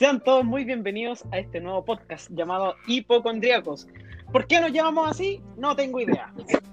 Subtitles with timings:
[0.00, 3.86] Sean todos muy bienvenidos a este nuevo podcast llamado Hipocondriacos.
[4.32, 5.42] ¿Por qué nos llamamos así?
[5.58, 6.32] No tengo idea.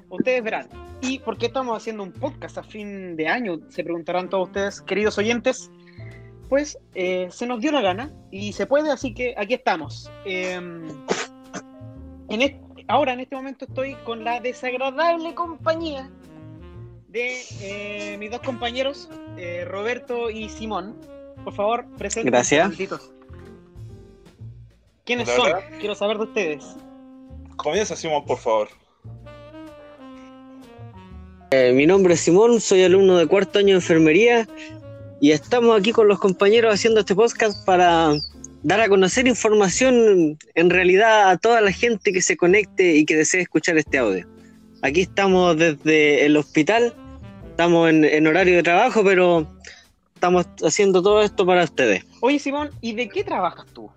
[0.10, 0.70] Ustedes verán.
[1.02, 3.60] ¿Y por qué estamos haciendo un podcast a fin de año?
[3.68, 5.70] Se preguntarán todos ustedes, queridos oyentes.
[6.48, 10.10] Pues eh, se nos dio la gana y se puede, así que aquí estamos.
[10.24, 10.88] Em,
[12.30, 16.10] en ahora, en este momento, estoy con la desagradable compañía
[17.10, 20.96] de eh, mis dos compañeros, eh, Roberto y Simón.
[21.44, 22.32] Por favor, presenten.
[22.32, 22.72] Gracias.
[25.08, 25.54] ¿Quiénes son?
[25.80, 26.66] Quiero saber de ustedes.
[27.56, 28.68] Comienza, Simón, por favor.
[31.52, 34.46] Eh, mi nombre es Simón, soy alumno de cuarto año de enfermería
[35.22, 38.12] y estamos aquí con los compañeros haciendo este podcast para
[38.64, 43.16] dar a conocer información en realidad a toda la gente que se conecte y que
[43.16, 44.28] desee escuchar este audio.
[44.82, 46.94] Aquí estamos desde el hospital,
[47.50, 49.48] estamos en horario de trabajo, pero
[50.16, 52.04] estamos haciendo todo esto para ustedes.
[52.20, 53.90] Oye, Simón, ¿y de qué trabajas tú?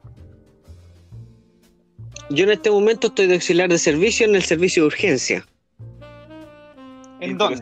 [2.31, 5.47] Yo en este momento estoy de auxiliar de servicio en el servicio de urgencia.
[7.21, 7.61] ¿En dónde?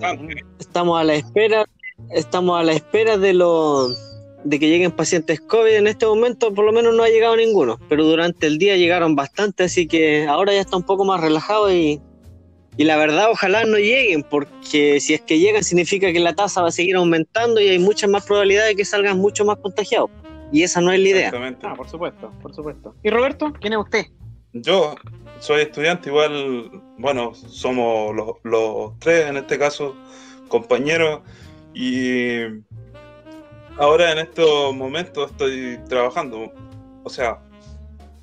[0.60, 1.64] Estamos a la espera,
[2.10, 4.05] estamos a la espera de los
[4.44, 5.75] de que lleguen pacientes COVID.
[5.75, 9.16] En este momento por lo menos no ha llegado ninguno, pero durante el día llegaron
[9.16, 12.00] bastante, así que ahora ya está un poco más relajado y
[12.78, 16.62] y la verdad, ojalá no lleguen, porque si es que llegan significa que la tasa
[16.62, 20.10] va a seguir aumentando y hay muchas más probabilidades de que salgan mucho más contagiados.
[20.53, 21.32] Y esa no es la idea.
[21.64, 22.94] Ah, por supuesto, por supuesto.
[23.03, 24.06] ¿Y Roberto, quién es usted?
[24.62, 24.94] Yo
[25.40, 29.94] soy estudiante, igual, bueno, somos los, tres en este caso,
[30.48, 31.20] compañeros,
[31.74, 32.40] y
[33.76, 36.52] ahora en estos momentos estoy trabajando.
[37.04, 37.40] O sea,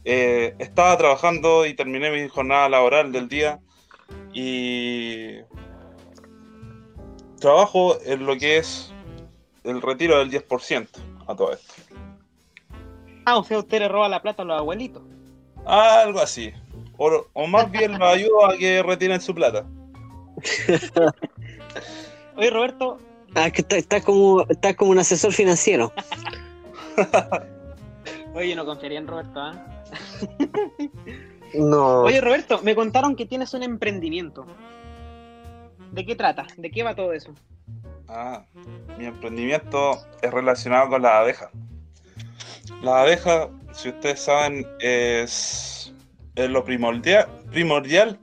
[0.04, 3.60] eh, estaba trabajando y terminé mi jornada laboral del día
[4.34, 5.38] y
[7.40, 8.94] trabajo en lo que es
[9.64, 10.88] el retiro del 10%
[11.28, 11.74] a todo esto.
[13.26, 15.15] Ah, o sea, usted le roba la plata a los abuelitos.
[15.66, 16.54] Algo así.
[16.98, 19.66] O, más bien lo ayudo a que retiren su plata.
[22.38, 23.00] Oye, Roberto.
[23.34, 25.92] Ah, que está, como, está como un asesor financiero.
[28.34, 29.84] Oye, no confiaría en Roberto, ¿ah?
[31.54, 32.02] No.
[32.02, 34.46] Oye, Roberto, me contaron que tienes un emprendimiento.
[35.92, 36.46] ¿De qué trata?
[36.58, 37.34] ¿De qué va todo eso?
[38.08, 38.46] Ah,
[38.98, 41.50] mi emprendimiento es relacionado con las abejas.
[42.82, 45.94] La abeja, si ustedes saben, es,
[46.36, 48.20] lo primordial, primordial,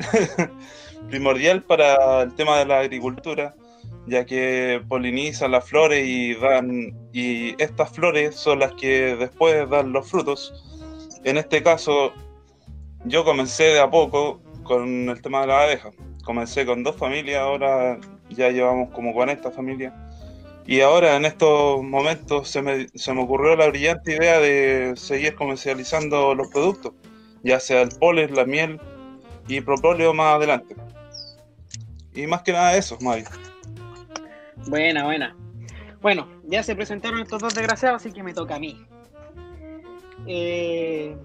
[1.08, 3.54] primordial para el tema de la agricultura,
[4.06, 9.92] ya que polinizan las flores y dan y estas flores son las que después dan
[9.92, 10.52] los frutos.
[11.24, 12.12] En este caso,
[13.04, 15.90] yo comencé de a poco con el tema de la abeja.
[16.24, 17.98] Comencé con dos familias, ahora
[18.30, 19.92] ya llevamos como 40 familias.
[20.66, 25.34] Y ahora en estos momentos se me, se me ocurrió la brillante idea de seguir
[25.34, 26.92] comercializando los productos,
[27.42, 28.80] ya sea el polen, la miel
[29.48, 30.76] y propóleo más adelante.
[32.14, 33.24] Y más que nada eso, Mavi.
[34.68, 35.36] Buena, buena.
[36.00, 38.86] Bueno, ya se presentaron estos dos desgraciados, así que me toca a mí.
[40.26, 41.16] Eh,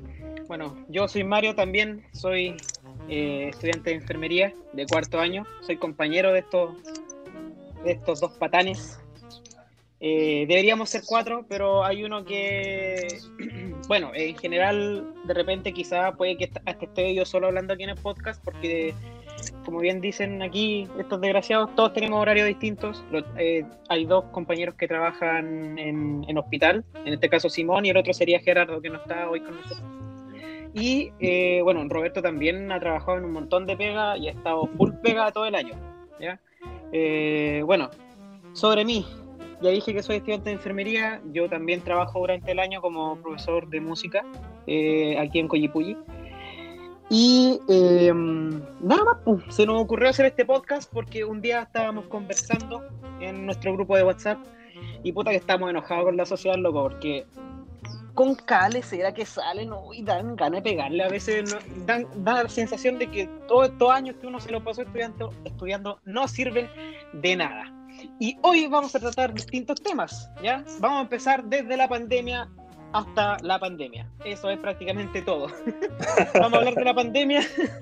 [0.47, 2.55] bueno, yo soy Mario también, soy
[3.09, 6.71] eh, estudiante de enfermería de cuarto año, soy compañero de estos,
[7.83, 8.99] de estos dos patanes.
[9.99, 13.07] Eh, deberíamos ser cuatro, pero hay uno que,
[13.87, 17.89] bueno, en general, de repente quizá puede que hasta esté yo solo hablando aquí en
[17.91, 18.93] el podcast, porque
[19.65, 23.03] como bien dicen aquí estos desgraciados, todos tenemos horarios distintos.
[23.37, 27.97] Eh, hay dos compañeros que trabajan en, en, hospital, en este caso Simón y el
[27.97, 29.97] otro sería Gerardo, que no está hoy con nosotros.
[30.73, 34.67] Y eh, bueno, Roberto también ha trabajado en un montón de pega y ha estado
[34.77, 35.73] full pega todo el año.
[36.19, 36.39] ¿ya?
[36.91, 37.89] Eh, bueno,
[38.53, 39.05] sobre mí,
[39.62, 43.68] ya dije que soy estudiante de enfermería, yo también trabajo durante el año como profesor
[43.69, 44.23] de música
[44.68, 45.97] eh, aquí en Coyipulli.
[47.09, 47.59] Y
[48.81, 52.84] nada más, pues, se nos ocurrió hacer este podcast porque un día estábamos conversando
[53.22, 54.40] en nuestro grupo de WhatsApp
[55.03, 57.25] y puta que estamos enojados con la sociedad, loco, porque
[58.13, 61.03] con cales será que salen y dan ganas de pegarle.
[61.03, 61.56] A veces
[61.86, 65.31] dan, da la sensación de que todos estos años que uno se lo pasó estudiando,
[65.45, 66.68] estudiando no sirven
[67.13, 67.76] de nada.
[68.19, 70.63] Y hoy vamos a tratar distintos temas, ¿ya?
[70.79, 72.49] Vamos a empezar desde la pandemia
[72.94, 74.09] hasta la pandemia.
[74.25, 75.47] Eso es prácticamente todo.
[76.33, 77.41] vamos a hablar de la pandemia,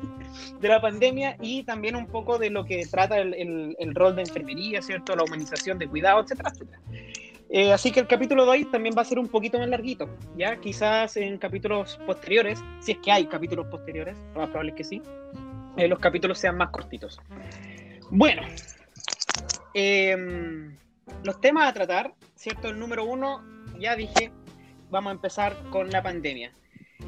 [0.59, 4.15] de la pandemia y también un poco de lo que trata el, el, el rol
[4.15, 5.15] de enfermería, ¿cierto?
[5.15, 6.79] La humanización de cuidado, etcétera, etcétera.
[7.49, 10.09] Eh, así que el capítulo de hoy también va a ser un poquito más larguito,
[10.35, 10.59] ¿ya?
[10.59, 14.83] Quizás en capítulos posteriores, si es que hay capítulos posteriores, lo más probable es que
[14.83, 15.01] sí,
[15.77, 17.19] eh, los capítulos sean más cortitos.
[18.09, 18.41] Bueno,
[19.75, 20.75] em,
[21.23, 22.69] los temas a tratar, ¿cierto?
[22.69, 23.43] El número uno,
[23.79, 24.31] ya dije,
[24.89, 26.51] vamos a empezar con la pandemia.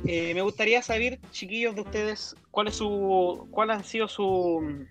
[0.06, 4.86] Eh, me gustaría saber, chiquillos, de ustedes, cuál es su, cuál ha sido su,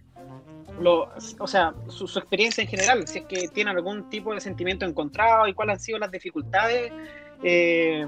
[1.38, 5.46] o sea, su, experiencia en general, si es que tienen algún tipo de sentimiento encontrado
[5.46, 6.92] y cuáles han sido las dificultades
[7.42, 8.06] eh,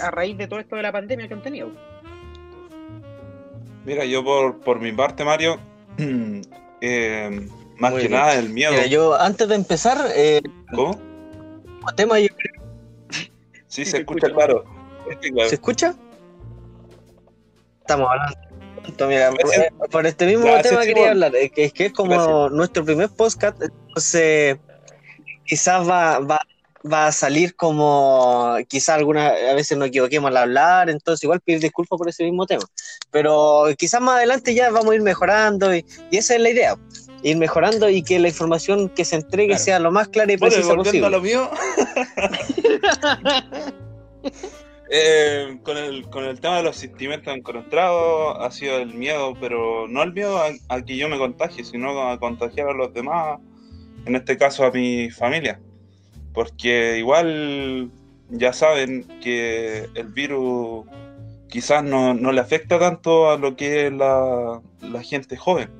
[0.00, 1.72] a, raíz de todo esto de la pandemia que han tenido.
[3.84, 5.58] Mira, yo por, por mi parte, Mario,
[6.80, 8.72] eh, más que nada el miedo.
[8.72, 10.40] Mira, yo antes de empezar, eh,
[10.74, 10.98] ¿cómo?
[11.96, 12.28] Tema yo...
[13.66, 14.64] Sí, se, escucha, claro.
[15.48, 15.94] ¿Se escucha?
[17.80, 19.08] Estamos hablando.
[19.08, 19.30] Mira,
[19.90, 24.58] por, este mismo tema quería hablar, es que, es como nuestro primer podcast, entonces
[25.44, 26.40] quizás va, va,
[26.90, 31.60] va a salir como quizás algunas a veces nos equivoquemos al hablar, entonces igual pedir
[31.60, 32.64] disculpas por ese mismo tema.
[33.10, 36.76] Pero quizás más adelante ya vamos a ir mejorando y, esa es la idea,
[37.22, 40.74] ir mejorando y que la información que se entregue sea lo más clara y precisa
[40.74, 41.10] posible.
[41.10, 41.50] lo mío.
[44.94, 49.88] Eh, con, el, con el tema de los sentimientos encontrados ha sido el miedo, pero
[49.88, 50.38] no el miedo
[50.68, 53.40] a que yo me contagie, sino a contagiar a los demás,
[54.04, 55.58] en este caso a mi familia
[56.32, 57.90] porque igual
[58.30, 60.86] ya saben que el virus
[61.48, 64.60] quizás no, le afecta tanto a lo que es la,
[65.02, 65.70] gente joven,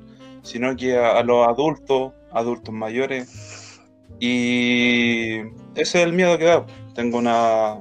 [0.43, 3.79] sino que a, los adultos, adultos mayores.
[4.19, 5.39] Y
[5.75, 6.65] ese es el miedo que da.
[6.93, 7.71] Tengo una,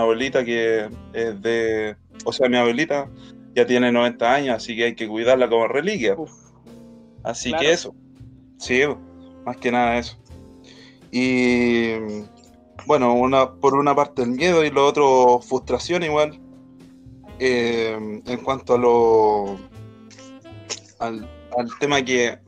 [0.00, 1.96] abuelita que es de...
[2.24, 3.10] O sea, mi abuelita
[3.54, 6.16] ya tiene 90 años, así que hay que cuidarla como reliquia.
[7.22, 7.94] así que eso.
[8.58, 8.82] Sí,
[9.44, 10.16] más que nada eso.
[11.10, 11.92] Y
[12.86, 16.40] bueno, una, por una parte el miedo y lo otro frustración igual.
[17.38, 19.58] Eh, en cuanto a lo
[21.00, 21.28] al,
[21.78, 22.38] tema que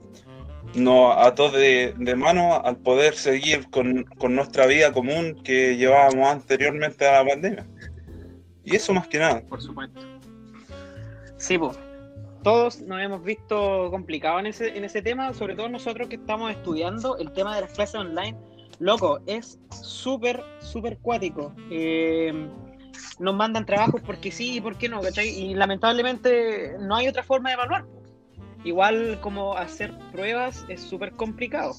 [0.75, 7.07] nos ató de, de mano al poder seguir con, nuestra vida común que llevábamos anteriormente
[7.07, 7.67] a la pandemia.
[8.65, 9.43] Y eso más que nada.
[9.43, 10.01] Por supuesto.
[11.37, 11.79] Sí, pues.
[12.43, 16.51] Todos nos hemos visto complicados en ese, en ese tema, sobre todo nosotros que estamos
[16.51, 18.37] estudiando el tema de las clases online
[18.79, 21.55] loco, es súper, súper cuático.
[21.71, 22.49] Eh,
[23.19, 25.29] nos mandan trabajos porque sí y porque no, ¿cachai?
[25.29, 27.85] Y lamentablemente no hay otra forma de evaluar.
[28.65, 31.75] Igual como hacer pruebas es súper complicado.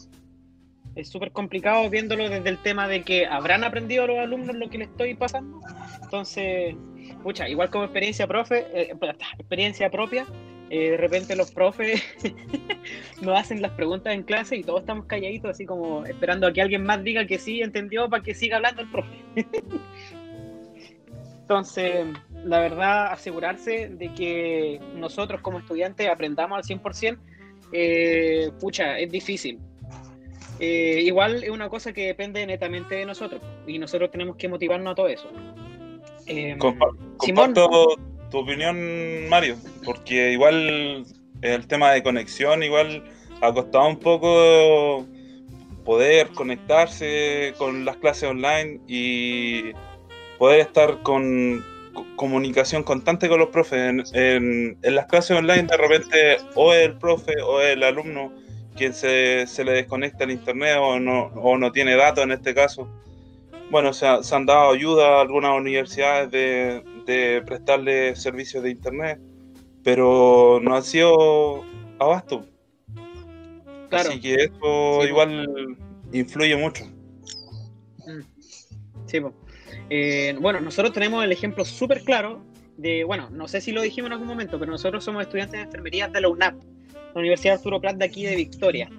[0.96, 4.78] Es súper complicado viéndolo desde el tema de que habrán aprendido los alumnos lo que
[4.78, 5.60] les estoy pasando.
[6.02, 6.76] Entonces,
[7.24, 8.96] pucha, igual como experiencia profe, eh,
[9.38, 10.26] experiencia propia,
[10.70, 12.02] eh, de repente los profes
[13.22, 16.62] nos hacen las preguntas en clase y todos estamos calladitos, así como esperando a que
[16.62, 19.26] alguien más diga que sí entendió para que siga hablando el profe.
[21.42, 22.08] Entonces,
[22.46, 27.18] la verdad, asegurarse de que nosotros como estudiantes aprendamos al 100%,
[27.72, 29.60] eh, pucha, es difícil.
[30.60, 34.92] Eh, igual es una cosa que depende netamente de nosotros y nosotros tenemos que motivarnos
[34.92, 35.28] a todo eso.
[36.28, 36.56] Eh,
[37.20, 41.04] Simón, tu opinión, Mario, porque igual
[41.42, 43.04] el tema de conexión igual
[43.42, 45.06] ha costado un poco
[45.84, 49.72] poder conectarse con las clases online y
[50.38, 51.64] poder estar con
[52.16, 54.12] comunicación constante con los profes.
[54.14, 58.32] En, las clases online de repente o el profe o el alumno
[58.76, 62.54] quien se, se le desconecta el internet o no, o no tiene datos en este
[62.54, 62.90] caso.
[63.72, 69.20] Bueno, se, se han dado ayuda a algunas universidades de, de prestarle servicios de internet,
[69.84, 71.64] pero no ha sido
[72.00, 72.46] abasto.
[73.92, 75.78] Así que eso igual
[76.12, 76.86] influye mucho.
[79.06, 79.20] Sí,
[79.90, 82.44] eh, bueno, nosotros tenemos el ejemplo súper claro
[82.78, 85.66] de, bueno, no sé si lo dijimos en algún momento, pero nosotros somos estudiantes de
[85.66, 86.56] enfermería de la UNAP,
[87.14, 88.90] la Universidad Arturo Prat de aquí de Victoria,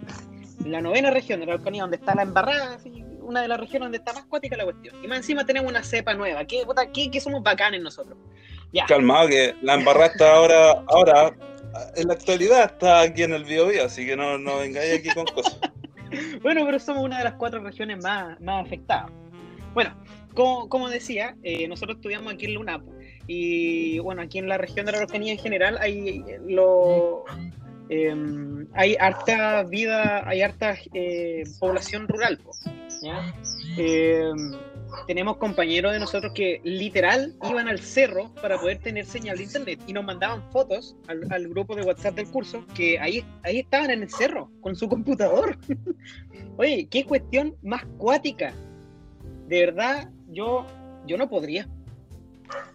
[0.64, 2.78] la novena región de la Araucanía, donde está la embarrada,
[3.20, 4.94] una de las regiones donde está más cuática la cuestión.
[5.02, 6.44] Y más encima tenemos una cepa nueva.
[6.44, 6.64] ¿Qué,
[7.10, 8.16] qué, somos bacanes nosotros?
[8.72, 8.86] Ya.
[8.86, 11.36] Calmado, que la embarrada está ahora, ahora,
[11.96, 15.26] en la actualidad está aquí en el Bio, así que no, no vengáis aquí con
[15.26, 15.58] cosas.
[16.42, 19.10] bueno, pero somos una de las cuatro regiones más, más afectadas.
[19.74, 19.94] Bueno,
[20.36, 22.84] como, decía, eh, nosotros estudiamos aquí en Luna
[23.26, 27.24] y bueno, aquí en la región de la Araucanía en general hay lo
[27.88, 32.40] Em, hay harta vida, hay harta eh, población rural.
[33.76, 34.52] Em,
[35.06, 39.80] tenemos compañeros de nosotros que literal iban al cerro para poder tener señal de internet
[39.86, 44.02] y nos mandaban fotos al, grupo de WhatsApp del curso que ahí, ahí estaban en
[44.02, 45.56] el cerro con su computador.
[46.56, 48.52] Oye, qué cuestión más cuática.
[49.46, 50.66] De verdad, yo,
[51.06, 51.66] yo no podría.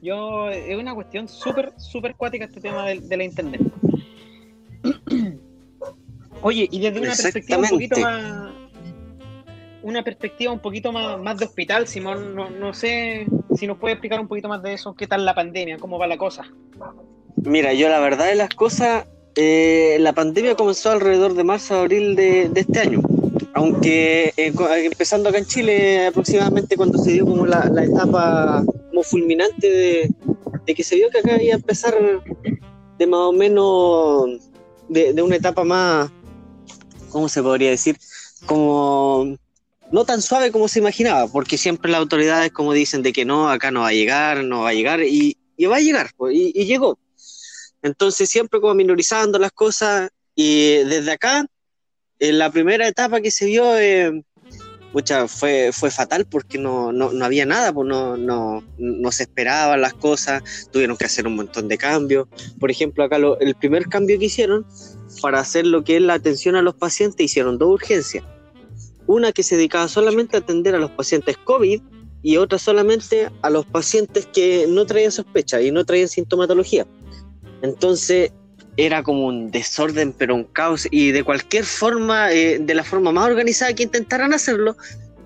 [0.02, 3.62] Yo, es una cuestión súper, súper cuática este tema de la internet.
[6.42, 8.52] Oye, y desde una perspectiva un poquito más.
[9.84, 13.26] Una perspectiva un poquito más, más de hospital, Simón, no, sé
[13.56, 16.06] si nos puede explicar un poquito más de eso, qué tal la pandemia, cómo va
[16.06, 16.46] la cosa.
[17.38, 22.16] Mira, yo la verdad de las cosas, eh, la pandemia comenzó alrededor de marzo, abril
[22.16, 23.02] de, este año.
[23.54, 24.54] Aunque eh,
[24.84, 30.84] empezando acá en Chile, aproximadamente cuando se dio como la, etapa como fulminante de, que
[30.84, 31.94] se vio que acá iba a empezar
[32.98, 34.40] de más o menos
[34.88, 36.10] de, de una etapa más,
[37.10, 37.98] ¿cómo se podría decir?
[38.46, 39.36] Como
[39.92, 43.50] no tan suave como se imaginaba, porque siempre las autoridades como dicen de que no,
[43.50, 46.66] acá no va a llegar, no va a llegar, y, va a llegar, pues, y,
[46.66, 46.98] llegó.
[47.84, 51.46] Entonces siempre como minorizando las cosas, y desde acá,
[52.22, 54.24] en la primera etapa que se vio, eh,
[55.28, 59.82] fue, fue fatal porque no, no, no había nada, pues no, no, no, se esperaban
[59.82, 62.28] las cosas, tuvieron que hacer un montón de cambios.
[62.60, 64.66] Por ejemplo, acá el primer cambio que hicieron
[65.22, 68.24] para hacer lo que es la atención a los pacientes, hicieron dos urgencias
[69.08, 71.82] una que se dedicaba solamente a atender a los pacientes COVID
[72.22, 76.86] y otra solamente a los pacientes que no traían sospecha y no traían sintomatología.
[77.62, 78.32] Entonces
[78.78, 83.12] era como un desorden, pero un caos, y de cualquier forma, eh, de la forma
[83.12, 84.76] más organizada que intentaran hacerlo,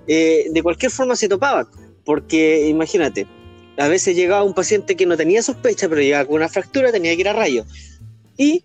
[0.08, 1.68] eh, de cualquier forma se topaban,
[2.04, 3.28] porque imagínate,
[3.78, 7.14] a veces llegaba un paciente que no tenía sospecha, pero llegaba con una fractura, tenía
[7.14, 7.66] que ir a rayo.
[8.38, 8.64] Y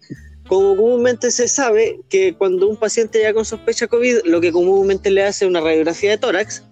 [0.49, 5.11] como comúnmente se sabe que cuando un paciente llega con sospecha COVID, lo que comúnmente
[5.11, 6.65] le hace una radiografía de tórax,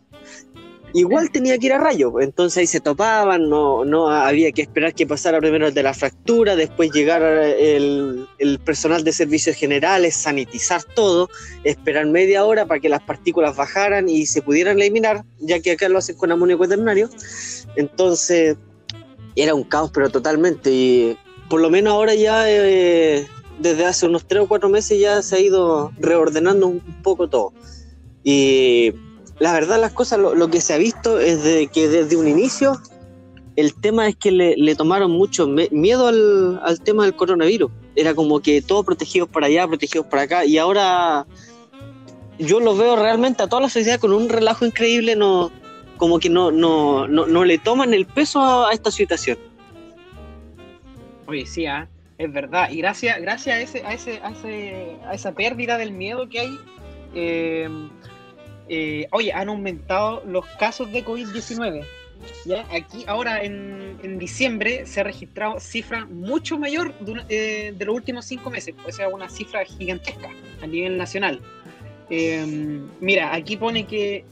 [0.98, 2.20] igual tenía que ir a rayo.
[2.20, 5.94] Entonces ahí se topaban, no, no había que esperar que pasara primero el de la
[5.94, 11.28] fractura, después llegar el, el personal de servicios generales, sanitizar todo,
[11.64, 15.88] esperar media hora para que las partículas bajaran y se pudieran eliminar, ya que acá
[15.88, 17.08] lo hacen con amonio cuaternario.
[17.76, 18.56] Entonces
[19.36, 20.70] era un caos, pero totalmente.
[20.70, 21.16] Y
[21.48, 23.26] por lo menos ahora ya eh,
[23.58, 27.52] desde hace unos tres o cuatro meses ya se ha ido reordenando un poco todo.
[28.24, 28.92] Y
[29.38, 32.80] la verdad las cosas, lo, que se ha visto es de que desde un inicio
[33.57, 37.73] el tema es que le, tomaron mucho miedo al, tema del coronavirus.
[37.97, 40.45] Era como que todos protegidos para allá, protegidos para acá.
[40.45, 41.26] Y ahora
[42.38, 45.50] yo lo veo realmente a toda la sociedad con un relajo increíble, no,
[45.97, 49.38] como que no, no, no, le toman el peso a, esta situación.
[51.26, 51.88] Oye, sí, ¿ah?
[52.16, 55.92] Es verdad, y gracias, gracias a, ese, a, ese, a, ese, a esa pérdida del
[55.92, 56.59] miedo que hay,
[57.14, 57.68] eh,
[58.68, 61.84] eh, oye, han aumentado los casos de COVID-19.
[62.44, 62.66] ¿ya?
[62.72, 68.25] Aquí ahora en, en, diciembre se ha registrado cifra mucho mayor de, eh, los últimos
[68.25, 70.30] cinco meses, o sea, una cifra gigantesca
[70.62, 71.40] a nivel nacional.
[73.00, 74.25] mira, aquí pone que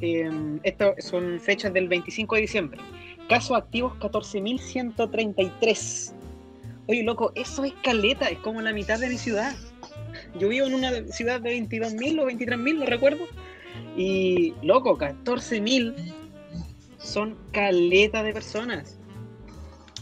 [0.63, 2.81] esto son fechas del 25 de diciembre.
[3.29, 6.15] Casos activos 14.133
[6.89, 9.55] Oye, loco, eso es caleta, es como la mitad de mi ciudad.
[10.39, 13.25] Yo vivo en una ciudad de 22.000 o 23.000, no recuerdo.
[13.97, 15.95] Y, loco, 14.000
[16.99, 18.99] son caleta de personas.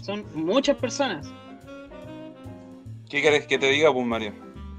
[0.02, 1.26] Son muchas personas.
[3.08, 4.32] ¿Qué querés que te diga, pues, Mario?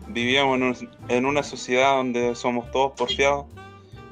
[0.07, 3.45] Vivíamos en una sociedad donde somos todos porfiados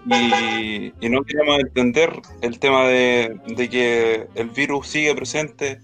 [0.05, 5.79] y, no queremos entender el tema de que el virus sigue presente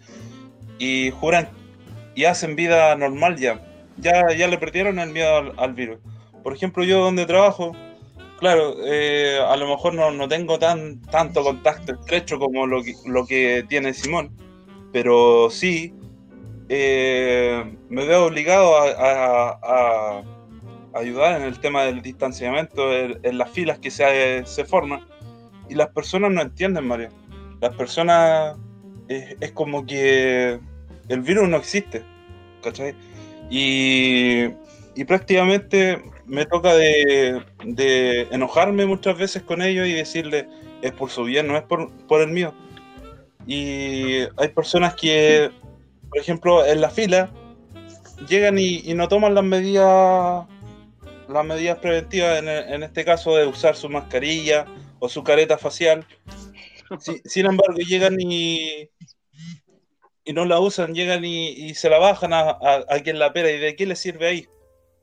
[0.79, 1.49] y juran
[2.15, 3.61] y hacen vida normal ya.
[3.97, 5.99] Ya, ya le perdieron el miedo al, virus.
[6.43, 7.75] Por ejemplo, yo donde trabajo,
[8.39, 12.95] claro, eh, a lo mejor no, no, tengo tan, tanto contacto estrecho como lo que,
[13.05, 14.35] lo que tiene Simón,
[14.91, 15.93] pero sí
[16.69, 20.23] eh, me veo obligado a,
[20.95, 25.05] ayudar en el tema del distanciamiento, en, las filas que se, se, forman,
[25.69, 27.09] y las personas no entienden, Mario.
[27.61, 28.57] Las personas
[29.07, 30.59] es como que
[31.09, 32.03] el virus no existe,
[32.63, 32.95] ¿cachai?
[33.49, 34.45] Y,
[34.95, 37.43] y prácticamente me toca de,
[38.31, 40.47] enojarme muchas veces con ellos y decirle,
[40.81, 42.53] es por su bien, no es por, por el mío.
[43.45, 45.51] Y hay personas que,
[46.09, 47.31] por ejemplo, en la fila,
[48.27, 50.45] llegan y, no toman las medidas
[51.27, 54.65] las medidas preventivas, en, este caso de usar su mascarilla
[54.99, 56.05] o su careta facial.
[57.25, 58.89] sin embargo, llegan y,
[60.23, 63.49] y no la usan, llegan y, se la bajan a, quien la pera.
[63.51, 64.47] ¿Y de qué le sirve ahí?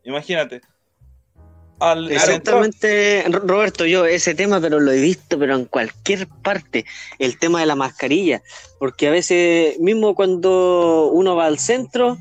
[0.05, 0.61] Imagínate.
[2.11, 6.87] Exactamente, Roberto, yo ese tema, pero lo he visto, pero en cualquier parte,
[7.19, 8.43] el tema de la mascarilla,
[8.79, 12.17] porque a veces mismo cuando uno va al centro,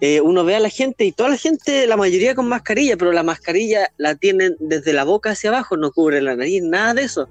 [0.00, 3.12] eh, uno ve a la gente y toda la gente, la mayoría con mascarilla, pero
[3.12, 7.02] la mascarilla la tienen desde la boca hacia abajo, no cubre la nariz, nada de
[7.02, 7.28] eso.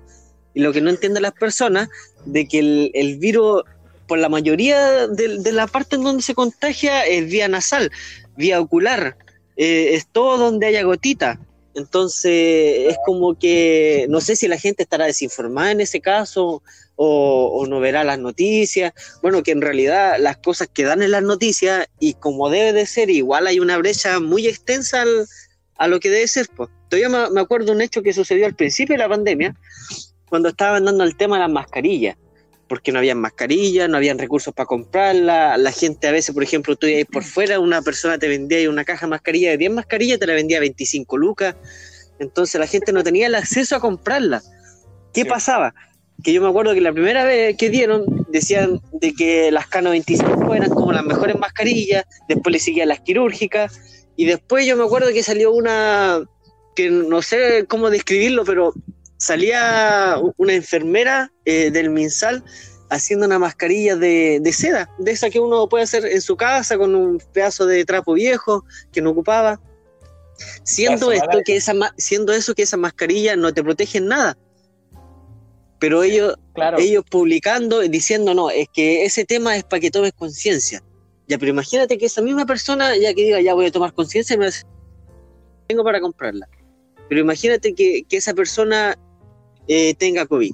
[0.53, 1.89] Y lo que no entienden las personas,
[2.25, 3.63] de que el, el virus
[4.07, 7.91] por la mayoría de, la parte en donde se contagia es vía nasal,
[8.35, 9.17] vía ocular,
[9.57, 11.39] eh, es todo donde haya gotita.
[11.77, 16.63] Entonces es como que no sé si la gente estará desinformada en ese caso
[16.95, 18.93] o, no verá las noticias.
[19.21, 22.87] Bueno, que en realidad las cosas que dan en las noticias y como debe de
[22.87, 25.03] ser, igual hay una brecha muy extensa
[25.75, 26.47] a lo que debe ser.
[26.55, 26.69] Pues.
[26.89, 29.55] Todavía me, acuerdo un hecho que sucedió al principio de la pandemia,
[30.27, 32.17] cuando estaban dando el tema de las mascarillas
[32.67, 36.75] porque no había mascarillas, no habían recursos para comprarla, la gente a veces, por ejemplo,
[36.75, 40.19] tú ibas por fuera, una persona te vendía una caja de mascarilla de 10 mascarillas,
[40.19, 41.55] te la vendía a 25 lucas,
[42.19, 44.41] entonces la gente no tenía el acceso a comprarla.
[45.13, 45.73] ¿Qué pasaba?
[46.23, 49.91] que yo me acuerdo que la primera vez que dieron decían de que las Cano
[49.91, 54.83] 25 eran como las mejores mascarillas, después le seguían las quirúrgicas y después yo me
[54.83, 56.21] acuerdo que salió una
[56.75, 58.73] que no sé cómo describirlo, pero
[59.17, 62.43] salía una enfermera eh, del Minsal
[62.89, 66.77] haciendo una mascarilla de, de, seda, de esa que uno puede hacer en su casa
[66.77, 69.59] con un pedazo de trapo viejo que no ocupaba.
[70.63, 74.37] Siendo esto que esa siendo eso que esa mascarilla no te protege en nada,
[75.79, 76.35] pero ellos,
[76.77, 80.83] ellos publicando y diciendo, no, es que ese tema es para que tomes conciencia.
[81.27, 84.37] Ya, pero imagínate que esa misma persona, ya que diga, ya voy a tomar conciencia,
[84.37, 84.49] me
[85.67, 86.47] tengo para comprarla.
[87.09, 88.97] Pero imagínate que, esa persona
[89.67, 90.53] eh, tenga COVID.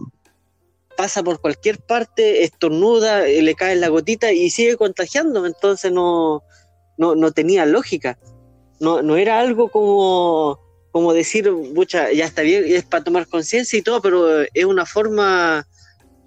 [0.96, 5.46] Pasa por cualquier parte, estornuda, eh, le cae la gotita y sigue contagiando.
[5.46, 6.44] Entonces no,
[6.98, 8.18] no, no tenía lógica.
[8.80, 10.60] No, no era algo como
[10.94, 14.86] como decir, mucha, ya está bien, es para tomar conciencia y todo, pero es una
[14.86, 15.68] forma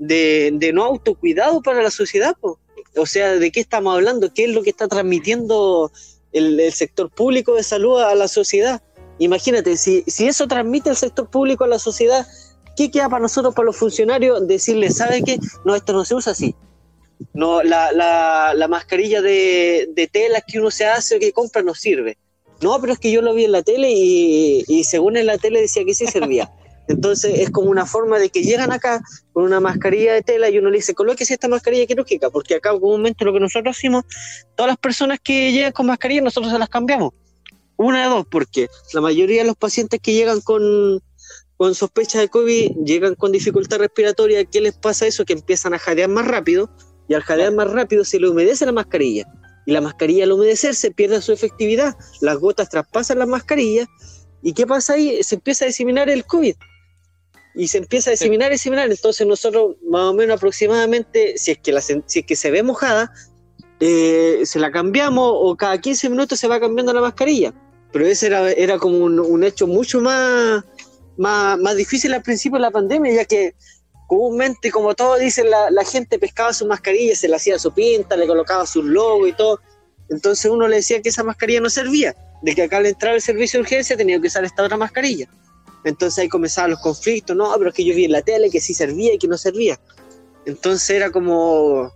[0.00, 2.34] de, no autocuidado para la sociedad.
[2.42, 4.34] O sea, ¿de qué estamos hablando?
[4.34, 5.92] ¿Qué es lo que está transmitiendo
[6.32, 8.82] el, sector público de salud a la sociedad?
[9.20, 12.26] Imagínate, si, si eso transmite el sector público a la sociedad,
[12.76, 15.38] ¿qué queda para nosotros, para los funcionarios, decirles, ¿sabe qué?
[15.64, 16.54] No, esto no se usa así.
[17.32, 21.62] No, la, la, la mascarilla de, de tela que uno se hace o que compra
[21.62, 22.18] no sirve
[22.62, 25.60] no, pero es que yo lo vi en la tele y, según en la tele
[25.60, 26.50] decía que sí servía.
[26.88, 29.02] Entonces es como una forma de que llegan acá
[29.32, 32.70] con una mascarilla de tela y uno le dice, colóquese esta mascarilla quirúrgica, porque acá
[32.78, 34.04] comúnmente lo que nosotros hacemos,
[34.54, 37.12] todas las personas que llegan con mascarilla nosotros se las cambiamos.
[37.76, 41.02] Una de dos, porque la mayoría de los pacientes que llegan con,
[41.56, 44.44] con sospecha de COVID llegan con dificultad respiratoria.
[44.44, 45.24] ¿Qué les pasa eso?
[45.24, 46.70] Que empiezan a jadear más rápido
[47.08, 49.26] y al jadear más rápido se le humedece la mascarilla
[49.66, 53.88] y la mascarilla al humedecerse pierde su efectividad, las gotas traspasan las mascarillas
[54.42, 55.22] y ¿qué pasa ahí?
[55.22, 56.54] Se empieza a diseminar el COVID
[57.56, 61.58] y se empieza a diseminar y diseminar, entonces nosotros más o menos aproximadamente, si es
[61.58, 63.12] que, la, si es que se ve mojada,
[63.80, 67.52] eh, se la cambiamos o cada 15 minutos se va cambiando la mascarilla,
[67.92, 70.64] pero ese era, era como un, hecho mucho más,
[71.16, 73.54] más, más difícil al principio de la pandemia, ya que
[74.06, 78.16] comúnmente, como todos dicen, la, la, gente pescaba su mascarilla, se le hacía su pinta,
[78.16, 79.60] le colocaba su logo y todo.
[80.08, 83.22] Entonces uno le decía que esa mascarilla no servía, de que acá al entrar el
[83.22, 85.28] servicio de urgencia tenía que usar esta otra mascarilla.
[85.84, 88.60] Entonces ahí comenzaban los conflictos, no, pero es que yo vi en la tele que
[88.60, 89.78] sí servía y que no servía.
[90.44, 91.92] Entonces era como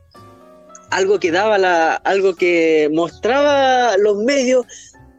[0.90, 4.66] algo que daba la, algo que mostraba los medios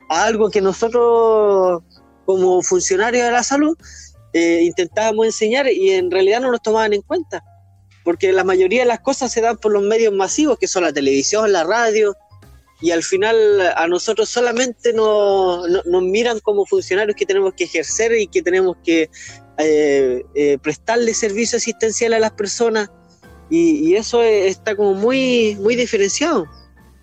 [0.09, 1.83] a algo que nosotros
[2.25, 3.77] como funcionarios de la salud
[4.33, 7.43] eh, intentábamos enseñar y en realidad no nos tomaban en cuenta,
[8.05, 10.93] porque la mayoría de las cosas se dan por los medios masivos, que son la
[10.93, 12.15] televisión, la radio,
[12.79, 13.35] y al final
[13.75, 19.09] a nosotros solamente nos, miran como funcionarios que tenemos que ejercer y que tenemos que
[19.57, 22.89] eh, eh, prestarle servicio asistencial a las personas,
[23.49, 26.45] y, eso está como muy, muy diferenciado.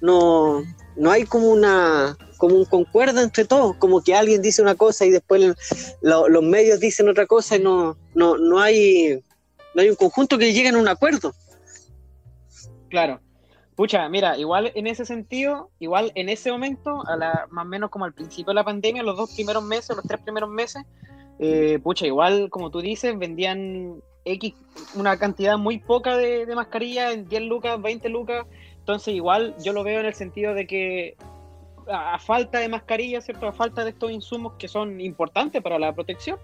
[0.00, 0.62] No,
[0.96, 5.04] no hay como una como un concuerdo entre todos, como que alguien dice una cosa
[5.04, 5.54] y después
[6.00, 9.20] los medios dicen otra cosa y no, no, no, hay,
[9.74, 11.34] no hay un conjunto que llegue a un acuerdo.
[12.88, 13.20] Claro.
[13.74, 17.90] Pucha, mira, igual en ese sentido, igual en ese momento, a la, más o menos
[17.90, 20.82] como al principio de la pandemia, los dos primeros meses, los tres primeros meses,
[21.38, 24.54] eh, pucha, igual como tú dices, vendían X,
[24.96, 28.46] una cantidad muy poca de, de mascarillas, en 10 lucas, 20 lucas,
[28.80, 31.16] entonces igual yo lo veo en el sentido de que
[31.88, 33.46] a, falta de mascarilla, ¿cierto?
[33.46, 36.38] A falta de estos insumos que son importantes para la protección,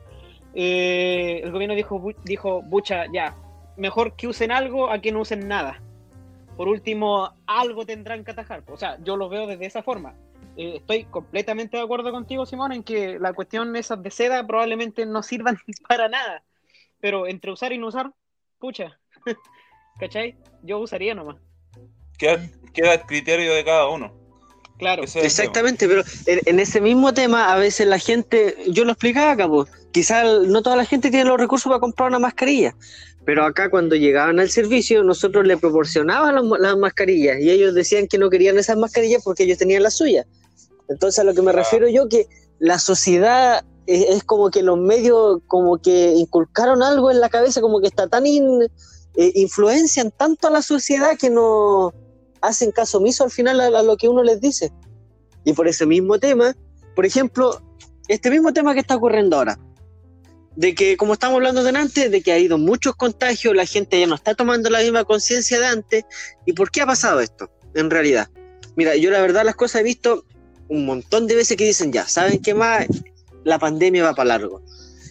[0.55, 3.35] eh, el gobierno dijo, dijo, bucha, ya,
[3.77, 5.81] mejor que usen algo a que no usen nada.
[6.57, 8.63] Por último, algo tendrán que atajar.
[8.69, 10.15] O sea, yo lo veo desde esa forma.
[10.57, 15.05] Eh, estoy completamente de acuerdo contigo, Simón, en que la cuestión esas de seda probablemente
[15.05, 16.45] no sirvan para nada.
[17.01, 18.13] Pero entre usar y no usar,
[18.59, 18.99] pucha,
[19.99, 20.37] ¿cachai?
[20.63, 21.37] Yo usaría nomás.
[22.17, 22.39] Queda,
[22.73, 24.24] queda el criterio de cada uno.
[24.79, 25.05] Claro.
[25.05, 29.71] Exactamente, pero en, ese mismo tema a veces la gente, yo lo explicaba acá, pues,
[29.93, 32.75] quizás no toda la gente tiene los recursos para comprar una mascarilla,
[33.25, 38.19] pero acá cuando llegaban al servicio nosotros le proporcionábamos las, mascarillas y ellos decían que
[38.19, 40.27] no querían esas mascarillas porque ellos tenían las suyas.
[40.89, 42.27] Entonces a lo que me refiero yo que
[42.59, 47.81] la sociedad es, como que los medios como que inculcaron algo en la cabeza, como
[47.81, 48.69] que está tan eh,
[49.17, 51.95] influencian tanto a la sociedad que no
[52.45, 54.71] hacen caso omiso al final a, lo que uno les dice.
[55.45, 56.55] Y por ese mismo tema,
[56.95, 57.61] por ejemplo,
[58.09, 59.59] este mismo tema que está ocurriendo ahora,
[60.57, 63.99] de que, como estamos hablando de antes, de que ha habido muchos contagios, la gente
[63.99, 66.05] ya no está tomando la misma conciencia de antes.
[66.47, 68.29] ¿Y por qué ha pasado esto, en realidad?
[68.77, 70.25] Mira, yo la verdad las cosas he visto
[70.69, 72.87] un montón de veces que dicen ya, ¿saben qué más?
[73.43, 74.63] La pandemia va para largo.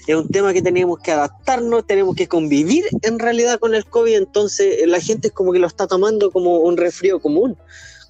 [0.06, 4.16] Es un tema que tenemos que adaptarnos, tenemos que convivir en realidad con el COVID,
[4.16, 7.58] entonces la gente es como que lo está tomando como un resfrío común,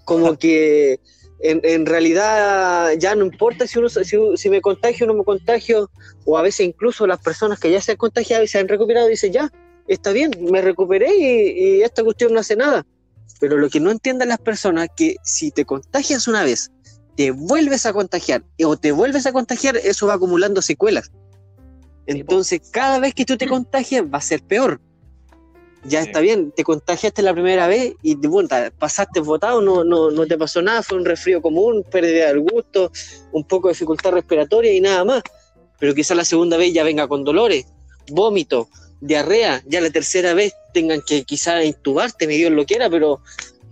[0.03, 0.99] como que
[1.43, 5.91] en, realidad ya no importa si, uno, si, me contagio o no me contagio,
[6.25, 9.08] o a veces incluso las personas que ya se han contagiado y se han recuperado
[9.08, 9.51] dicen, ya,
[9.88, 12.86] está bien, me recuperé y, esta cuestión no hace nada.
[13.39, 16.71] Pero lo que no entienden las personas es que si te contagias una vez,
[17.17, 21.12] te vuelves a contagiar o te vuelves a contagiar, eso va acumulando secuelas.
[22.05, 24.79] Entonces, cada vez que tú te contagias va a ser peor
[25.85, 30.25] ya está bien, te contagiaste la primera vez y bueno, pasaste votado, no, no, no
[30.25, 32.91] te pasó nada, fue un resfrío común, pérdida del gusto,
[33.31, 35.23] un poco de dificultad respiratoria y nada más.
[35.79, 37.65] Pero quizás la segunda vez ya venga con dolores,
[38.09, 38.69] vómito,
[39.01, 43.19] diarrea, ya la tercera vez tengan que quizás intubarte, me Dios lo quiera, pero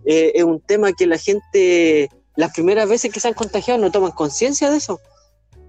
[0.06, 3.92] eh, es un tema que la gente, las primeras veces que se han contagiado no
[3.92, 5.00] toman conciencia de eso.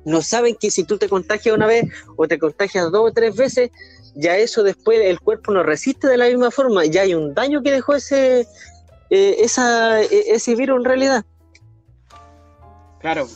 [0.05, 1.85] No saben que si tú te contagias una vez
[2.17, 3.71] o te contagias dos o tres veces,
[4.15, 7.63] ya eso después el cuerpo no resiste de la misma forma, ya hay un daño
[7.63, 8.47] que dejó ese,
[9.11, 11.25] eh, e, ese virus en realidad.
[13.01, 13.29] Claro.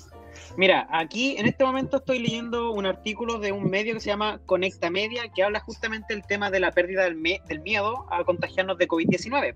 [0.57, 4.41] Mira, aquí en este momento estoy leyendo un artículo de un medio que se llama
[4.47, 8.79] Conecta Media, que habla justamente del tema de la pérdida del, del miedo a contagiarnos
[8.79, 9.55] de COVID-19.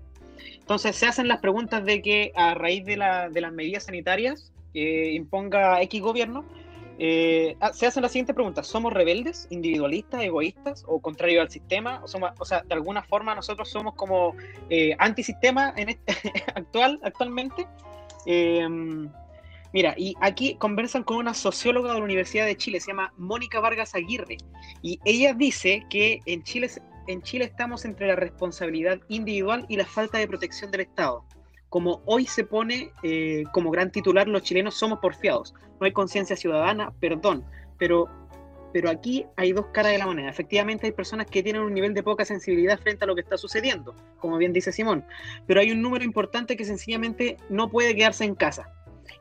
[0.59, 4.51] Entonces se hacen las preguntas de que a raíz de, la, de las medidas sanitarias
[4.73, 6.45] que imponga X gobierno,
[7.03, 11.99] eh, ah, se hacen la siguiente pregunta: ¿somos rebeldes, individualistas, egoístas o contrarios al sistema?
[12.03, 14.35] O, somos, sea, de alguna forma nosotros somos como
[14.69, 16.13] eh, antisistema en este,
[16.53, 17.65] actual, actualmente.
[18.27, 19.09] Em,
[19.73, 23.59] mira, y aquí conversan con una socióloga de la Universidad de Chile, se llama Mónica
[23.59, 24.37] Vargas Aguirre,
[24.83, 26.69] y ella dice que Chile,
[27.07, 31.25] en Chile estamos entre la responsabilidad individual y la falta de protección del Estado
[31.71, 35.53] como hoy se pone eh, como gran titular, los chilenos somos porfiados.
[35.79, 37.45] No hay conciencia ciudadana, perdón,
[37.77, 38.09] pero,
[38.73, 40.29] pero aquí hay dos caras de la moneda.
[40.29, 43.37] Efectivamente hay personas que tienen un nivel de poca sensibilidad frente a lo que está
[43.37, 45.05] sucediendo, como bien dice Simón,
[45.47, 48.69] pero hay un número importante que sencillamente no puede quedarse en casa.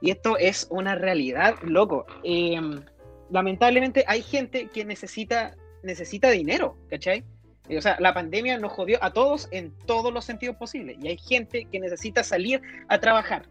[0.00, 2.04] Y esto es una realidad, loco.
[2.24, 2.82] Em,
[3.30, 7.22] lamentablemente hay gente que necesita, necesita dinero, ¿cachai?
[7.76, 10.96] O sea, la pandemia nos jodió a todos en todos los sentidos posibles.
[11.00, 13.46] Y hay gente que necesita salir a trabajar.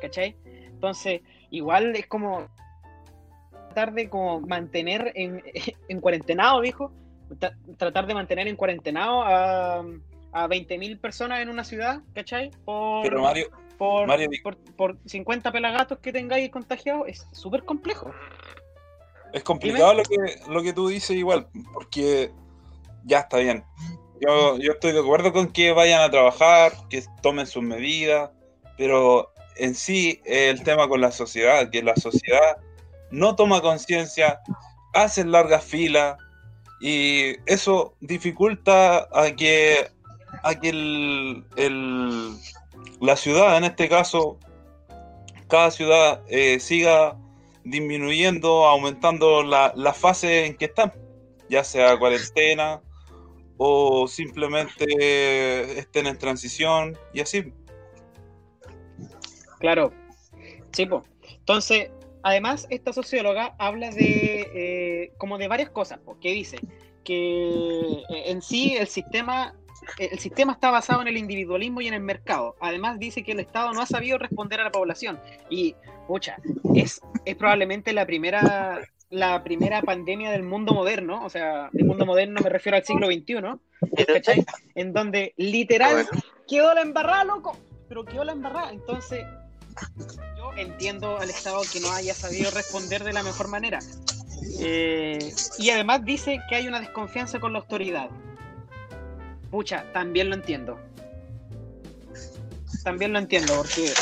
[0.00, 0.36] ¿Cachai?
[0.44, 2.48] Entonces, igual es como
[3.76, 5.42] tratar de como mantener en,
[5.88, 6.92] en cuarentenado, viejo.
[7.76, 9.80] Tratar de mantener en cuarentenado a,
[10.32, 12.50] a 20.000 personas en una ciudad, ¿cachai?
[12.64, 14.06] Por, Pero Mario, por,
[14.42, 18.12] por, por 50 pelagatos que tengáis contagiados es súper complejo.
[19.32, 20.16] Es complicado lo que,
[20.48, 22.30] lo que tú dices igual, porque
[23.06, 23.64] ya está bien.
[24.20, 28.30] Yo, yo estoy de acuerdo con que vayan a trabajar, que tomen sus medidas,
[28.76, 32.58] pero en sí el tema con la sociedad, que la sociedad
[33.10, 34.40] no toma conciencia,
[34.94, 36.16] hace largas filas
[36.80, 39.88] y eso dificulta a que,
[40.42, 42.36] a que el,
[43.00, 44.38] la ciudad, en este caso,
[45.48, 47.16] cada ciudad eh, siga
[47.64, 50.92] disminuyendo, aumentando la, la fase en que están,
[51.48, 52.80] ya sea cuarentena
[53.58, 57.52] o simplemente estén en transición y así.
[59.58, 59.92] Claro,
[60.72, 60.88] sí.
[61.28, 61.90] Entonces,
[62.22, 66.58] además, esta socióloga habla de eh, como de varias cosas, porque dice
[67.04, 69.54] que eh, en sí el sistema
[69.98, 72.56] el sistema está basado en el individualismo y en el mercado.
[72.60, 75.20] Además dice que el Estado no ha sabido responder a la población.
[75.50, 75.74] Y,
[76.08, 76.38] pucha,
[76.74, 82.04] es, es probablemente la primera la primera pandemia del mundo moderno, o sea, del mundo
[82.04, 84.44] moderno me refiero al siglo XXI, ¿cachai?
[84.74, 86.06] En donde literal
[86.48, 87.56] quedó la embarrada, loco,
[87.88, 88.72] pero quedó la embarrada.
[88.72, 89.24] Entonces,
[90.36, 93.78] yo entiendo al Estado que no haya sabido responder de la mejor manera.
[94.60, 98.10] Eh, y además dice que hay una desconfianza con la autoridad.
[99.50, 100.78] Pucha, también lo entiendo
[102.86, 103.92] también lo entiendo, porque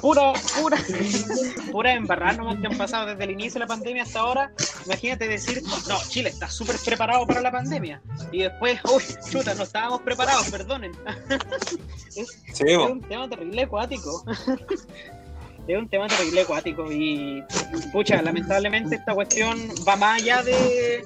[0.00, 0.76] pura, pura,
[1.70, 4.52] pura embarrada nomás que han pasado desde el inicio de la pandemia hasta ahora.
[4.86, 8.02] Imagínate decir, no, Chile está súper preparado para la pandemia.
[8.32, 10.90] Y después, uy, chuta, no estábamos preparados, perdonen.
[12.16, 14.24] es, un tema terrible acuático.
[15.68, 17.40] es un tema terrible acuático y,
[17.92, 21.04] pucha, lamentablemente esta cuestión va más allá de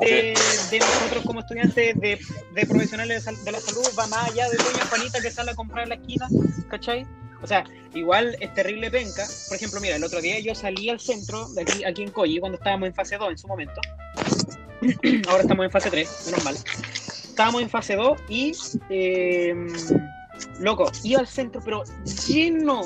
[0.00, 0.34] de,
[0.70, 2.18] de nosotros como estudiantes de,
[2.54, 5.54] de profesionales de, de la salud va más allá de doña Juanita que sale a
[5.54, 6.28] comprar en la esquina,
[6.68, 7.06] ¿cachai?
[7.42, 9.26] O sea, igual es terrible penca.
[9.48, 12.38] Por ejemplo, mira, el otro día yo salí al centro, de aquí, aquí en Coyi,
[12.38, 13.80] cuando estábamos en fase 2 en su momento.
[15.28, 16.54] Ahora estamos en fase 3, menos mal.
[16.54, 18.52] Estábamos en fase 2 y,
[18.90, 19.54] eh,
[20.58, 21.82] loco, iba al centro, pero
[22.26, 22.82] lleno,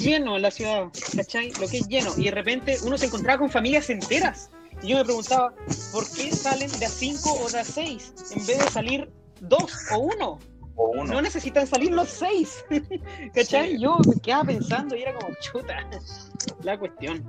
[0.00, 0.86] lleno la ciudad,
[1.16, 1.52] ¿cachai?
[1.60, 2.12] Lo que es lleno.
[2.16, 4.50] Y de repente uno se encontraba con familias enteras.
[4.82, 5.54] Y yo me preguntaba,
[5.92, 9.62] ¿por qué salen de a 5 o de a 6 en vez de salir 2
[9.92, 10.38] o 1?
[10.74, 11.04] O uno.
[11.04, 12.64] No necesitan salir los 6.
[13.34, 13.72] ¿Cachai?
[13.72, 13.78] Sí.
[13.80, 15.88] Yo me quedaba pensando y era como, chuta,
[16.62, 17.22] la cuestión.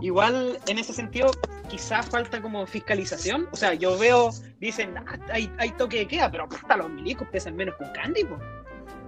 [0.00, 1.30] Igual, en ese sentido,
[1.68, 3.48] quizás falta como fiscalización.
[3.52, 7.28] O sea, yo veo, dicen, "Ah, hay, hay toque de queda, pero hasta los milicos
[7.30, 8.36] pesan menos que un candy, po.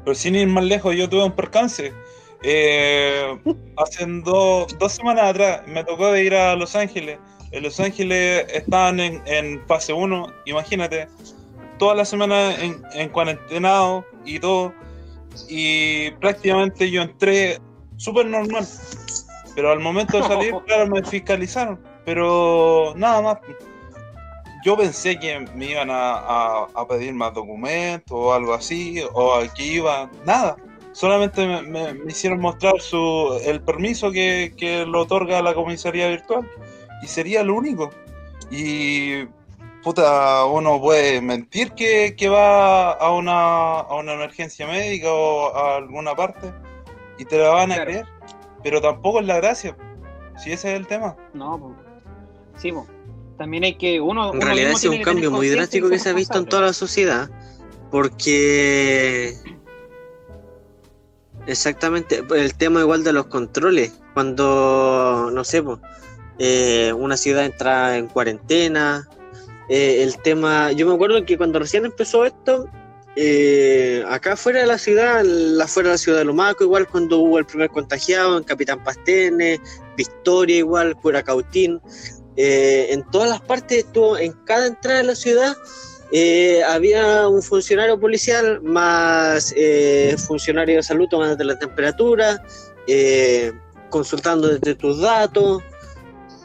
[0.04, 1.92] Pero sin ir más lejos, yo tuve un percance.
[2.42, 3.36] Eh,
[3.78, 7.18] hace do- dos semanas atrás me tocó de ir a Los Ángeles.
[7.56, 11.08] En Los Ángeles estaban en, en fase 1, imagínate,
[11.78, 14.74] toda la semana en, en cuarentenado y todo.
[15.48, 17.58] Y prácticamente yo entré
[17.96, 18.66] súper normal.
[19.54, 21.80] Pero al momento de salir, claro, me fiscalizaron.
[22.04, 23.38] Pero nada más.
[24.62, 29.40] Yo pensé que me iban a, a- a pedir más documentos o algo así, o
[29.56, 30.56] que iba, nada.
[30.92, 36.08] Solamente me, me- me hicieron mostrar su, el permiso que, que lo otorga la comisaría
[36.08, 36.46] virtual
[37.02, 37.90] y sería lo único.
[38.50, 39.24] Y
[39.82, 45.76] puta, uno puede mentir que, que va a una, a una emergencia médica o a
[45.76, 46.52] alguna parte
[47.18, 47.90] y te la van a Claro.
[47.90, 48.06] creer,
[48.62, 49.76] pero tampoco es la gracia,
[50.42, 51.16] si ese es el tema.
[51.34, 51.74] No, po.
[52.56, 52.86] Sí, po.
[53.38, 54.30] También hay que uno.
[54.30, 56.72] En uno realidad es un cambio muy drástico que se ha visto en toda la
[56.72, 57.28] sociedad,
[57.90, 59.34] porque
[61.46, 65.78] exactamente el tema igual de los controles, cuando no sé, pues,
[66.38, 69.08] eh, una ciudad entra en cuarentena,
[69.68, 72.68] eh, el tema, yo me acuerdo que cuando recién empezó esto,
[73.16, 77.18] eh, acá fuera de la ciudad, la fuera de la ciudad de Lomaco, igual cuando
[77.18, 79.58] hubo el primer contagiado, en Capitán Pastene,
[79.96, 81.80] Victoria igual, Curacautín,
[82.36, 85.56] eh, en todas las partes estuvo, en cada entrada de la ciudad
[86.12, 89.54] eh, había un funcionario policial más
[90.28, 92.40] funcionario de salud tomándote la temperatura,
[93.88, 95.62] consultando desde tus datos,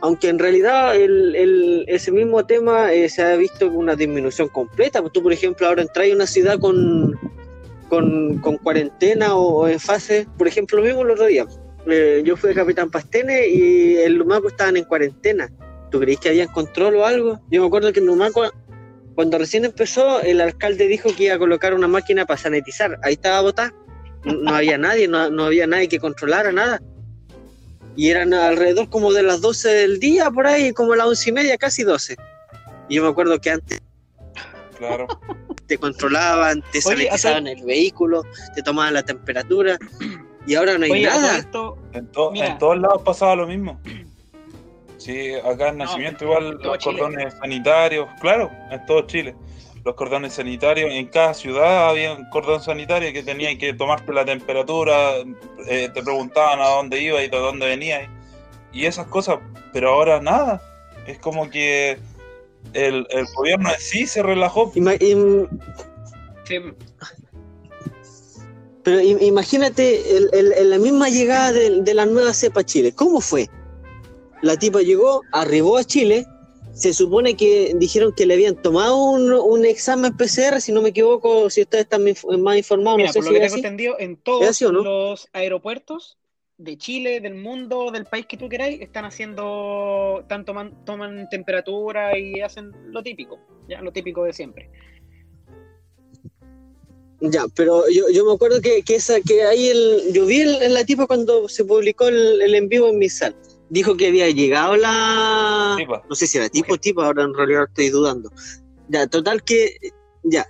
[0.02, 5.02] aunque en realidad el, el- ese mismo tema eh, se ha visto una disminución completa.
[5.02, 7.18] Pues tú, por ejemplo, ahora entras en una ciudad con,
[7.90, 11.46] con, con cuarentena o, o en fase, por ejemplo, lo mismo el otro día.
[11.88, 15.50] Eh, yo fui a Capitán Pastene y en Lumaco estaban en cuarentena.
[15.90, 17.40] ¿Tú creís que habían control o algo?
[17.50, 18.50] Yo me acuerdo que en Lumaco,
[19.16, 22.98] cuando recién empezó, el alcalde dijo que iba a colocar una máquina para sanitizar.
[23.04, 23.74] Ahí estaba botada.
[24.24, 26.80] No, no había nadie, no, no había nadie que controlara nada.
[27.96, 31.34] Y eran alrededor como de las 12 del día, por ahí, como las 11 y
[31.34, 32.16] media, casi 12.
[32.90, 33.82] Y yo me acuerdo que antes
[34.78, 35.08] Claro.
[35.68, 38.24] te controlaban, te sanitizaban el vehículo,
[38.56, 39.78] te tomaban la temperatura.
[40.48, 41.38] Y ahora no hay Oye, nada.
[41.38, 42.48] esto, En, to- Mira.
[42.48, 43.80] en todos lados pasaba lo mismo.
[44.98, 46.98] Sí, acá en Nacimiento en igual los Chile.
[47.00, 49.36] cordones sanitarios, claro, en todo Chile.
[49.84, 54.24] Los cordones sanitarios, en cada ciudad había un cordón sanitario que tenía que tomarte la
[54.26, 55.16] temperatura,
[55.68, 58.08] eh, te preguntaban a dónde iba y de dónde venía
[58.72, 59.40] y esas cosas,
[59.74, 60.62] pero ahora nada.
[61.08, 61.98] Es como que
[62.74, 64.72] el, el gobierno en sí se relajó.
[64.76, 65.48] Ima- im-
[66.48, 66.60] sí,
[68.84, 72.64] pero im- imagínate el- el- el- la misma llegada de, de la nueva cepa a
[72.64, 72.94] Chile.
[72.94, 73.50] ¿Cómo fue?
[74.44, 76.26] La tipa llegó, arribó a Chile.
[76.74, 80.90] Se supone que dijeron que le habían tomado un, un examen PCR, si no me
[80.90, 82.04] equivoco, si ustedes están
[82.42, 84.66] más informados, Mira, no sé por si lo que tengo entendido, en ¿Es todos así
[84.66, 84.84] o no?
[84.84, 86.18] los aeropuertos
[86.58, 92.18] de Chile, del mundo, del país que tú queráis, están haciendo, están toman, toman temperatura
[92.18, 94.70] y hacen lo típico, ya lo típico de siempre.
[97.20, 100.74] Ya, pero yo, yo me acuerdo que, que esa que ahí el, yo vi el-
[100.74, 103.36] la tipa cuando se publicó el, el en vivo en mi sal.
[103.74, 106.04] Dijo que había llegado la Tipa.
[106.10, 108.30] no sé si era tipo o tipa, ahora en realidad estoy dudando.
[108.90, 109.78] Ya, total que
[110.24, 110.46] ya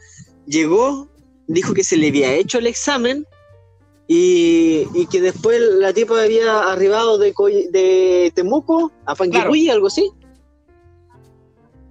[0.48, 1.08] llegó,
[1.46, 3.28] dijo que se le había hecho el examen
[4.08, 7.32] y, y que después la tipa había arribado de,
[7.72, 10.10] de Temuco a Panguipulli, algo así.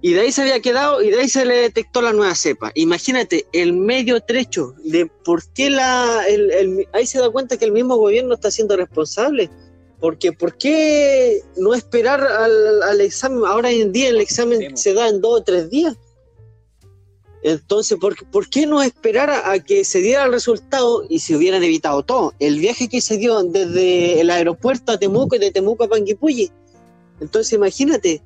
[0.01, 2.71] Y de ahí se había quedado y de ahí se le detectó la nueva cepa.
[2.75, 6.23] Imagínate el medio trecho de por qué la.
[6.27, 9.49] el- el- ahí se da cuenta que el mismo gobierno está siendo responsable.
[10.01, 13.45] Porque ¿por qué no esperar al, al examen?
[13.45, 15.95] Ahora en día el examen se da en dos o tres días.
[17.43, 21.35] Entonces, ¿por, por qué no esperar a, a que se diera el resultado y se
[21.35, 22.33] hubieran evitado todo?
[22.39, 26.51] El viaje que se dio desde el aeropuerto a Temuco y de Temuco a Panguipulli.
[27.19, 28.21] Entonces, imagínate,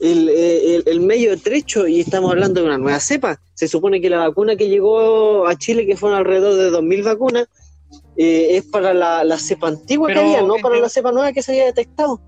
[0.00, 3.40] el, el, el medio trecho y estamos hablando de una nueva cepa.
[3.54, 7.48] Se supone que la vacuna que llegó a Chile, que fueron alrededor de 2.000 vacunas,
[8.16, 11.32] eh, es para la, la cepa antigua Pero que había, no para la cepa nueva
[11.32, 12.20] que se había detectado.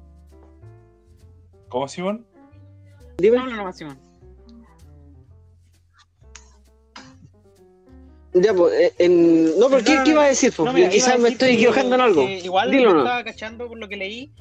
[1.69, 2.27] ¿Cómo, Simón?
[3.19, 3.39] Dime.
[3.39, 3.99] Habla nomás, Simón.
[8.35, 10.53] Ya, pues, eh, en- No, pero ¿qué, No, no, qué iba a decir?
[10.55, 10.67] pues?
[10.67, 12.23] No, mira, Quizás a me estoy equivocando en algo.
[12.23, 14.33] igual Dilo estaba cachando por lo que leí.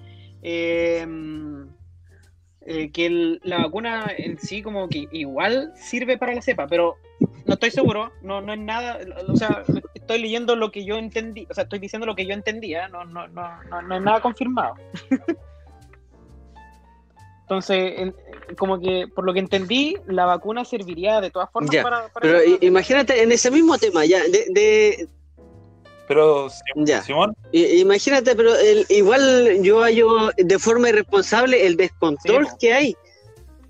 [0.44, 1.06] eh,
[2.70, 6.98] eh, que el- la vacuna en sí como que igual sirve para la cepa, pero
[7.46, 9.00] no estoy seguro, no, no es nada,
[9.30, 12.34] o sea, estoy leyendo lo que yo entendí, o sea, estoy diciendo lo que yo
[12.34, 14.76] entendía, no, no, no, no, no es nada confirmado.
[17.44, 18.16] Entonces, en-
[18.58, 22.22] como que por lo que entendí, la vacuna serviría de todas formas Ya, para, para
[22.22, 25.08] Pero imagínate, en ese mismo tema, ya, de, de-
[26.08, 27.04] Pero, Ya.
[27.04, 32.74] Simón, i- imagínate, pero el, igual yo hallo de forma irresponsable el descontrol Sí, que
[32.74, 32.96] hay,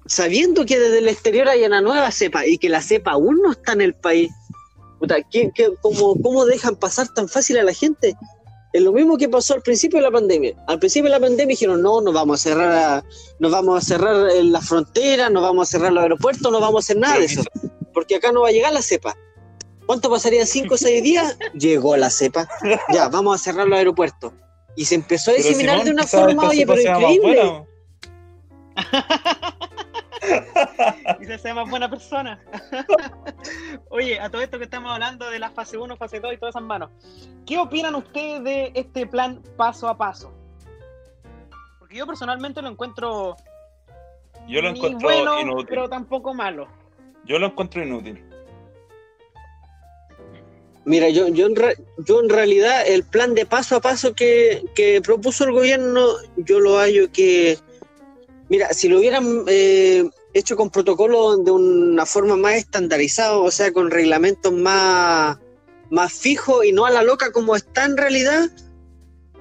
[0.06, 3.52] sabiendo que desde el exterior hay una nueva cepa y que la cepa aún no
[3.52, 4.30] está en el país.
[5.00, 8.16] Puta, ¿qué- qué- cómo, ¿Cómo dejan pasar tan fácil a la gente?
[8.74, 10.54] Es lo mismo que pasó al principio de la pandemia.
[10.68, 13.04] Al principio de la pandemia dijeron, no, nos vamos a cerrar, a-
[13.40, 16.84] nos vamos a cerrar en las fronteras, nos vamos a cerrar los aeropuertos, no vamos
[16.84, 17.42] a hacer nada de eso.
[17.94, 19.16] porque acá no va a llegar la cepa.
[19.88, 20.46] ¿Cuánto pasaría?
[20.46, 21.38] ¿Cinco o seis días?
[21.54, 22.48] Llegó la cepa.
[22.94, 24.34] Ya, vamos a cerrar los aeropuertos.
[24.76, 27.18] Y se empezó a diseminar Simón, de una forma, oye, pero increíble.
[27.22, 27.66] buena.
[31.20, 32.40] Quizás sea más buena persona.
[33.90, 36.54] Oye, a todo esto que estamos hablando de la fase 1, fase 2 y todas
[36.54, 36.90] esas manos,
[37.46, 40.32] ¿qué opinan ustedes de este plan paso a paso?
[41.80, 43.36] Porque yo personalmente lo encuentro
[44.48, 45.66] Yo lo encuentro bueno, inútil.
[45.70, 46.68] pero tampoco malo.
[47.26, 48.24] Yo lo encuentro inútil.
[50.88, 54.64] Mira, yo, yo, en re- yo en realidad el plan de paso a paso que,
[54.74, 57.58] que propuso el gobierno, yo lo hallo que,
[58.48, 63.74] mira, si lo hubieran eh, hecho con protocolos de una forma más estandarizada, o sea,
[63.74, 65.38] con reglamentos más,
[65.90, 68.50] más fijos y no a la loca como está en realidad,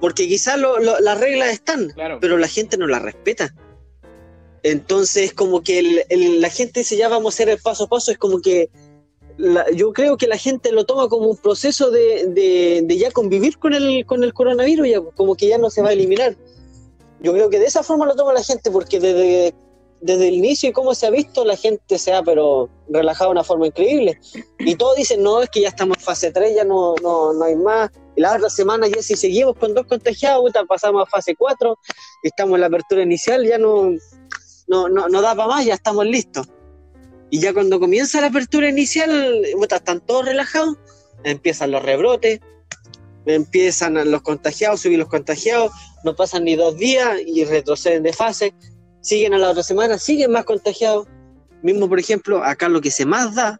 [0.01, 2.17] porque quizás lo- lo- las reglas están, Claro.
[2.19, 3.55] pero la gente no la respeta.
[4.63, 7.87] Entonces, como que el- el- la gente dice, ya vamos a hacer el paso a
[7.87, 8.69] paso, es como que
[9.37, 12.27] la- yo creo que la gente lo toma como un proceso de,
[12.83, 15.89] de- ya convivir con el, con el coronavirus, ya, como que ya no se va
[15.89, 16.35] a eliminar.
[17.21, 19.53] Yo creo que de esa forma lo toma la gente, porque desde,
[20.01, 23.33] desde el inicio y cómo se ha visto, la gente se ha pero relajado de
[23.33, 24.19] una forma increíble.
[24.59, 27.43] Y todos dicen, no, es que ya estamos en fase 3, ya no, no, no
[27.45, 27.89] hay más.
[28.15, 31.77] Y la otra semana ya si seguimos con dos contagiados, pasamos a fase 4,
[32.23, 33.91] estamos en la apertura inicial, ya no,
[34.67, 36.47] no, no, no da para más, ya estamos listos.
[37.29, 40.77] Y ya cuando comienza la apertura inicial, están todos relajados,
[41.23, 42.39] empiezan los rebrotes,
[43.25, 45.71] empiezan los contagiados, subir los contagiados,
[46.05, 48.53] no pasan ni dos días y retroceden de fase,
[49.01, 51.07] siguen a la otra semana, siguen más contagiados.
[51.61, 53.59] Mismo, por ejemplo, acá lo que se más da,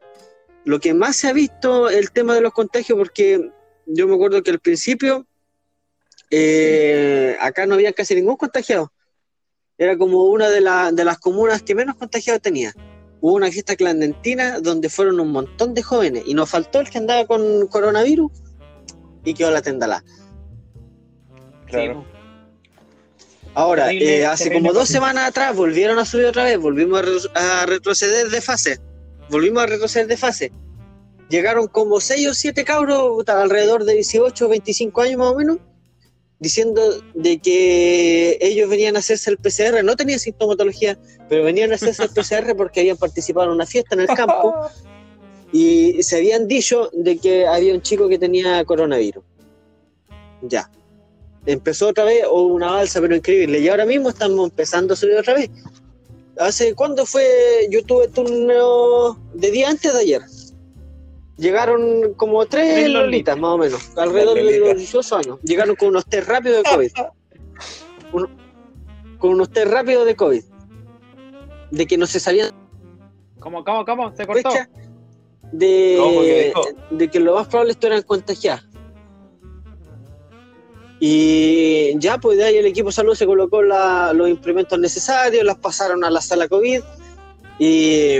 [0.63, 3.51] lo que más se ha visto el tema de los contagios, porque
[3.86, 5.27] yo me acuerdo que al principio
[6.32, 8.93] eh, acá no había casi ningún contagiado.
[9.77, 10.62] Era como una de,
[10.93, 12.73] de las comunas que menos contagiados tenía
[13.21, 16.97] hubo una fiesta clandestina donde fueron un montón de jóvenes y nos faltó el que
[16.97, 18.32] andaba con coronavirus
[19.23, 20.03] y quedó la tendala.
[21.65, 22.06] Claro.
[23.53, 26.99] Ahora, Terrible- eh, hace terrible como dos semanas atrás volvieron a subir otra vez, volvimos
[26.99, 28.80] a, re- a retroceder de fase,
[29.30, 30.51] volvimos a retroceder de fase.
[31.30, 35.58] Llegaron como 6 o 7 cabros, alrededor de 18 o 25 años más o menos,
[36.39, 36.82] diciendo
[37.13, 40.97] de que ellos venían a hacerse el PCR, no tenían sintomatología,
[41.30, 44.54] pero venían a hacerse el PCR porque habían participado en una fiesta en el campo
[45.52, 49.23] y se habían dicho de que había un chico que tenía coronavirus.
[50.41, 50.69] Ya.
[51.45, 53.60] Empezó otra vez, o una balsa, pero increíble.
[53.60, 55.50] Y ahora mismo estamos empezando a subir otra vez.
[56.38, 57.67] ¿Hace cuándo fue?
[57.71, 60.21] Yo tuve turno de día antes de ayer.
[61.38, 63.38] Llegaron como tres Tres lolitas, lolitas.
[63.38, 65.39] más o menos, alrededor de los 18 años.
[65.43, 66.91] Llegaron con unos test rápidos de COVID.
[68.13, 68.30] Uno-
[69.19, 70.43] con unos test rápidos de COVID.
[71.71, 72.52] De que no se sabían
[73.40, 74.15] ¿Cómo, cómo, cómo?
[74.15, 74.50] ¿Se cortó?
[74.50, 74.69] fecha
[75.52, 76.52] de,
[77.12, 78.65] que lo más probable es que eran contagiadas.
[81.00, 85.44] Y ya, pues de ahí el equipo de salud se colocó la- los implementos necesarios,
[85.44, 86.81] las pasaron a la sala COVID
[87.60, 88.19] y,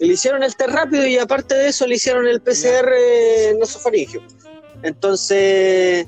[0.00, 2.92] y le hicieron el test rápido y aparte de eso le hicieron el PCR
[3.58, 4.22] nasofaringio.
[4.82, 6.06] Entonces,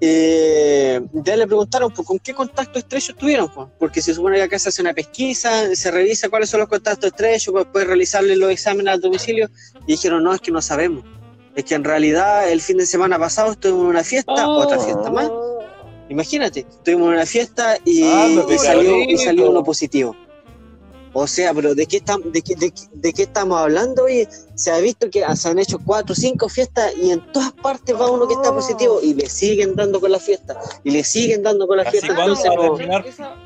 [0.00, 4.42] eh, ya le preguntaron pues, con qué contacto estrecho estuvieron, pues, porque se supone que
[4.42, 8.36] acá se hace una pesquisa, se revisa cuáles son los contactos estrechos, pues puede realizarle
[8.36, 9.50] los exámenes al domicilio,
[9.86, 11.04] y dijeron, no, es que no sabemos.
[11.56, 15.10] Es que en realidad el fin de semana pasado estuvimos en una fiesta, otra fiesta
[15.10, 15.30] más.
[16.08, 20.14] Imagínate, estuvimos en una fiesta y, y salió, y salió uno positivo.
[21.12, 24.04] O sea, pero ¿de qué, estamos, de, qué, de, qué estamos hablando?
[24.04, 27.52] Oye, se ha visto que se han hecho cuatro o cinco fiestas y en todas
[27.52, 30.58] partes va uno que está positivo y le siguen dando con la fiesta.
[30.84, 32.12] Y le siguen dando con la Así fiesta.
[32.12, 32.98] Entonces, no-.
[32.98, 33.36] Esa-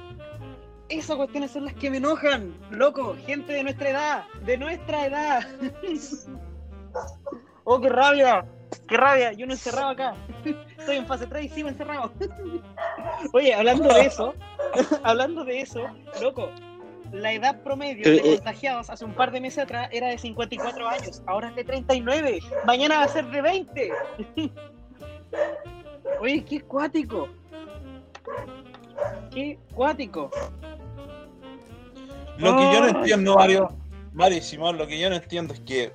[0.89, 3.17] esas cuestiones son las que me enojan, loco.
[3.27, 5.47] Gente de nuestra edad, de nuestra edad.
[7.65, 8.45] oh, qué rabia,
[8.89, 9.33] qué rabia.
[9.33, 10.15] Yo no encerrado acá.
[10.79, 12.13] Estoy en fase 3 y sigo encerrado.
[13.33, 14.35] Oye, hablando de eso,
[15.03, 15.81] hablando de eso,
[16.21, 16.51] loco.
[17.13, 20.17] La edad promedio de Pero, eh, contagiados hace un par de meses atrás era de
[20.17, 23.93] 54 años, ahora es de 39, mañana va a ser de 20.
[26.21, 27.29] Oye, qué cuático.
[29.31, 30.31] Qué cuático.
[32.39, 33.69] Lo que yo no entiendo, Mario,
[34.15, 35.93] Mario y Simón, lo que yo no entiendo es que,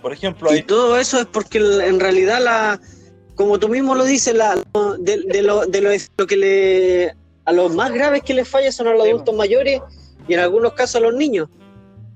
[0.00, 2.80] por ejemplo, Y hay todo eso es porque en realidad la,
[3.34, 4.54] como tú mismo lo dices, la,
[5.00, 7.16] de, de lo, de lo, lo que le
[7.46, 9.80] a los más graves que les falla son a los adultos mayores
[10.28, 11.48] y en algunos casos a los niños,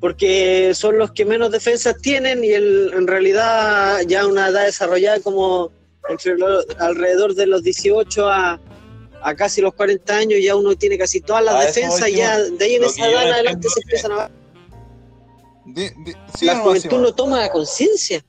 [0.00, 4.64] porque son los que menos defensas tienen y el- en realidad ya a una edad
[4.66, 5.70] desarrollada como
[6.08, 8.60] entre lo- alrededor de los 18 a,
[9.22, 12.38] a casi los 40 años ya uno tiene casi todas las A defensas y ya
[12.38, 14.30] de ahí en esa edad en adelante se empiezan a
[15.66, 18.22] Di- di- sí, la juventud no toma conciencia.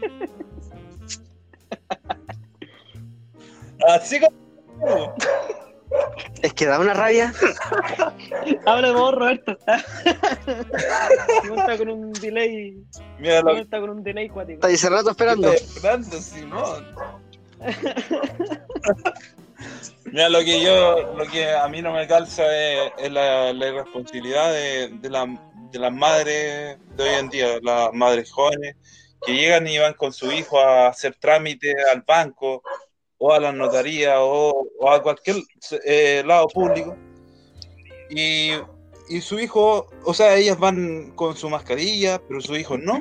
[3.88, 5.14] Así como.
[6.42, 7.32] Es que da una rabia.
[8.66, 9.56] Habla de vos, Roberto.
[11.42, 12.76] Simón está con un delay.
[13.18, 14.54] Mira lo está con un delay cuático.
[14.56, 15.52] Está ahí hace rato esperando.
[15.52, 16.86] esperando, Simón.
[20.06, 23.66] Mira, lo que yo, lo que a mí no me calza es, es la, la
[23.68, 25.40] irresponsabilidad de, de, la-
[25.70, 28.76] de las madres de hoy en día, las madres jóvenes,
[29.24, 32.62] que llegan y van con su hijo a hacer trámites al banco
[33.18, 35.36] o a la notaría o, o a cualquier
[35.84, 36.96] eh, lado público.
[38.10, 38.50] Y,
[39.08, 42.98] y su hijo, o sea, ellas van con su mascarilla, pero su hijo no.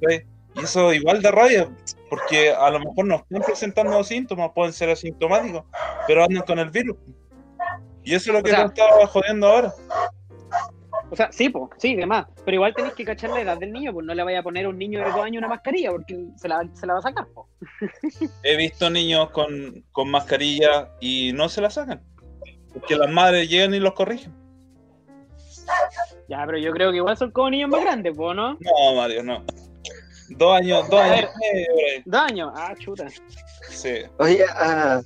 [0.00, 0.26] ¿cachai?
[0.54, 1.68] Y eso igual da rabia,
[2.10, 5.62] porque a lo mejor no están presentando síntomas, pueden ser asintomáticos,
[6.06, 6.96] pero andan con el virus.
[8.02, 9.74] Y eso es lo que O sea- te estaba jodiendo ahora.
[11.10, 12.26] O sea, sí, po, sí, demás.
[12.44, 14.66] Pero igual tenéis que cachar la edad del niño, pues no le vaya a poner
[14.66, 17.02] a un niño de dos años una mascarilla, porque se la, se la va a
[17.02, 17.48] sacar, po.
[18.42, 22.02] He visto niños con, con mascarilla y no se la sacan,
[22.74, 24.34] porque las madres llegan y los corrigen.
[26.28, 28.52] Ya, pero yo creo que igual son como niños más grandes, po, ¿no?
[28.60, 29.44] No, Mario, no.
[30.30, 32.02] Dos años, dos A años ver.
[32.04, 32.52] Dos años.
[32.54, 33.06] Ah, chuta.
[33.70, 33.94] Sí.
[34.18, 35.00] Oye, ah,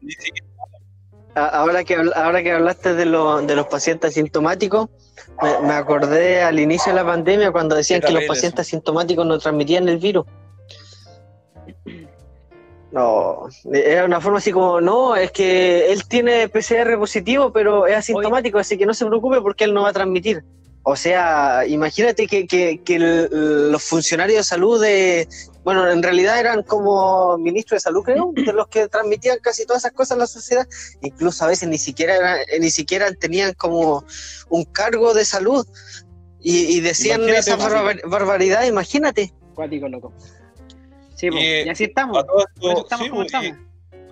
[0.00, 0.46] Ni siquiera-
[1.34, 4.88] a- ahora, que, ahora que hablaste de, lo- de los pacientes asintomáticos,
[5.42, 9.38] me, me acordé al inicio de la pandemia cuando decían que los pacientes asintomáticos no
[9.38, 10.24] transmitían el virus.
[12.90, 17.94] No, era una forma así como, no, es que él tiene PCR positivo, pero es
[17.96, 20.42] asintomático, así que no se preocupe porque él no va a transmitir.
[20.84, 25.28] O sea, imagínate que, que- que el- los funcionarios de salud de,
[25.68, 29.82] bueno, en realidad eran como ministros de salud, creo, de los que transmitían casi todas
[29.82, 30.66] esas cosas en la sociedad,
[31.02, 34.04] incluso a veces ni siquiera eran- eh, ni siquiera tenían como
[34.48, 35.66] un cargo de salud
[36.40, 39.32] y, y decían Imagínate, esa barbar- barbaridad, imagínate.
[39.54, 40.12] Cuático, loco.
[41.16, 41.28] Sí.
[41.32, 42.16] Y- Y, así estamos.
[42.18, 43.58] A todo esto, estamos sí, como pues, estamos.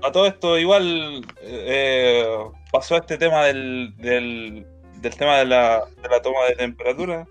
[0.03, 2.27] a todo esto igual eh,
[2.73, 4.67] pasó este tema del, del,
[5.01, 7.27] del tema de la, de la toma de temperatura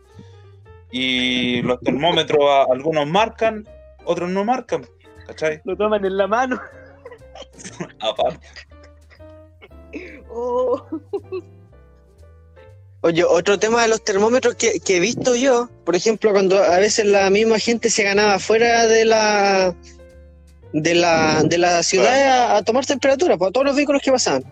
[0.91, 3.67] y los termómetros a- algunos marcan,
[4.06, 4.86] otros no marcan,
[5.28, 5.62] ¿cachai?
[5.66, 6.60] Lo toman en la mano.
[7.99, 8.47] Aparte.
[10.30, 10.84] Oh.
[13.01, 16.80] Oye, otro tema de los termómetros que, que he visto yo, por ejemplo, cuando a
[16.80, 19.76] veces la misma gente se ganaba fuera de la
[20.74, 24.43] de la, de la ciudad a, a tomar temperatura, por todos los vehículos que pasaban.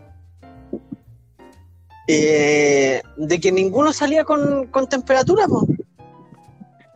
[2.07, 5.67] Eh, de que ninguno salía con, con temperatura, po.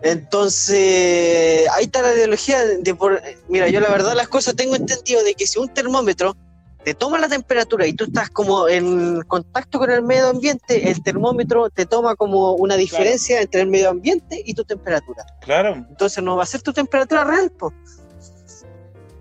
[0.02, 5.24] Entonces, ahí está la ideología de, por, mira, yo la verdad las cosas tengo entendido
[5.24, 6.36] de que si un termómetro
[6.84, 11.04] te toma la temperatura y tú estás como en contacto con el medio ambiente, el
[11.04, 15.26] termómetro te toma como una diferencia entre el medio ambiente y tu temperatura.
[15.42, 17.74] Claro, Entonces no va a ser tu temperatura real, po.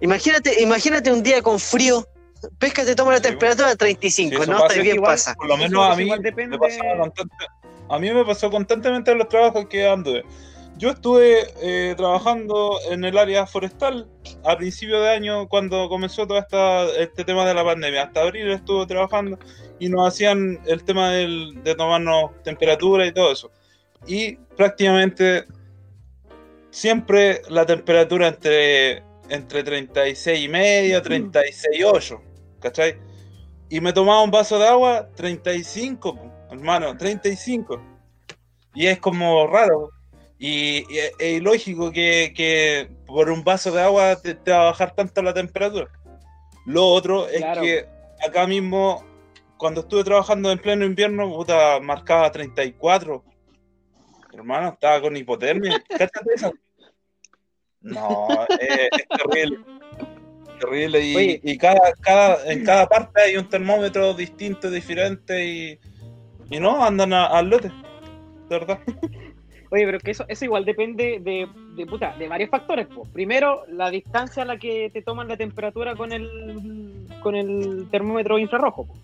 [0.01, 2.07] Imagínate, imagínate un día con frío,
[2.59, 4.59] pesca te toma la Sí, temperatura a Sí, 35, eso ¿no?
[4.66, 5.35] Está bien igual, pasa.
[5.35, 7.11] por lo menos a mí me pasaba
[7.89, 10.24] a mí me pasó constantemente en los trabajos que anduve.
[10.79, 14.07] Yo estuve eh, trabajando en el área forestal
[14.45, 18.03] a principio de año cuando comenzó todo esta, este tema de la pandemia.
[18.05, 19.39] Hasta abril estuve trabajando
[19.79, 23.51] y nos hacían el tema del- de tomarnos temperatura y todo eso.
[24.07, 25.45] Y prácticamente
[26.70, 32.20] siempre la temperatura entre, entre 36 y medio, 36 y 8,
[32.61, 32.97] ¿cachai?
[33.70, 36.33] Y me tomaba un vaso de agua, 35, po.
[36.51, 37.81] hermano, 35.
[38.74, 39.91] Y es como raro.
[40.39, 44.64] Y, y es ilógico que, que por un vaso de agua te, te va a
[44.66, 45.89] bajar tanto la temperatura.
[46.66, 47.62] Lo otro es Claro.
[47.62, 47.87] que
[48.26, 49.05] acá mismo,
[49.57, 53.24] cuando estuve trabajando en pleno invierno, puta, marcaba 34.
[54.34, 55.82] Hermano, estaba con hipotermia.
[55.89, 56.53] Cáchate eso.
[57.80, 58.28] No,
[58.61, 59.59] es, es terrible.
[60.61, 61.01] Terrible.
[61.01, 61.41] Y, Oye.
[61.45, 65.45] y cada, cada, en cada parte hay un termómetro distinto, diferente.
[65.47, 65.80] Y,
[66.51, 67.68] y no, andan a- al lote.
[67.68, 68.80] De verdad.
[69.71, 72.87] Oye, pero que eso, eso igual depende de, de, puta, de varios factores.
[72.87, 73.03] po.
[73.12, 78.39] Primero, la distancia a la que te toman la temperatura con el, con el termómetro
[78.39, 78.87] infrarrojo.
[78.87, 78.95] po.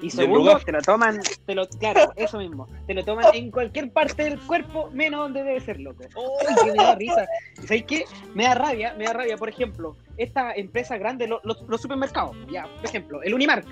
[0.00, 3.92] Y segundo, te lo toman, te lo, claro, eso mismo, te lo toman en cualquier
[3.92, 6.02] parte del cuerpo, menos donde debe ser, loco.
[6.48, 7.24] ¡Ay, que me da risa!
[7.62, 8.04] ¿Y ¿Sabes qué?
[8.34, 12.36] Me da rabia, me da rabia, por ejemplo, esta empresa grande, lo- los, los supermercados,
[12.50, 13.64] ya, por ejemplo, el Unimark.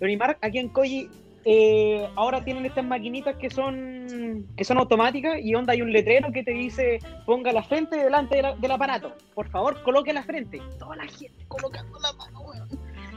[0.00, 1.08] El Unimark aquí en Coyi
[1.48, 6.32] eh, ahora tienen estas maquinitas que son que son automáticas y onda hay un letrero
[6.32, 9.12] que te dice ponga la frente delante de la- del aparato.
[9.34, 10.60] Por favor, coloque la frente.
[10.78, 12.68] Toda la gente colocando la mano, weón.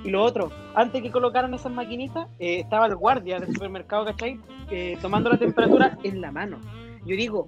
[0.03, 4.39] Y lo otro, antes que colocaran esas maquinitas, eh, estaba el guardia del supermercado, ¿cachai?
[4.71, 6.59] Eh, tomando la temperatura en la mano.
[7.05, 7.47] Yo digo,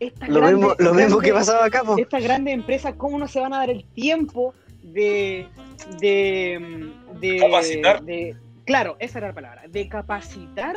[0.00, 1.96] estas Lo grandes- mismo, lo mismo que pasaba acá, po.
[1.98, 5.46] estas grandes empresas, ¿cómo no se van a dar el tiempo de.
[6.00, 6.90] de.
[7.20, 7.38] de.
[7.38, 8.02] Capacitar.
[8.02, 9.62] de- claro, esa era la palabra.
[9.68, 10.76] De capacitar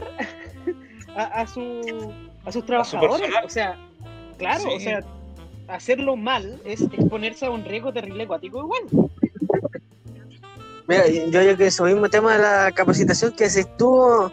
[1.16, 2.12] a, a su,
[2.46, 3.30] a sus trabajadores.
[3.46, 3.78] o sea,
[4.38, 4.70] claro, Sí.
[4.76, 5.00] o sea,
[5.68, 9.10] hacerlo mal es exponerse a un riesgo terrible acuático igual.
[10.88, 14.32] Mira, yo creo que ese mismo tema de la capacitación que se estuvo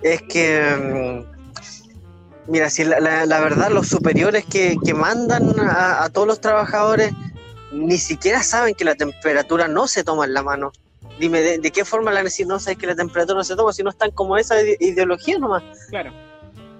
[0.00, 1.24] es que,
[2.46, 6.26] mm, mira, si la, la- la verdad los superiores que, que mandan a, a todos
[6.26, 7.12] los trabajadores
[7.70, 10.72] ni siquiera saben que la temperatura no se toma en la mano.
[11.18, 13.72] Dime, ¿de, de qué forma la decir no sabes que la temperatura no se toma
[13.72, 15.62] si no están como esa ide- ideología nomás?
[15.90, 16.12] Claro.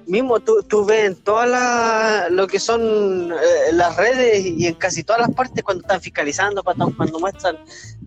[0.07, 4.75] mismo tú, tú ves en todas las lo que son eh, las redes y en
[4.75, 7.59] casi todas las partes cuando están fiscalizando, cuando, cuando muestran,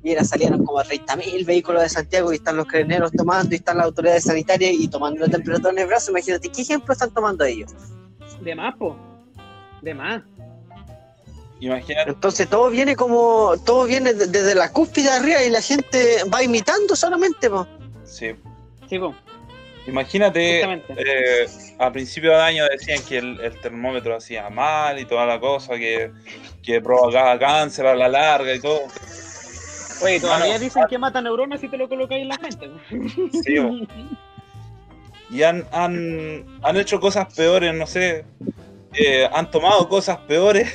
[0.01, 3.85] mira, salieron como 30.000 vehículos de Santiago y están los creneros tomando y están las
[3.85, 7.71] autoridades sanitarias y tomando la temperatura en el brazo, imagínate, ¿qué ejemplo están tomando ellos?
[8.41, 8.97] De más, po.
[9.83, 10.23] De más.
[11.61, 12.09] Imagínate.
[12.11, 16.17] Entonces todo viene como, todo viene de- desde la cúspide de arriba y la gente
[16.33, 17.65] va imitando solamente, po.
[18.03, 18.31] Sí.
[18.89, 19.15] Sí, po.
[19.87, 21.47] Imagínate, eh,
[21.79, 25.75] a principio de año decían que el, el termómetro hacía mal y toda la cosa,
[25.77, 26.11] que,
[26.61, 28.81] que provocaba cáncer a la larga y todo.
[30.03, 32.69] Oye, todavía Bueno, dicen que mata neuronas si te lo colocáis en la frente.
[33.43, 33.71] Sí, bo.
[35.29, 38.25] y han, han, han hecho cosas peores, no sé,
[38.93, 40.71] eh, han tomado cosas peores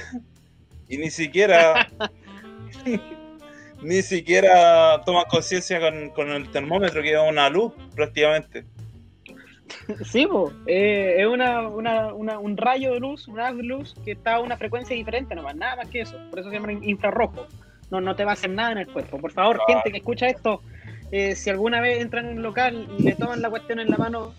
[0.89, 1.89] y ni siquiera
[3.83, 8.65] ni siquiera toman conciencia con, con el termómetro que es una luz prácticamente.
[10.05, 10.27] Sí.
[10.67, 14.57] Eh, es una, una, una- un rayo de luz, una luz que está a una
[14.57, 16.17] frecuencia diferente nomás, nada más que eso.
[16.31, 17.47] Por eso se llama infrarrojo.
[17.91, 19.19] No, no te va a hacer nada en el cuerpo.
[19.19, 19.75] Por favor, Claro.
[19.83, 20.61] gente que escucha esto,
[21.13, 23.97] eh, si alguna vez entran en un local y le toman la cuestión en la
[23.97, 24.35] mano,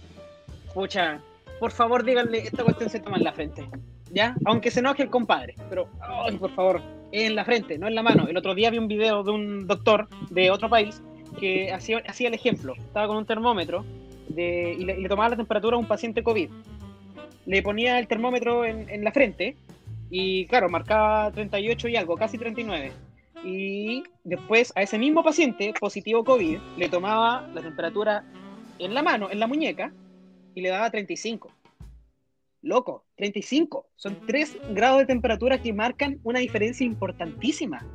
[0.74, 1.20] pucha,
[1.60, 3.70] por favor díganle, esta cuestión se toma en la frente.
[4.12, 4.36] ¿Ya?
[4.46, 5.56] Aunque se enoje el compadre.
[5.70, 6.82] Pero, ay, por favor,
[7.12, 8.28] en la frente, no en la mano.
[8.28, 11.02] El otro día vi un video de un doctor de otro país
[11.40, 12.74] que hacía, hacía el ejemplo.
[12.76, 13.86] Estaba con un termómetro
[14.30, 16.50] de, y, le, tomaba la temperatura a un paciente COVID.
[17.46, 19.56] Le ponía el termómetro en, en la frente
[20.10, 22.92] y, claro, marcaba 38 y algo, casi 39.
[23.44, 28.24] Y después a ese mismo paciente positivo COVID le tomaba la temperatura
[28.80, 29.92] en la mano, en la muñeca,
[30.56, 31.52] y le daba 35.
[32.62, 33.88] Loco, 35.
[33.96, 37.86] Son 3 grados de temperatura que marcan una diferencia importantísima.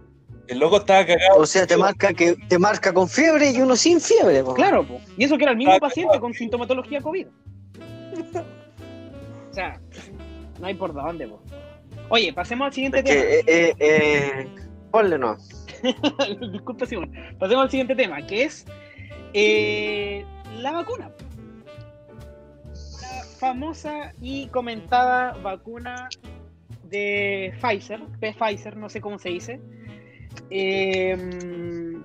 [0.48, 1.38] El loco estaba cagado.
[1.38, 4.54] O sea, te marca que te marca con fiebre y uno sin fiebre, po.
[4.54, 5.00] Claro, po.
[5.16, 7.26] y eso que era el mismo Ah, paciente con sintomatología COVID.
[9.50, 9.80] O sea,
[10.60, 11.40] no hay por dónde, po.
[12.08, 13.20] Oye, pasemos al siguiente Es tema.
[13.22, 14.48] que, eh, eh, eh,
[14.90, 15.36] ponle no.
[16.52, 17.12] Disculpa, Simón.
[17.38, 18.66] Pasemos al siguiente tema, que es
[19.34, 20.24] eh,
[20.58, 21.10] la vacuna.
[23.42, 26.08] Famosa y comentada vacuna
[26.84, 29.60] de Pfizer, de Pfizer, no sé cómo se dice.
[30.48, 31.98] eh,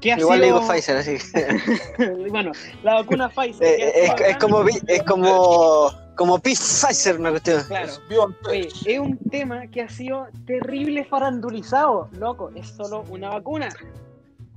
[0.00, 2.28] que ha Igual le digo Pfizer, así que.
[2.30, 2.52] bueno,
[2.84, 3.66] la vacuna Pfizer.
[3.66, 7.64] Eh, ha es, como es como como Pfizer una cuestión.
[7.66, 7.92] Claro.
[8.48, 12.52] Oye, es un tema que ha sido terrible farandulizado, loco.
[12.54, 13.68] Es solo una vacuna.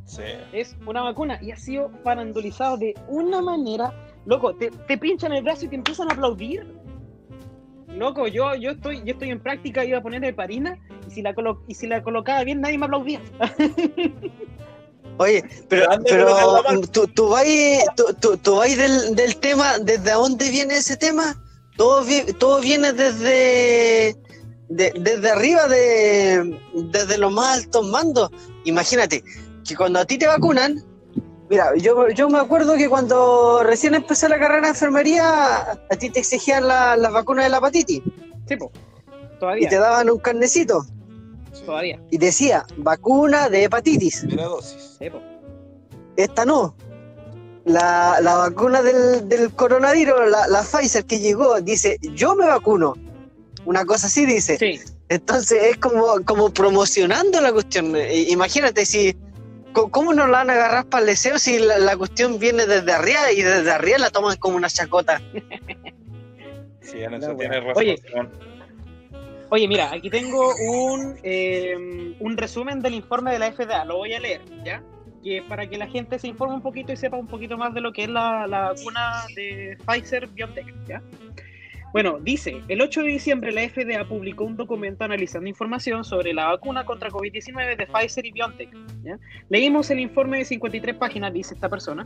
[0.06, 0.22] Sí.
[0.52, 3.92] Es una vacuna y ha sido farandulizado de una manera,
[4.28, 4.54] loco.
[4.56, 6.68] Te, te pinchan el brazo y te empiezan a aplaudir.
[7.96, 11.34] Loco, yo, yo estoy, yo estoy en práctica, iba a poner heparina y si la
[11.34, 13.20] colo- y si la colocaba bien nadie me aplaudía.
[15.20, 17.44] Oye, pero, pero tú, tú vas,
[17.96, 21.42] tú, tú- tú vas del, del tema, ¿desde dónde viene ese tema?
[21.76, 24.16] Todo, vi- todo viene desde,
[24.70, 26.60] de- desde arriba, de,
[26.92, 28.30] desde los más altos mandos.
[28.66, 29.24] Imagínate
[29.68, 30.84] que cuando a ti te vacunan,
[31.50, 36.10] mira, yo, yo me acuerdo que cuando recién empecé la carrera de enfermería, a ti
[36.10, 38.02] te exigían la, la vacuna de la hepatitis
[38.48, 38.72] Sí, po.
[39.36, 40.86] y Todavía, te daban un carnecito
[41.54, 41.64] Sí.
[41.66, 42.00] todavía.
[42.12, 44.22] y decía vacuna de hepatitis.
[44.22, 44.96] Primera dosis.
[45.00, 45.22] Sí, po.
[46.16, 46.76] Esta no.
[47.66, 52.94] La, la vacuna del, del coronavirus, la, la Pfizer que llegó, dice, yo me vacuno.
[53.66, 54.58] Una cosa así dice.
[54.58, 54.80] Sí,
[55.10, 57.94] Entonces es como, como promocionando la cuestión.
[57.98, 59.16] I- Imagínate si...
[59.92, 62.92] ¿Cómo nos la van a agarrar para el deseo si la, la cuestión viene desde
[62.92, 65.22] arriba y desde arriba la toman como una chacota?
[66.82, 67.78] Sí, en eso No, tienes razón.
[67.84, 68.02] Oye.
[69.50, 74.14] Oye, mira, aquí tengo un, eh, un resumen del informe de la FDA, lo voy
[74.14, 74.84] a leer, ¿ya?
[75.24, 77.80] Que para que la gente se informe un poquito y sepa un poquito más de
[77.80, 81.02] lo que es la, la vacuna de Pfizer BioNTech, ¿ya?
[81.94, 86.48] Bueno, dice, el 8 de diciembre la FDA publicó un documento analizando información sobre la
[86.48, 88.70] vacuna contra COVID-19 de Pfizer y BioNTech.
[89.50, 92.06] Leímos el informe de 53 páginas, dice esta persona,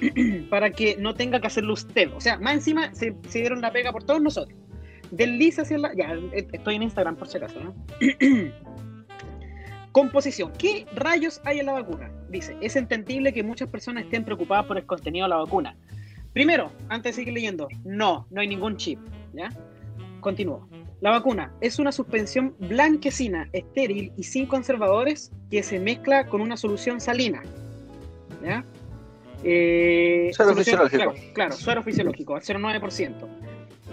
[0.50, 2.10] para que no tenga que hacerlo usted.
[2.14, 4.58] O sea, más encima se, se dieron la pega por todos nosotros.
[5.10, 5.94] Desliza hacia la...
[5.94, 7.74] Ya, eh, estoy en Instagram por si acaso, ¿no?
[9.92, 10.52] Composición.
[10.56, 12.10] ¿Qué rayos hay en la vacuna?
[12.28, 15.76] Dice, es entendible que muchas personas estén preocupadas por el contenido de la vacuna.
[16.32, 18.98] Primero, antes de seguir leyendo, no, no hay ningún chip,
[19.32, 19.50] ¿ya?
[20.20, 20.68] Continúo.
[21.00, 26.56] La vacuna es una suspensión blanquecina, estéril y sin conservadores que se mezcla con una
[26.56, 27.42] solución salina,
[28.44, 28.64] ¿ya?
[29.42, 30.96] Eh, Suero fisiológico.
[30.96, 33.28] Claro, claro, suero fisiológico, al 0,9%.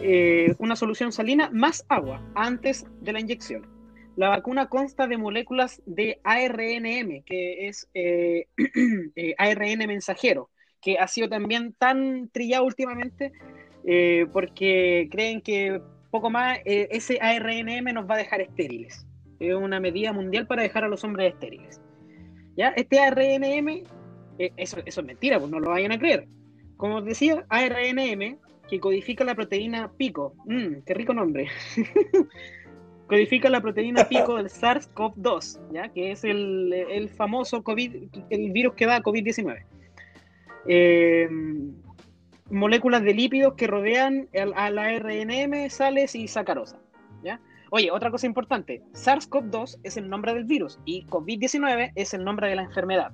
[0.02, 3.66] Eh, una solución salina más agua antes de la inyección.
[4.16, 8.48] La vacuna consta de moléculas de ARNM, que es eh,
[9.38, 10.50] ARN mensajero,
[10.82, 13.32] que ha sido también tan trillado últimamente
[13.86, 19.06] eh, porque creen que poco más eh, ese ARNM nos va a dejar estériles.
[19.40, 21.82] Es una medida mundial para dejar a los hombres estériles.
[22.56, 22.70] ¿Ya?
[22.70, 23.84] Este ARNM,
[24.40, 26.28] eh, eso, eso es mentira, pues no lo vayan a creer.
[26.76, 30.34] Como os decía, ARNM, que codifica la proteína pico.
[30.46, 31.48] Mmm, qué rico nombre.
[33.08, 35.90] codifica la proteína pico del SARS-CoV-2, ¿ya?
[35.90, 37.96] que es el, el famoso COVID,
[38.30, 39.64] el virus que da COVID-19.
[40.68, 41.30] Eh,
[42.50, 46.80] moléculas de lípidos que rodean al, al ARNM, sales y sacarosa.
[47.70, 52.48] Oye, otra cosa importante, SARS-CoV-2 es el nombre del virus y COVID-19 es el nombre
[52.48, 53.12] de la enfermedad.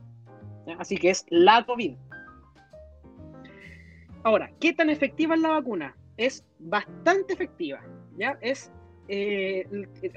[0.78, 1.96] Así que es la COVID.
[4.24, 5.96] Ahora, ¿qué tan efectiva es la vacuna?
[6.18, 7.82] Es bastante efectiva,
[8.18, 8.38] ¿ya?
[8.42, 8.72] Es,
[9.08, 9.68] eh,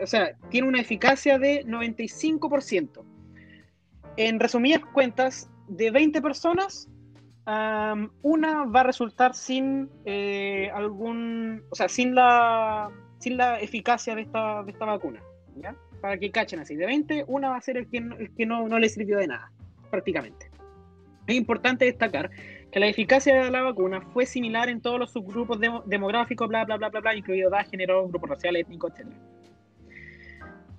[0.01, 3.05] o sea, tiene una eficacia de 95%.
[4.19, 6.89] En resumidas cuentas, de 20 personas,
[7.47, 14.15] um, una va a resultar sin eh, algún, o sea, sin la, sin la eficacia
[14.15, 15.23] de esta, de esta vacuna,
[15.57, 15.75] ¿ya?
[16.01, 18.69] Para que cachen así, de 20, una va a ser el que, el que no,
[18.69, 19.51] no le sirvió de nada,
[19.91, 20.51] prácticamente.
[21.27, 22.31] Es importante destacar
[22.71, 26.65] que la eficacia de la vacuna fue similar en todos los subgrupos demo- demográficos, bla,
[26.65, 29.07] bla, bla, bla, bla, incluido edad, género, grupo racial, étnico, etc.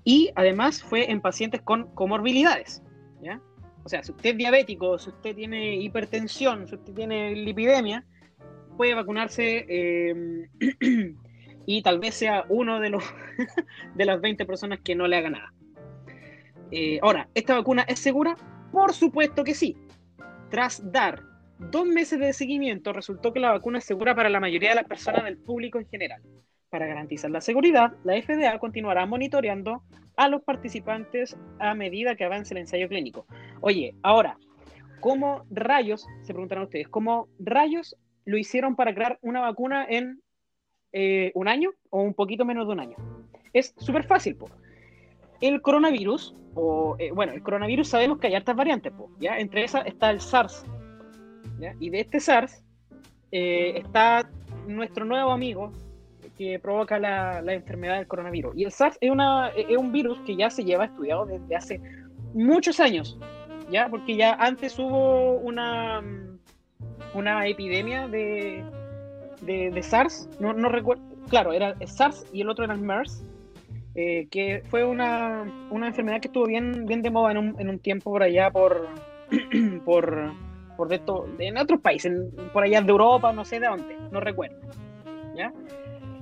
[0.04, 2.82] Y además fue en pacientes con comorbilidades,
[3.22, 3.42] ¿ya?
[3.88, 8.04] O sea, si usted es diabético, si usted tiene hipertensión, si usted tiene lipidemia,
[8.76, 10.50] puede vacunarse eh,
[11.66, 13.06] y tal vez sea uno de, los
[13.96, 15.54] de las 20 personas que no le haga nada.
[16.70, 18.36] Eh, ahora, ¿esta vacuna es segura?
[18.74, 19.78] Por supuesto que sí.
[20.50, 21.24] Tras dar
[21.58, 24.88] dos meses de seguimiento, resultó que la vacuna es segura para la mayoría de las
[24.90, 26.22] personas del público en general.
[26.70, 29.84] Para garantizar la seguridad, la FDA continuará monitoreando
[30.18, 33.26] a los participantes a medida que avance el ensayo clínico.
[33.62, 34.38] Oye, ahora,
[35.00, 37.96] ¿cómo rayos, se preguntarán ustedes, cómo rayos
[38.26, 40.22] lo hicieron para crear una vacuna en
[40.92, 42.98] eh, un año o un poquito menos de un año?
[43.54, 44.50] Es súper fácil, po.
[45.40, 49.40] El coronavirus, o eh, bueno, el coronavirus sabemos que hay hartas variantes, po, ¿ya?
[49.40, 50.66] Entre esas está el SARS.
[51.80, 52.64] Y de este SARS
[53.32, 54.30] eh, está
[54.68, 55.72] nuestro nuevo amigo
[56.38, 58.56] que provoca la, la enfermedad del coronavirus.
[58.56, 61.82] Y el SARS es, una, es un virus que ya se lleva estudiado desde hace
[62.34, 63.18] muchos años,
[63.72, 63.88] ¿ya?
[63.90, 66.04] Porque ya antes hubo una,
[67.14, 68.64] una epidemia de,
[69.42, 73.24] de, SARS, no, no recuerdo, claro, era SARS y el otro era el MERS,
[73.96, 77.70] eh, que fue una, una enfermedad que estuvo bien, bien de moda en un, en
[77.70, 78.88] un tiempo por allá, por,
[79.86, 80.34] por,
[80.76, 82.14] por de esto, en otros países,
[82.54, 84.58] por allá de Europa, no sé de dónde, no recuerdo.
[85.36, 85.54] ¿ya?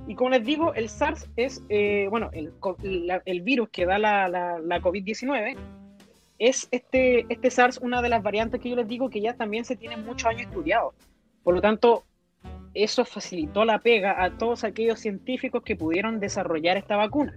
[0.08, 3.86] Y como les digo, el SARS es, eh, bueno, el, co- la- el virus que
[3.86, 5.56] da la, la, la COVID-19
[6.38, 9.64] es este, este SARS una de las variantes que yo les digo que ya también
[9.64, 10.94] se tiene muchos años estudiado.
[11.42, 12.04] Por lo tanto,
[12.74, 17.36] eso facilitó la pega a todos aquellos científicos que pudieron desarrollar esta vacuna.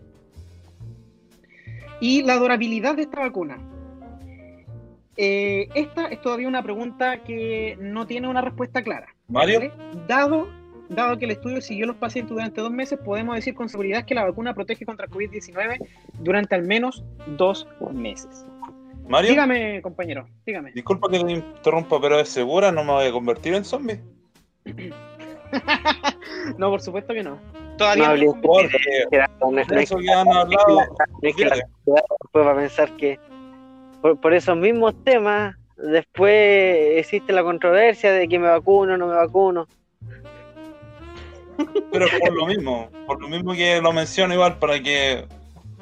[2.01, 3.57] Y la durabilidad de esta vacuna.
[5.17, 9.07] Eh, esta es todavía una pregunta que no tiene una respuesta clara.
[9.27, 9.71] Mario.
[10.07, 10.47] Dado,
[10.89, 14.05] dado que el estudio siguió a los pacientes durante dos meses, podemos decir con seguridad
[14.05, 15.77] que la vacuna protege contra COVID-19
[16.19, 17.03] durante al menos
[17.37, 18.45] dos meses.
[19.07, 19.31] Mario.
[19.31, 20.71] Dígame, compañero, dígame.
[20.73, 22.71] Disculpa que te interrumpa, pero ¿es segura?
[22.71, 23.99] ¿No me voy a convertir en zombie?
[26.57, 27.39] no, por supuesto que no.
[27.77, 28.77] Todavía no, hablé Porque
[29.73, 30.81] de eso que han hablado.
[31.21, 33.17] después va a pensar que
[34.01, 39.07] por, por esos mismos temas después existe la controversia de que me vacuno o no
[39.07, 39.67] me vacuno.
[41.91, 45.25] Pero por lo mismo, por lo mismo que lo menciono igual para que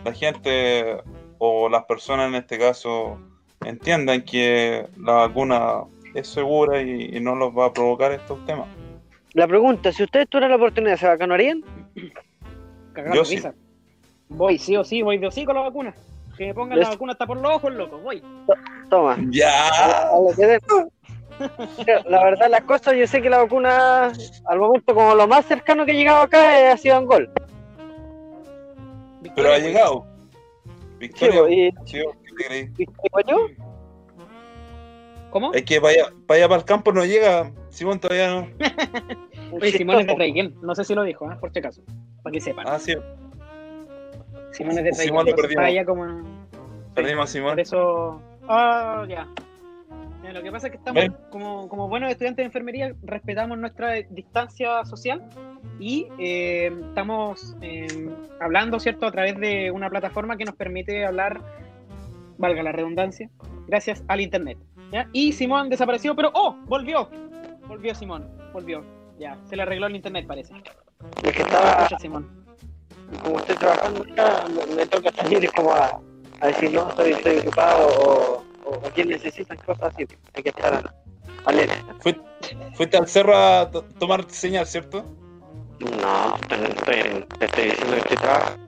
[0.04, 0.98] la gente
[1.38, 3.20] o las personas en este caso
[3.66, 8.68] entiendan que la vacuna es segura y, y no los va a provocar estos temas.
[9.34, 11.64] La pregunta, si ustedes tuvieran la oportunidad, ¿se vacunarían?
[13.14, 13.40] Yo sí.
[14.30, 15.94] Voy, sí o sí, voy de sí con la vacuna.
[16.38, 18.24] Que me pongan la vacuna hasta por los ojos, loco, voy.
[18.90, 19.18] Toma.
[19.30, 19.68] Ya.
[20.10, 20.60] A lo que den.
[22.08, 24.12] La verdad, las cosas, yo sé que la vacuna,
[24.46, 27.30] al momento como lo más cercano que he llegado acá, eh, ha sido Angol.
[29.36, 30.06] Pero ha Victoria, llegado.
[30.24, 32.70] Sí, Victoria, pues, y, sí, ¿qué te creí?
[32.78, 33.38] y- guañó,
[35.30, 35.54] ¿Cómo?
[35.54, 37.52] Es que vaya, vaya para el campo no llega.
[37.70, 38.48] Simón todavía no.
[39.62, 41.36] Oye, Simón es de Reygen, no sé si lo dijo, ¿eh?
[41.40, 41.82] por si acaso,
[42.24, 42.66] para que sepan.
[42.68, 42.96] Ah, sí.
[44.52, 45.52] Simón es de Reygen, Simón lo perdimos.
[45.52, 46.06] está allá como...
[46.96, 47.60] Perdimos a Por Simón.
[47.60, 48.22] eso...
[48.48, 49.28] Ah, ya.
[49.36, 49.47] Ya,
[50.24, 54.84] Lo que pasa es que estamos, como, como buenos estudiantes de enfermería, respetamos nuestra distancia
[54.86, 55.24] social
[55.80, 58.10] y eh, estamos eh,
[58.42, 61.40] hablando, ¿cierto?, a través de una plataforma que nos permite hablar,
[62.38, 63.30] valga la redundancia,
[63.68, 64.58] gracias al Internet.
[64.92, 65.08] ¿ya?
[65.14, 66.56] Y Simón desapareció, pero ¡oh!
[66.66, 67.10] Volvió.
[67.68, 68.84] Volvió Simón, volvió.
[69.18, 70.54] Ya, se le arregló el Internet, parece.
[71.24, 72.46] es que estaba, Escucha, Simón.
[73.24, 76.00] como estoy trabajando acá, me, me toca salir y como a,
[76.42, 80.06] a decir, no, estoy, estoy ocupado o, o, o quien necesitan cosas así.
[80.34, 80.92] Hay que estar
[81.46, 81.96] alerta.
[82.00, 82.22] Fuiste,
[82.76, 85.04] fuiste al cerro a to- tomar señal, ¿cierto?
[85.80, 88.68] No, te estoy diciendo que estoy trabajando.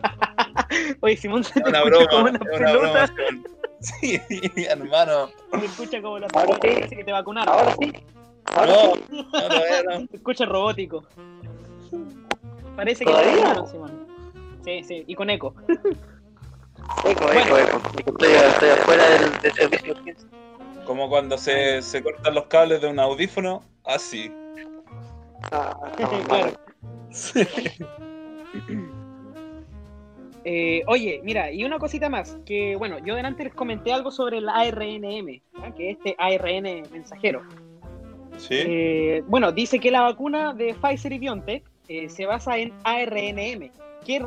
[1.00, 2.30] Oye, Simón se te escucha como broma.
[2.30, 3.14] una pelota.
[3.80, 4.20] Sí,
[4.68, 5.28] hermano.
[5.58, 6.58] Se escucha como la pelota.
[6.60, 7.52] que te vacunaron.
[7.54, 7.92] Ahora sí,
[8.54, 9.02] ahora No, sí.
[9.10, 10.06] no, no.
[10.06, 11.04] Se escucha robótico.
[12.76, 14.06] Parece que te vacunaron, Simón.
[14.64, 15.54] Sí, sí, y con eco.
[17.04, 17.80] Eco, eco, eco.
[18.06, 19.94] Estoy, estoy afuera del, del servicio.
[20.84, 24.32] Como cuando se, se cortan los cables de un audífono, así.
[25.52, 25.76] Ah,
[26.26, 26.52] claro.
[30.44, 34.38] Eh, oye, mira, y una cosita más, que bueno, yo delante les comenté algo sobre
[34.38, 35.40] el ARNM,
[35.76, 37.42] que es este ARN mensajero.
[38.38, 38.54] Sí.
[38.56, 43.70] Eh, bueno, dice que la vacuna de Pfizer y BioNTech eh, se basa en ARNM,
[44.06, 44.26] que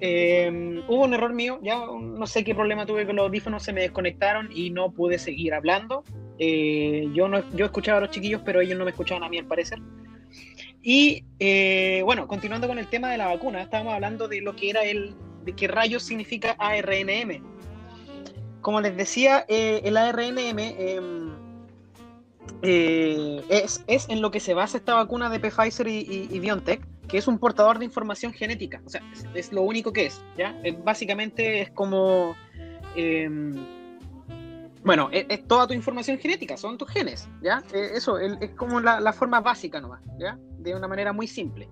[0.00, 3.72] eh, hubo un error mío, ya no sé qué problema tuve con los audífonos, se
[3.72, 6.04] me desconectaron y no pude seguir hablando.
[6.38, 9.38] Eh, yo, no, yo escuchaba a los chiquillos, pero ellos no me escuchaban a mí
[9.38, 9.78] al parecer.
[10.82, 14.70] Y eh, bueno, continuando con el tema de la vacuna, estábamos hablando de lo que
[14.70, 17.42] era el, de qué rayos significa ARNM.
[18.62, 20.58] Como les decía, eh, el ARNM
[22.62, 26.80] eh, es, es en lo que se basa esta vacuna de Pfizer y BioNTech,
[27.10, 28.80] que es un portador de información genética.
[28.84, 29.02] O sea,
[29.34, 30.58] es, lo único que es, ¿ya?
[30.62, 32.36] Es- básicamente es como...
[32.96, 33.28] eh,
[34.82, 37.62] bueno, es, es toda tu información genética, son tus genes, ¿ya?
[37.74, 40.38] Eh, eso es como la, forma básica nomás, ¿ya?
[40.58, 41.68] De una manera muy simple.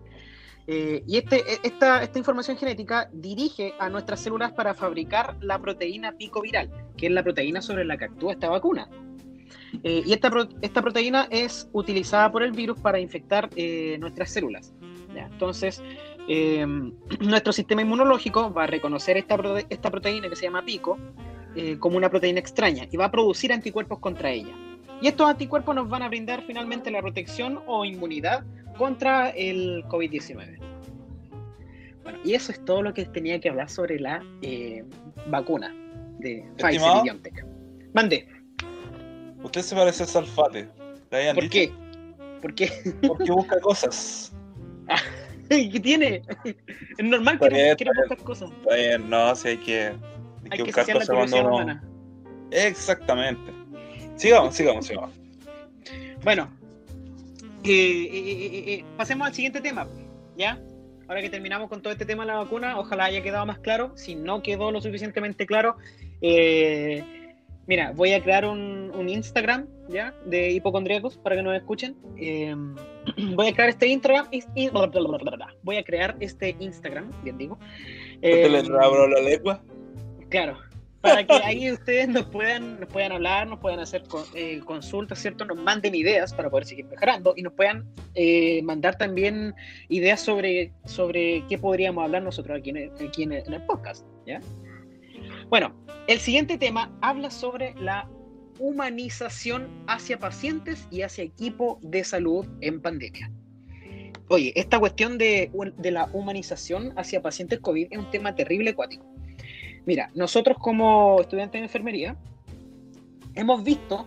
[0.66, 5.58] Eh, y este, e- esta, esta información genética dirige a nuestras células para fabricar la
[5.58, 8.86] proteína picoviral, que es la proteína sobre la que actúa esta vacuna.
[9.82, 14.30] Eh, y esta, pro- esta proteína es utilizada por el virus para infectar eh, nuestras
[14.30, 14.74] células.
[15.14, 15.26] ¿Ya?
[15.26, 15.82] Entonces,
[16.28, 16.64] eh,
[17.20, 20.98] nuestro sistema inmunológico va a reconocer esta, prote- esta proteína que se llama pico
[21.54, 24.54] eh, como una proteína extraña y va a producir anticuerpos contra ella.
[25.00, 28.44] Y estos anticuerpos nos van a brindar finalmente la protección o inmunidad
[28.76, 30.58] contra el COVID-19.
[32.02, 34.84] Bueno, y eso es todo lo que tenía que hablar sobre la eh,
[35.28, 35.74] vacuna
[36.18, 37.44] de Pfizer y BioNTech.
[37.94, 38.26] Mande,
[39.42, 40.68] Usted se parece a Salfate.
[41.10, 41.52] ¿Le habían ¿por dicho?
[41.52, 41.72] qué?
[42.42, 42.72] ¿Por qué?
[43.06, 44.32] Porque busca cosas.
[45.48, 46.22] ¿Qué tiene?
[46.44, 47.92] Es normal que bien, bien.
[47.96, 48.50] buscar cosas.
[48.50, 49.94] Está bien, no, si hay que, hay
[50.50, 51.54] Hay que que buscar la cosas cuando curiosidad uno.
[51.56, 51.84] humana.
[52.50, 53.52] Exactamente.
[54.16, 55.10] Sigamos, sigamos, sigamos.
[56.24, 56.50] Bueno,
[57.64, 59.86] eh, eh, eh, pasemos al siguiente tema,
[60.36, 60.60] ¿ya?
[61.06, 63.92] Ahora que terminamos con todo este tema de la vacuna, ojalá haya quedado más claro.
[63.96, 65.76] Si no quedó lo suficientemente claro,
[67.66, 70.14] mira, voy a crear un, un Instagram, ¿ya?
[70.26, 71.96] De hipocondríacos para que nos escuchen.
[72.16, 72.54] Eh,
[73.34, 74.28] voy a crear este Instagram.
[75.62, 77.58] voy a crear este Instagram, bien digo.
[78.16, 79.62] ¿Usted Eh, le abro la lengua?
[80.28, 80.58] Claro,
[81.00, 85.18] para que ahí ustedes nos puedan, nos puedan hablar, nos puedan hacer con- eh, consultas,
[85.20, 85.44] ¿cierto?
[85.44, 89.54] Nos manden ideas para poder seguir mejorando y nos puedan eh, mandar también
[89.88, 94.40] ideas sobre, sobre qué podríamos hablar nosotros aquí, en el, aquí en el podcast, ¿ya?
[95.48, 95.74] Bueno,
[96.08, 98.06] el siguiente tema habla sobre la
[98.58, 103.30] humanización hacia pacientes y hacia equipo de salud en pandemia.
[104.28, 109.06] Oye, esta cuestión de, de la humanización hacia pacientes COVID es un tema terrible acuático.
[109.86, 112.16] Mira, nosotros como estudiantes de enfermería
[113.34, 114.06] hemos visto,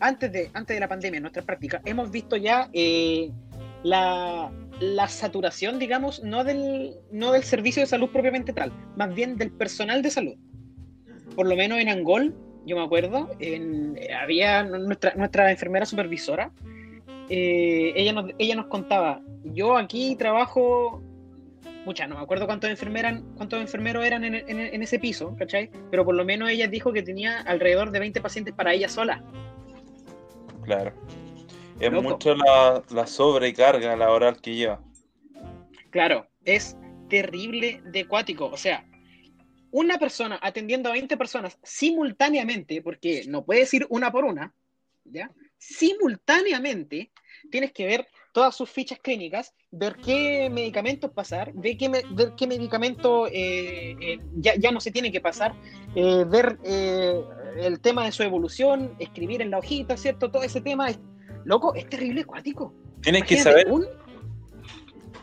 [0.00, 3.30] antes de, antes de la pandemia, en nuestras prácticas, hemos visto ya eh,
[3.84, 9.36] la, la saturación, digamos, no del, no del servicio de salud propiamente tal, más bien
[9.36, 10.34] del personal de salud.
[11.36, 12.34] Por lo menos en Angol,
[12.66, 16.50] yo me acuerdo, en- había nuestra, nuestra enfermera supervisora,
[17.28, 21.02] eh, ella, nos, ella nos contaba, yo aquí trabajo
[21.84, 25.70] muchas, no me acuerdo cuántos, enfermeran, cuántos enfermeros eran en, en- en ese piso, ¿cachai?
[25.90, 29.22] Pero por lo menos ella dijo que tenía alrededor de 20 pacientes para ella sola.
[30.64, 30.92] Claro.
[31.80, 32.10] Es Loco.
[32.10, 34.80] mucho la, la sobrecarga laboral que lleva.
[35.90, 36.76] Claro, es
[37.10, 38.46] terrible de cuático.
[38.46, 38.84] O sea,
[39.76, 44.54] una persona atendiendo a 20 personas simultáneamente, porque no puedes ir una por una,
[45.04, 45.32] ¿ya?
[45.58, 47.10] Simultáneamente
[47.50, 52.34] tienes que ver todas sus fichas clínicas, ver qué medicamentos pasar, ver qué, me- ver
[52.36, 55.54] qué medicamento eh, eh, ya, ya no se tiene que pasar,
[55.96, 60.30] eh, ver el tema de su evolución, escribir en la hojita, ¿cierto?
[60.30, 61.00] Todo ese tema es,
[61.44, 62.72] loco, es terrible acuático.
[63.00, 63.86] Tienes que saber, un-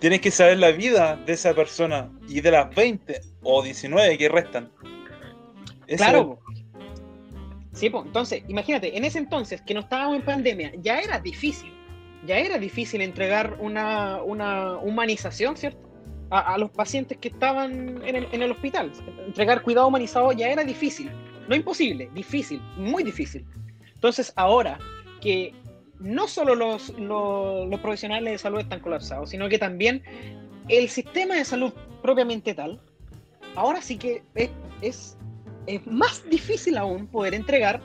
[0.01, 4.29] tienes que saber la vida de esa persona y de las 20 o 19 que
[4.29, 4.71] restan.
[5.95, 6.39] Claro.
[7.71, 11.71] Sí, pues, entonces, imagínate, en ese entonces que no estábamos en pandemia, ya era difícil,
[12.25, 15.87] ya era difícil entregar una, una humanización, ¿cierto?
[16.31, 18.91] A, a los pacientes que estaban en el, en el hospital.
[19.27, 21.11] Entregar cuidado humanizado ya era difícil,
[21.47, 23.45] no imposible, difícil, muy difícil.
[23.93, 24.79] Entonces, ahora
[25.21, 25.53] que
[26.01, 26.91] no solo los,
[27.81, 30.03] profesionales de salud están colapsados, sino que también
[30.67, 32.81] el sistema de salud propiamente tal,
[33.55, 34.49] ahora sí que es,
[34.81, 35.17] es,
[35.67, 37.81] es más difícil aún poder entregar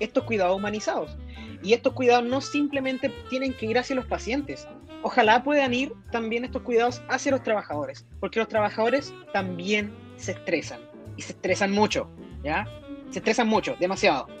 [0.00, 1.16] estos cuidados humanizados.
[1.62, 4.68] Y estos cuidados no simplemente tienen que ir hacia los pacientes.
[5.02, 10.80] Ojalá puedan ir también estos cuidados hacia los trabajadores, porque los trabajadores también se estresan
[11.16, 12.08] y se estresan mucho,
[12.42, 12.66] ¿ya?
[13.10, 14.37] Se estresan mucho, demasiado.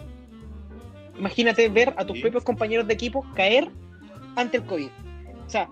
[1.18, 2.22] Imagínate ver a tus Sí.
[2.22, 3.68] propios compañeros de equipo caer
[4.36, 4.88] ante el COVID.
[5.46, 5.68] O sea,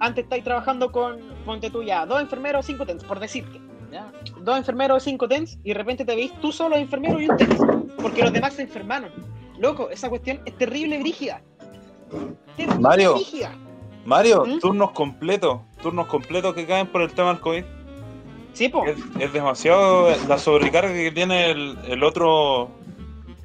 [0.00, 3.60] antes estáis trabajando con, ponte tú ya, dos enfermeros, cinco TENS, por decirte.
[3.92, 4.12] ¿ya?
[4.42, 7.58] Dos enfermeros, cinco TENS, y de repente te veis tú solo enfermero y un TENS,
[8.02, 9.10] porque los demás se enfermaron.
[9.58, 11.40] Loco, esa cuestión es terrible, brígida.
[12.56, 13.14] terrible Mario.
[13.14, 13.52] brígida.
[14.04, 14.58] Mario, ¿Mm?
[14.60, 17.64] turnos completos, turnos completos que caen por el tema del COVID.
[18.54, 18.84] Sí, po.
[18.86, 22.70] Es, es demasiado la sobrecarga que tiene el, el otro,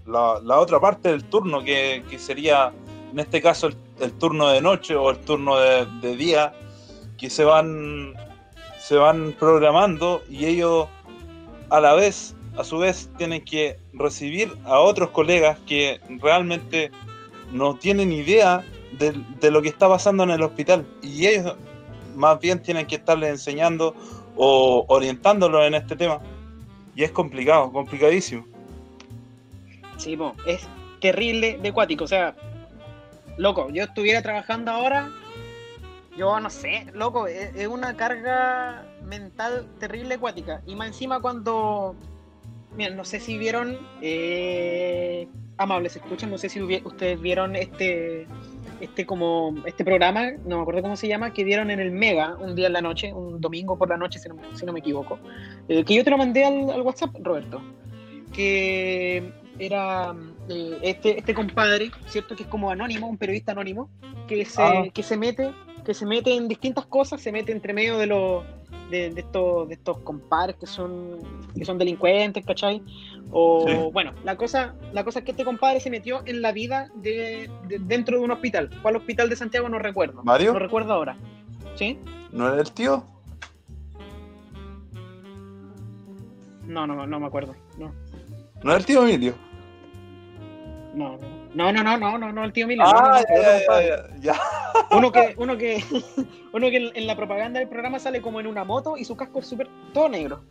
[0.06, 2.72] la, otra parte del turno, que, que sería
[3.12, 6.54] en este caso el, turno de noche o el turno de, de día,
[7.18, 8.14] que se van,
[8.80, 10.88] se van programando y ellos
[11.70, 16.92] a la vez, a su vez, tienen que recibir a otros colegas que realmente
[17.52, 18.64] no tienen idea
[18.98, 21.56] de, de lo que está pasando en el hospital y ellos
[22.16, 23.96] más bien tienen que estarles enseñando
[24.36, 26.20] o orientándolos en este tema.
[26.96, 28.46] Y es complicado, complicadísimo.
[29.98, 30.36] Sí, po.
[30.46, 30.68] Es
[31.00, 32.04] terrible de cuático.
[32.04, 32.36] O sea,
[33.38, 35.10] loco, yo estuviera trabajando ahora,
[36.18, 40.62] yo no sé, loco, es, es una carga mental terrible acuática.
[40.66, 41.96] Y más encima cuando.
[42.76, 43.78] Miren, no sé si vieron.
[44.02, 45.28] Eh,
[45.58, 48.28] amables, escuchan, no sé si ustedes vieron este.
[48.82, 52.36] Este como este programa, no me acuerdo cómo se llama, que dieron en el Mega
[52.36, 54.74] un día en la noche, un domingo por la noche, si no, me- si no
[54.74, 55.20] me equivoco.
[55.70, 57.62] Eh, que yo te lo mandé al, al WhatsApp, Roberto.
[58.34, 60.14] Que era
[60.50, 62.36] eh, este, este compadre, ¿cierto?
[62.36, 63.90] Que es como anónimo, un periodista anónimo,
[64.28, 64.84] que se, Ah.
[64.94, 65.52] que se mete,
[65.86, 68.44] que se mete en distintas cosas, se mete entre medio de los
[68.90, 71.18] de, de estos, de estos compadres que son,
[71.58, 72.84] que son delincuentes, ¿cachai?
[73.32, 73.74] O Sí.
[73.92, 77.50] bueno, la cosa, la cosa es que este compadre se metió en la vida de,
[77.68, 78.70] de- dentro de un hospital.
[78.84, 79.68] ¿Cuál hospital de Santiago?
[79.70, 80.24] No recuerdo.
[80.24, 80.54] ¿Mario?
[80.54, 81.18] No recuerdo ahora.
[81.76, 81.98] ¿Sí?
[82.32, 83.04] ¿No era el tío?
[86.68, 87.56] No, no, no me acuerdo.
[88.64, 88.68] No.
[88.68, 89.36] ¿No era el tío Emilio?
[90.94, 91.18] No,
[91.54, 92.84] no, no, no, no, no, no, el tío Emilio.
[92.84, 94.42] no, no, Ah, no, ya, ya, ya, ya.
[94.92, 95.84] Uno que, uno que,
[96.54, 99.40] uno que en la propaganda del programa sale como en una moto y su casco
[99.40, 100.42] es súper todo negro.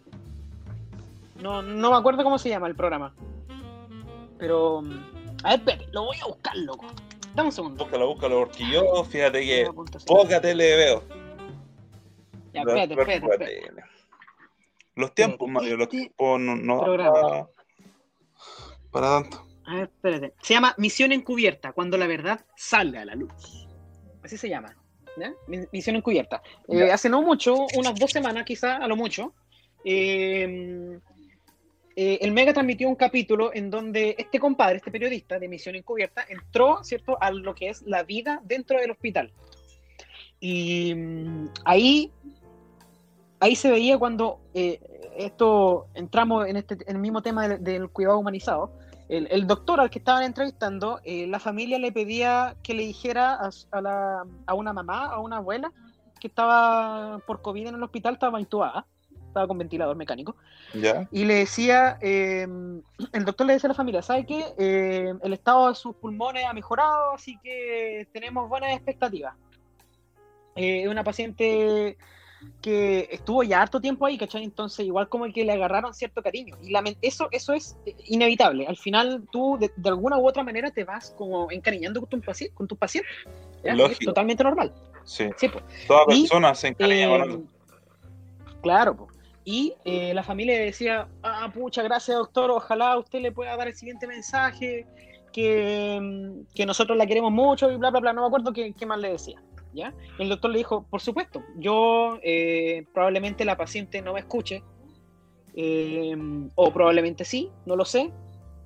[1.40, 3.14] No, no me acuerdo cómo se llama el programa.
[4.38, 5.04] Pero, mm,
[5.44, 6.86] a ver, espérate, lo voy a buscar, loco.
[7.34, 7.84] Dame un segundo.
[7.84, 9.70] Búscalo, búscalo, porque yo, fíjate que
[10.06, 11.02] poca tele veo.
[12.52, 13.82] Ya, espérate, espérate, espérate.
[14.94, 17.48] Los tiempos, Mario, los este tiempos no.
[18.92, 19.46] Para, tanto.
[19.66, 20.34] A ver, espérate.
[20.42, 23.32] Se llama Misión Encubierta, cuando la verdad sale a la luz.
[24.22, 24.76] Así se llama.
[25.16, 25.32] ¿ya?
[25.46, 26.42] Mi- Misión Encubierta.
[26.68, 29.34] Eh, hace no mucho, unas dos semanas quizá, a lo mucho,
[29.84, 30.98] eh,
[31.94, 36.24] eh, el Mega transmitió un capítulo en donde este compadre, este periodista de Misión Encubierta,
[36.28, 39.32] entró, ¿cierto?, a lo que es la vida dentro del hospital.
[40.40, 42.10] Y mm, ahí,
[43.40, 44.80] ahí se veía cuando eh,
[45.16, 48.72] esto entramos en, este, en el mismo tema del, del cuidado humanizado.
[49.12, 53.34] El, el doctor al que estaban entrevistando, eh, la familia le pedía que le dijera
[53.70, 55.70] a, la- a una mamá, a una abuela,
[56.18, 58.86] que estaba por COVID en el hospital, estaba intubada,
[59.26, 60.34] estaba con ventilador mecánico,
[60.72, 61.06] ¿Ya?
[61.12, 62.46] y le decía, eh,
[63.12, 64.46] el doctor le decía a la familia, ¿sabe qué?
[64.56, 69.34] Eh, el estado de sus pulmones ha mejorado, así que tenemos buenas expectativas.
[70.54, 71.98] Eh, una paciente
[72.60, 74.44] que estuvo ya harto tiempo ahí, ¿cachai?
[74.44, 76.56] Entonces igual como que le agarraron cierto cariño.
[76.62, 76.72] Y
[77.02, 78.66] eso, eso es eh, inevitable.
[78.66, 82.22] Al final tú de, de alguna u otra manera te vas como encariñando con,
[82.54, 83.12] con tus pacientes.
[83.64, 83.92] Lógico.
[83.92, 84.72] Es totalmente normal.
[85.04, 85.28] Sí.
[85.36, 85.64] Sí, pues.
[85.86, 87.44] Toda Y, persona se encariña con Eh,
[88.62, 89.08] claro,
[89.44, 93.74] y eh, la familia decía, ah, pucha, gracias doctor, ojalá usted le pueda dar el
[93.74, 94.86] siguiente mensaje,
[95.32, 98.72] que, mm, que nosotros la queremos mucho y bla, bla, bla, no me acuerdo qué,
[98.72, 99.42] qué más le decía.
[100.18, 104.62] El doctor le dijo, por supuesto, yo eh, probablemente la paciente no me escuche,
[105.54, 106.16] eh,
[106.54, 108.10] o probablemente sí, no lo sé,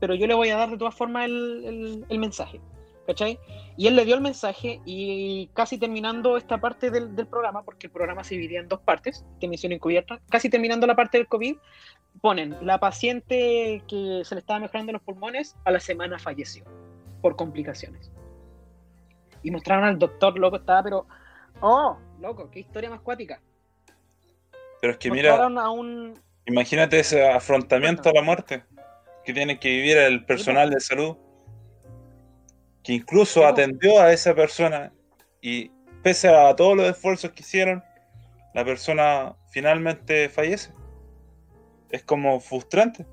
[0.01, 2.61] pero yo le voy a dar de todas formas el, mensaje.
[3.07, 3.39] ¿Cachai?
[3.77, 7.87] Y él le dio el mensaje y casi terminando esta parte del, del programa, porque
[7.87, 11.29] el programa se dividía en dos partes, de misión encubierta, casi terminando la parte del
[11.29, 11.57] COVID,
[12.21, 16.65] ponen, la paciente que se le estaba mejorando los pulmones, a la semana falleció
[17.23, 18.11] por complicaciones.
[19.47, 21.07] Y mostraron al doctor, loco, estaba, pero,
[21.61, 23.41] oh, loco, qué historia más cuática.
[24.81, 28.65] Pero es que mira, a un, imagínate ese afrontamiento a la muerte
[29.25, 31.17] que tiene que vivir el personal de salud,
[32.83, 34.93] que incluso atendió a esa persona
[35.41, 35.71] y
[36.03, 37.85] pese a todos los esfuerzos que hicieron,
[38.53, 40.73] la persona finalmente fallece.
[41.91, 43.07] Es como frustrante.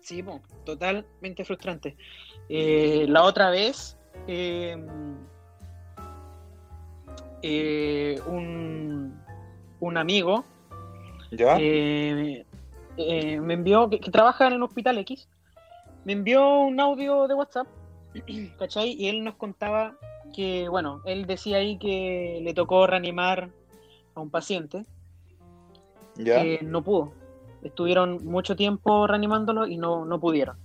[0.00, 0.24] Sí,
[0.64, 1.96] totalmente frustrante.
[2.48, 3.96] Eh, la otra vez,
[4.26, 4.76] eh,
[7.42, 9.20] eh, un,
[9.80, 10.44] un amigo
[11.30, 11.56] ¿Ya?
[11.58, 12.44] eh,
[13.40, 15.28] me envió, que, que trabaja en el Hospital X,
[16.04, 17.66] me envió un audio de WhatsApp,
[18.58, 18.92] ¿cachai?
[18.92, 19.96] Y él nos contaba
[20.34, 23.50] que, bueno, él decía ahí que le tocó reanimar
[24.14, 24.84] a un paciente
[26.16, 26.40] ¿Ya?
[26.42, 27.12] que no pudo.
[27.62, 30.56] Estuvieron mucho tiempo reanimándolo y no, no pudieron.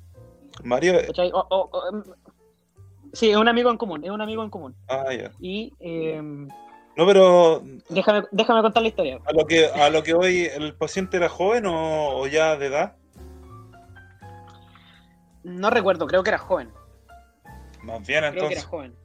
[0.64, 1.32] Mario, ¿cachai?
[1.34, 2.04] O- o- o,
[3.14, 4.76] Sí, es un amigo en común, es un amigo en común.
[4.88, 5.32] Ah, ya.
[5.40, 9.20] Y eh, No, pero déjame, déjame contar la historia.
[9.26, 12.68] a lo que a lo que hoy el paciente era joven o, o ya de
[12.68, 12.96] edad,
[15.44, 16.70] No recuerdo, creo que era joven.
[17.84, 18.66] más bien Creo que era entonces.
[18.66, 18.96] joven.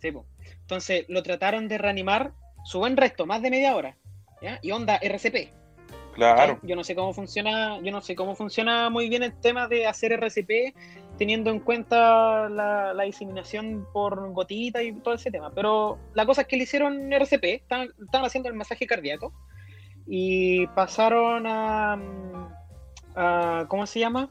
[0.00, 0.26] Sí, po.
[0.60, 2.32] Entonces lo trataron de reanimar
[2.64, 3.96] su buen resto, más de media hora.
[4.42, 4.58] ¿ya?
[4.62, 5.52] Y onda RCP.
[6.14, 6.58] Claro.
[6.62, 9.86] Yo no sé cómo funciona, yo no sé cómo funciona muy bien el tema de
[9.86, 10.74] hacer RCP
[11.20, 15.50] teniendo en cuenta la, la diseminación por gotita y todo ese tema.
[15.54, 19.30] Pero la cosa es que le hicieron RCP, estaban, estaban haciendo el masaje cardíaco
[20.06, 21.98] y pasaron a,
[23.14, 24.30] a- ¿cómo se llama?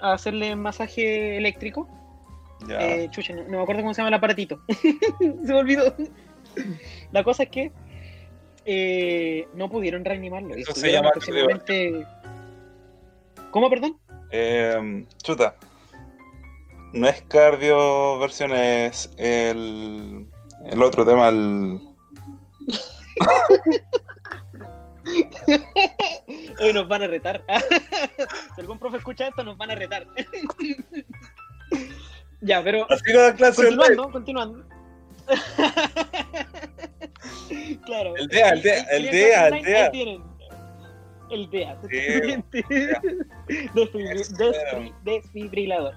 [0.00, 1.86] A hacerle masaje eléctrico.
[2.66, 2.80] Ya.
[2.80, 4.60] Eh, chucha, no, no me acuerdo cómo se llama el aparatito.
[5.20, 5.94] se me olvidó.
[7.12, 7.70] La cosa es que
[8.64, 10.56] eh, no pudieron reanimarlo.
[10.56, 12.04] Eso se llama aproximadamente-
[13.52, 13.96] ¿Cómo, perdón?
[14.32, 15.54] Eh, chuta.
[16.92, 20.26] No es cardio versiones el,
[20.66, 21.80] el otro tema, el.
[26.60, 27.44] Hoy nos van a retar.
[28.54, 30.06] si algún profe escucha esto, nos van a retar.
[32.40, 33.04] ya, pero Así
[33.36, 34.64] clase continuando, continuando.
[37.84, 38.16] claro.
[38.16, 39.90] El DEA, el DEA, el DEA, el DEA.
[41.30, 41.78] El DEA.
[45.04, 45.94] Desfibrilador.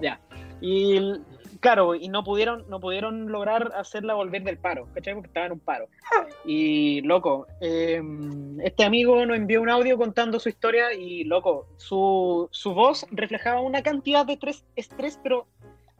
[0.00, 0.18] Ya.
[0.60, 1.20] Y
[1.60, 5.14] claro, y no pudieron, no pudieron lograr hacerla volver del paro, ¿cachai?
[5.14, 5.88] Porque estaba en un paro.
[6.44, 8.02] Y loco, eh,
[8.62, 13.60] este amigo nos envió un audio contando su historia y loco, su, su voz reflejaba
[13.60, 15.46] una cantidad de estrés, estrés, pero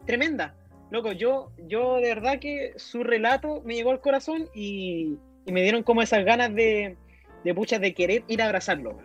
[0.07, 0.55] tremenda.
[0.91, 5.63] Loco, yo, yo de verdad que su relato me llegó al corazón y, y me
[5.63, 6.97] dieron como esas ganas de,
[7.45, 8.99] de pucha de querer ir a abrazarlo,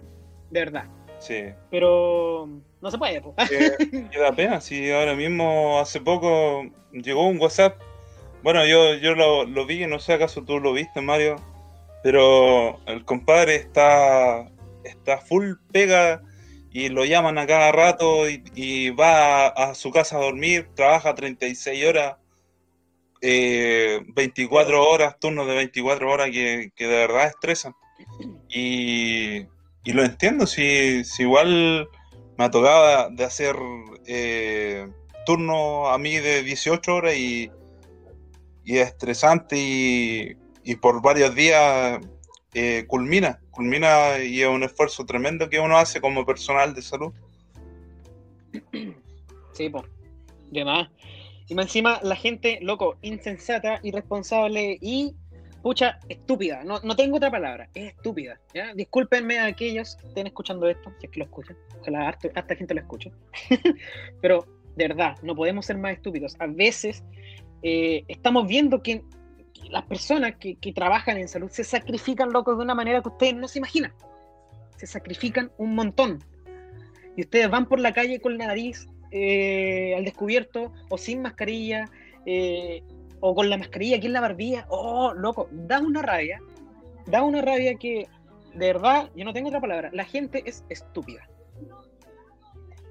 [0.49, 0.85] de verdad.
[1.19, 1.45] Sí.
[1.71, 2.49] Pero
[2.81, 3.21] no se puede.
[3.49, 7.81] Que, que da pena, si ahora mismo, hace poco, llegó un WhatsApp.
[8.43, 11.37] Bueno, yo, yo lo, lo vi, no sé acaso tú lo viste, Mario,
[12.03, 14.51] pero el compadre está,
[14.83, 16.21] está full pega
[16.71, 20.67] y lo llaman a cada rato y, y va a, a su casa a dormir,
[20.75, 22.17] trabaja 36 horas,
[23.21, 27.73] eh, 24 horas, turnos de 24 horas que, que de verdad estresan.
[28.49, 29.47] Y,
[29.85, 31.87] y lo entiendo, si, si igual
[32.37, 33.55] me ha tocado de hacer
[34.05, 34.87] eh,
[35.25, 37.49] turno a mí de 18 horas y,
[38.65, 41.99] y es estresante y, y por varios días
[42.53, 47.13] eh, culmina, culmina y es un esfuerzo tremendo que uno hace como personal de salud.
[49.53, 49.85] Sí, po.
[50.51, 50.89] De más.
[51.47, 55.15] Y más encima la gente, loco, insensata, irresponsable y,
[55.65, 56.63] pucha, estúpida.
[56.63, 57.67] No, no tengo otra palabra.
[57.73, 58.39] Es estúpida.
[58.53, 58.71] ¿ya?
[58.75, 61.57] Discúlpenme a aquellos que estén escuchando esto, si es que lo escuchan.
[61.81, 63.11] Ojalá harta, harta gente lo escuche.
[64.21, 66.35] Pero, de verdad, no podemos ser más estúpidos.
[66.37, 67.03] A veces
[67.63, 69.01] eh, estamos viendo que,
[69.71, 73.33] las personas que, que trabajan en salud se sacrifican, locos, de una manera que ustedes
[73.33, 73.91] no se imaginan.
[74.77, 76.23] Se sacrifican un montón.
[77.17, 81.89] Y ustedes van por la calle con la nariz eh, al descubierto o sin mascarilla
[82.27, 82.83] eh,
[83.27, 84.65] o con la mascarilla aquí en la barbilla.
[84.69, 86.39] Oh, loco, da una rabia.
[87.07, 88.07] Da una rabia que,
[88.53, 89.89] de verdad, yo no tengo otra palabra.
[89.93, 91.27] La gente es estúpida.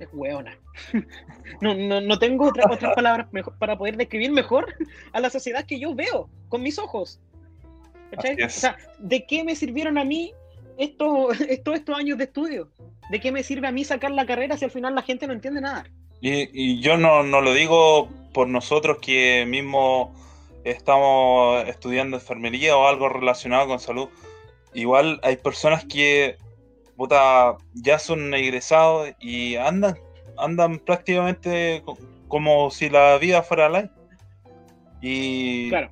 [0.00, 0.58] Es hueona.
[1.60, 4.74] No, no, no tengo otra- otras palabras mejor- para poder describir mejor
[5.12, 7.20] a la sociedad que yo veo con mis ojos.
[8.16, 10.32] O sea, ¿de qué me sirvieron a mí
[10.78, 12.70] estos, estos, estos años de estudio?
[13.10, 15.32] ¿De qué me sirve a mí sacar la carrera si al final la gente no
[15.32, 15.84] entiende nada?
[16.20, 20.14] Y, y yo no, no lo digo por nosotros que mismo
[20.64, 24.08] estamos estudiando enfermería o algo relacionado con salud.
[24.74, 26.36] Igual hay personas que
[26.96, 29.96] puta, ya son egresados y andan,
[30.36, 31.98] andan prácticamente co-
[32.28, 33.90] como si la vida fuera light.
[35.00, 35.88] Y, Claro.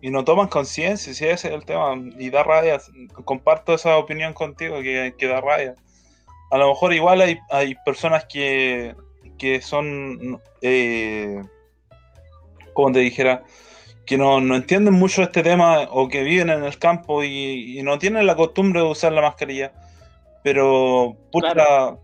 [0.00, 1.94] y no toman conciencia, si ese es el tema.
[2.18, 2.80] Y da rabia.
[3.24, 5.74] Comparto esa opinión contigo que, que da rabia.
[6.50, 8.94] A lo mejor igual hay, hay personas que,
[9.42, 11.42] que son, eh,
[12.74, 13.42] como te dijera,
[14.06, 17.82] que no, no entienden mucho este tema o que viven en el campo y, y
[17.82, 19.72] no tienen la costumbre de usar la mascarilla.
[20.44, 22.00] Pero, puta, Claro.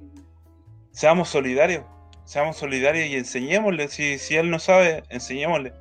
[0.90, 1.84] seamos solidarios.
[2.24, 3.86] Seamos solidarios y enseñémosle.
[3.86, 5.72] Si, si él no sabe, enseñémosle.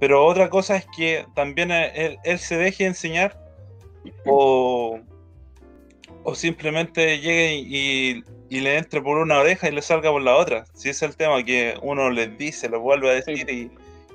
[0.00, 3.38] Pero otra cosa es que también él, él se deje enseñar
[4.26, 4.98] o,
[6.24, 8.24] o simplemente llegue y,
[8.56, 10.64] y le entre por una oreja y le salga por la otra.
[10.74, 13.70] Si es el tema que uno les dice, lo vuelve a decir y,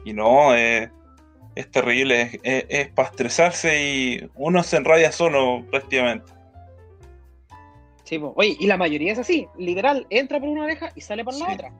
[0.05, 0.91] y no, eh,
[1.55, 6.31] es terrible, es, es- es para estresarse y uno se enraya solo prácticamente.
[8.03, 8.19] Sí.
[8.35, 11.45] Oye, y la mayoría es así, literal, entra por una oreja y sale por la
[11.47, 11.51] Sí.
[11.53, 11.73] otra.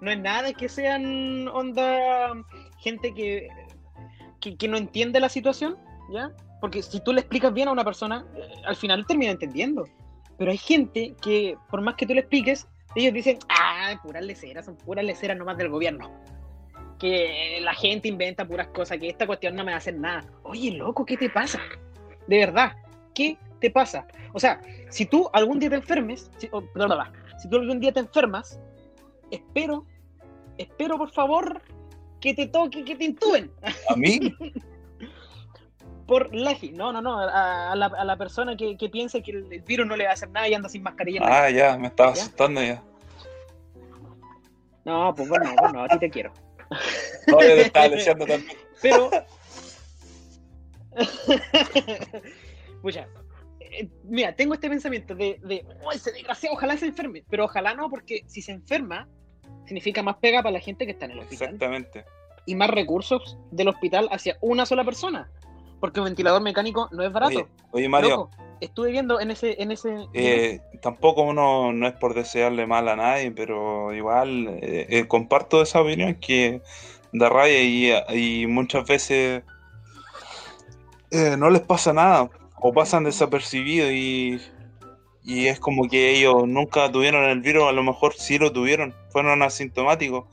[0.00, 2.32] No es nada que sean onda
[2.78, 3.48] gente que,
[4.40, 5.76] que, que no entiende la situación,
[6.12, 6.30] ¿ya?
[6.60, 9.86] Porque si tú le explicas bien a una persona, eh, al final termina entendiendo.
[10.38, 14.64] Pero hay gente que, por más que tú le expliques, ellos dicen, ah, puras leceras,
[14.64, 16.10] son puras leceras nomás del gobierno.
[16.98, 20.24] Que la gente inventa puras cosas, que esta cuestión no me va a hacer nada.
[20.42, 21.60] Oye, loco, ¿qué te pasa?
[22.26, 22.72] De verdad,
[23.14, 24.06] ¿qué te pasa?
[24.32, 24.60] O sea,
[24.90, 28.58] si tú algún día te enfermes, si, oh, bla, si tú algún día te enfermas,
[29.30, 29.86] espero,
[30.56, 31.60] espero por favor
[32.20, 33.50] que te toque, que te intuben
[33.90, 34.34] A mí,
[36.06, 36.70] por Laji.
[36.72, 39.62] No, no, no, a, a la, a la persona que, que piense que el, el
[39.62, 41.20] virus no le va a hacer nada y anda sin mascarilla.
[41.22, 42.22] ah, ya, me estaba ¿Ya?
[42.22, 42.82] asustando ya.
[44.84, 46.32] No, pues bueno, bueno, a ti te quiero.
[47.26, 48.56] No, yo te estaba deseando también.
[48.82, 49.10] Pero.
[52.82, 53.06] Pucha.
[53.60, 57.24] eh, Mira, tengo este pensamiento de, de "Oh, ese desgraciado, ojalá se enferme.
[57.28, 59.08] Pero ojalá no, porque si se enferma,
[59.64, 61.48] significa más pega para la gente que está en el hospital.
[61.48, 62.04] Exactamente.
[62.46, 65.30] Y más recursos del hospital hacia una sola persona.
[65.80, 67.38] Porque un ventilador mecánico no es barato.
[67.38, 68.30] Oye, oye, Mario, Loco,
[68.60, 69.60] estuve viendo en ese.
[69.62, 74.86] En ese eh, tampoco uno no es por desearle mal a nadie, pero igual eh,
[74.88, 76.62] eh, comparto esa opinión que
[77.12, 79.42] da rabia y, y muchas veces
[81.10, 84.40] eh, no les pasa nada o pasan desapercibidos y,
[85.22, 88.94] y es como que ellos nunca tuvieron el virus, a lo mejor sí lo tuvieron,
[89.10, 90.24] fueron asintomáticos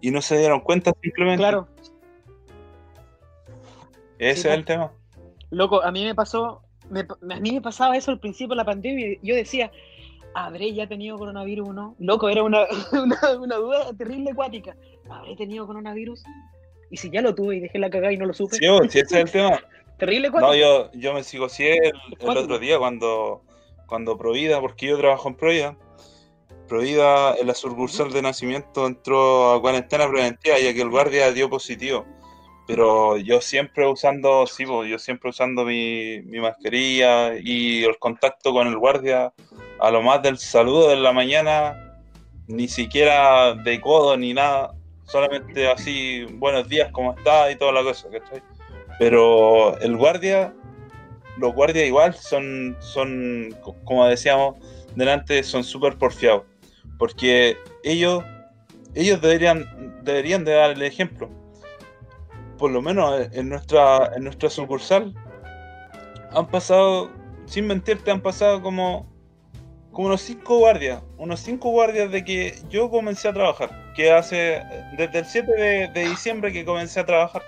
[0.00, 1.38] y no se dieron cuenta simplemente.
[1.38, 1.68] claro,
[4.20, 4.92] Ese Sí, es el tema.
[5.50, 7.00] Loco, a mí me pasó, me-
[7.34, 9.12] a mí me pasaba eso al principio de la pandemia.
[9.12, 9.72] y Yo decía,
[10.34, 11.96] ¿habré ya tenido coronavirus o no?
[11.98, 14.76] Loco, era una, una, una duda terrible acuática.
[15.08, 16.22] ¿Habré tenido coronavirus?
[16.90, 18.56] Y si ya lo tuve y dejé la cagada y no lo supe.
[18.56, 19.60] Sí, bo, sí, ese es el tema.
[19.98, 20.52] Terrible acuático.
[20.52, 23.42] No, yo, yo me sigo así el, otro día cuando,
[23.86, 25.76] cuando Provida, porque yo trabajo en Provida,
[26.68, 31.50] Provida en la sucursal de nacimiento entró a cuarentena preventiva ya que el guardia dio
[31.50, 32.06] positivo.
[32.70, 38.52] Pero yo siempre usando, sí, bo, yo siempre usando mi, mi mascarilla y el contacto
[38.52, 39.32] con el guardia,
[39.80, 41.98] a lo más del saludo de la mañana,
[42.46, 44.72] ni siquiera de codo ni nada,
[45.06, 47.50] solamente así, buenos días, ¿cómo está?
[47.50, 48.40] y toda la cosa, ¿cachai?
[49.00, 50.54] Pero el guardia,
[51.38, 54.56] los guardias igual son, son co- como decíamos
[54.94, 56.44] delante, son súper porfiados.
[56.98, 58.22] Porque ellos,
[58.94, 59.64] ellos deberían,
[60.04, 61.28] deberían de dar el ejemplo.
[62.60, 65.14] Por lo menos en nuestra, en nuestra sucursal
[66.32, 67.10] han pasado,
[67.46, 69.10] sin mentirte, han pasado como,
[69.92, 71.02] como unos cinco guardias.
[71.16, 73.92] Unos cinco guardias de que yo comencé a trabajar.
[73.96, 74.62] Que hace,
[74.98, 77.42] desde el 7 de, de diciembre que comencé a trabajar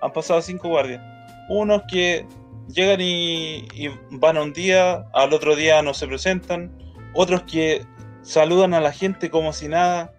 [0.00, 1.02] han pasado cinco guardias.
[1.50, 2.26] Unos que
[2.68, 6.72] llegan y, y van un día, al otro día no se presentan.
[7.14, 7.84] Otros que
[8.22, 10.14] saludan a la gente como si nada.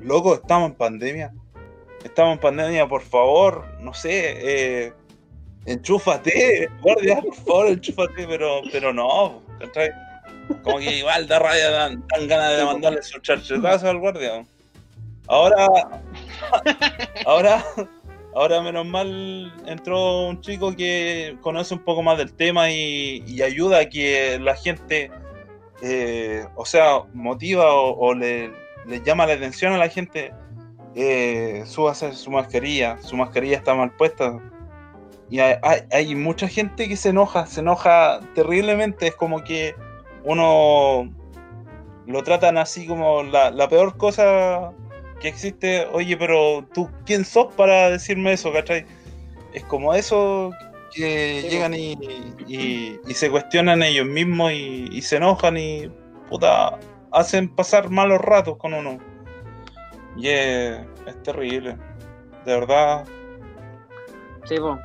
[0.00, 1.34] Loco, estamos en pandemia.
[2.04, 4.92] Estamos en pandemia, por favor, no sé, eh,
[5.64, 9.42] enchúfate, guardia, por favor, enchúfate, pero, pero no.
[10.62, 14.44] Como que igual da rabia, dan, ganas de mandarle su charchetazo al guardia.
[15.28, 15.66] Ahora,
[17.26, 17.64] ahora,
[18.34, 23.80] ahora menos mal entró un chico que conoce un poco más del tema y, ayuda
[23.80, 25.10] a que la gente,
[25.80, 28.52] eh, o sea, motiva o, le
[29.02, 30.34] llama la atención a la gente,
[30.94, 34.38] eh, súbase su mascarilla, su mascarilla está mal puesta.
[35.30, 39.74] Y hay, hay- hay mucha gente que se enoja, se enoja terriblemente, es como que
[40.24, 41.10] uno
[42.06, 44.72] lo tratan así como la, la peor cosa
[45.20, 45.86] que existe.
[45.92, 48.84] Oye, pero tú, ¿quién sos para decirme eso, cachai?
[49.52, 50.50] Es como eso
[50.94, 51.92] que Sí, llegan y,
[52.46, 55.90] y- y se cuestionan ellos mismos y, y se enojan y
[56.28, 56.78] puta,
[57.10, 58.98] hacen pasar malos ratos con uno.
[60.16, 61.76] Y es, es terrible.
[62.44, 63.04] De verdad,
[64.44, 64.78] Sí, po.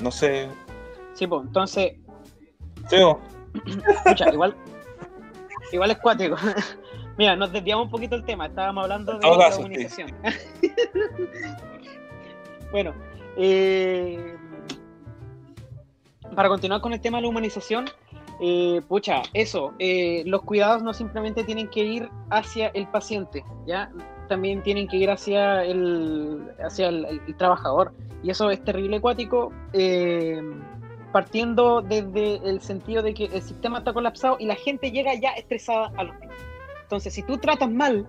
[0.00, 0.48] no sé.
[1.14, 1.42] Sí, po.
[1.42, 1.92] Entonces,
[2.88, 3.20] Teo,
[3.88, 4.54] Escucha, igual,
[5.72, 6.36] igual es cuático.
[7.18, 8.46] Mira, nos desviamos un poquito del tema.
[8.46, 9.64] Estábamos hablando de todo la caso, sí.
[9.64, 10.16] humanización.
[12.72, 12.94] bueno,
[13.36, 14.36] eh,
[16.34, 17.86] para continuar con el tema de la humanización,
[18.42, 23.92] eh, pucha, eso, eh, los cuidados no simplemente tienen que ir hacia el paciente, ¿ya?
[24.28, 27.92] También tienen que ir hacia el, hacia el, trabajador.
[28.22, 30.40] Y eso es terrible acuático, eh,
[31.12, 35.30] partiendo desde el sentido de que el sistema está colapsado y la gente llega ya
[35.32, 36.36] estresada al hospital.
[36.82, 38.08] Entonces, si tú tratas mal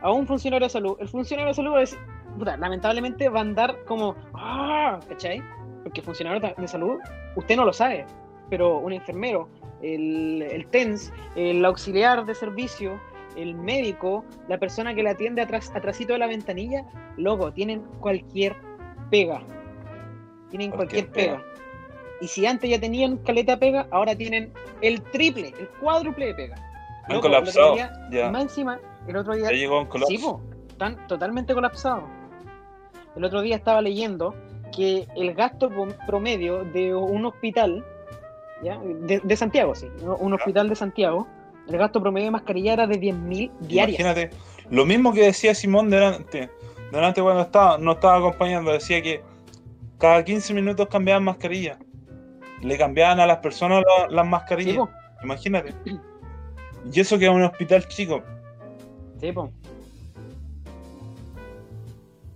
[0.00, 1.98] a un funcionario de salud, el funcionario de salud decir,
[2.38, 5.00] puta, lamentablemente va a andar como, ¡ah!
[5.06, 5.42] ¿cachai?
[5.82, 6.98] Porque funcionario de salud,
[7.36, 8.06] usted no lo sabe,
[8.48, 9.48] pero un enfermero,
[9.94, 13.00] el, el TENS, el auxiliar de servicio,
[13.36, 16.84] el médico, la persona que la atiende atrás, atrásito de la ventanilla,
[17.16, 18.56] loco, tienen cualquier
[19.10, 19.42] pega.
[20.50, 21.42] Tienen cualquier, Cualquier pega.
[22.20, 26.56] Y si antes ya tenían caleta pega, ahora tienen el triple, el cuádruple de pega.
[27.04, 27.74] Han Loco, colapsado.
[27.74, 28.30] día- Ya.
[28.30, 30.10] Más encima, el otro día Ya llegó un colapso.
[30.10, 32.04] Sí, po, están totalmente colapsados.
[33.14, 34.34] El otro día estaba leyendo
[34.74, 35.70] que el gasto
[36.06, 37.84] promedio de un hospital,
[38.62, 38.78] ¿ya?
[38.78, 39.86] De, de Santiago, sí,
[40.20, 41.26] un- hospital de Santiago,
[41.68, 44.00] el gasto promedio de mascarilla era de 10.000 diarias.
[44.00, 44.30] Imagínate,
[44.70, 46.50] lo mismo que decía Simón delante,
[46.92, 49.22] delante cuando estaba, nos estaba acompañando, decía que
[49.98, 51.78] cada 15 minutos cambiaban mascarilla.
[52.62, 54.88] Le cambiaban a las personas la- las mascarillas.
[55.22, 55.74] Imagínate.
[56.92, 58.22] Y eso que es un hospital chico.
[59.20, 59.50] sí, po.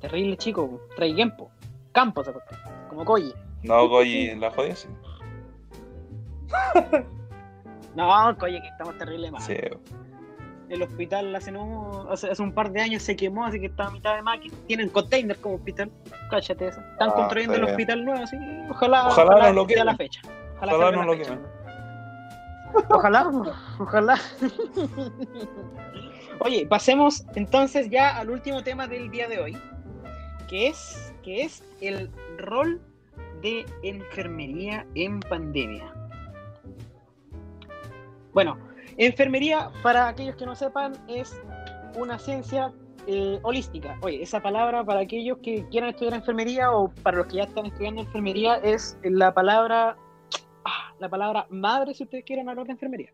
[0.00, 0.80] Terrible chico, po.
[0.96, 1.50] Traigempo,
[1.92, 2.32] campo se
[2.88, 3.32] como Coye.
[3.62, 4.88] No, Goyi, la jodía, sí.
[7.96, 9.42] No, Coye, que estamos terrible mal.
[9.42, 9.56] Sí.
[10.68, 13.86] El hospital hace, no, hace, hace un par de años se quemó, así que está
[13.86, 14.54] a mitad de máquina.
[14.68, 15.90] Tienen container como hospital.
[16.30, 16.80] Cállate eso.
[16.92, 17.70] Están Ah, construyendo el bien.
[17.72, 18.36] hospital nuevo, así.
[18.70, 19.86] Ojalá, Ojalá no lo sea quemen.
[19.86, 20.20] la fecha.
[20.60, 21.40] Ojalá no la lo quemen.
[22.90, 23.28] Ojalá,
[23.80, 24.16] ojalá.
[26.38, 29.56] Oye, pasemos entonces ya al último tema del día de hoy,
[30.48, 32.08] que es, que es el
[32.38, 32.80] rol
[33.42, 35.92] de enfermería en pandemia.
[38.32, 38.58] Bueno,
[38.96, 41.40] enfermería, para aquellos que no sepan, es
[41.96, 42.72] una ciencia
[43.06, 43.98] eh, holística.
[44.02, 47.66] Oye, esa palabra para aquellos que quieran estudiar enfermería o para los que ya están
[47.66, 49.96] estudiando enfermería es la palabra,
[50.64, 53.12] ah, la palabra madre si ustedes quieren hablar de enfermería.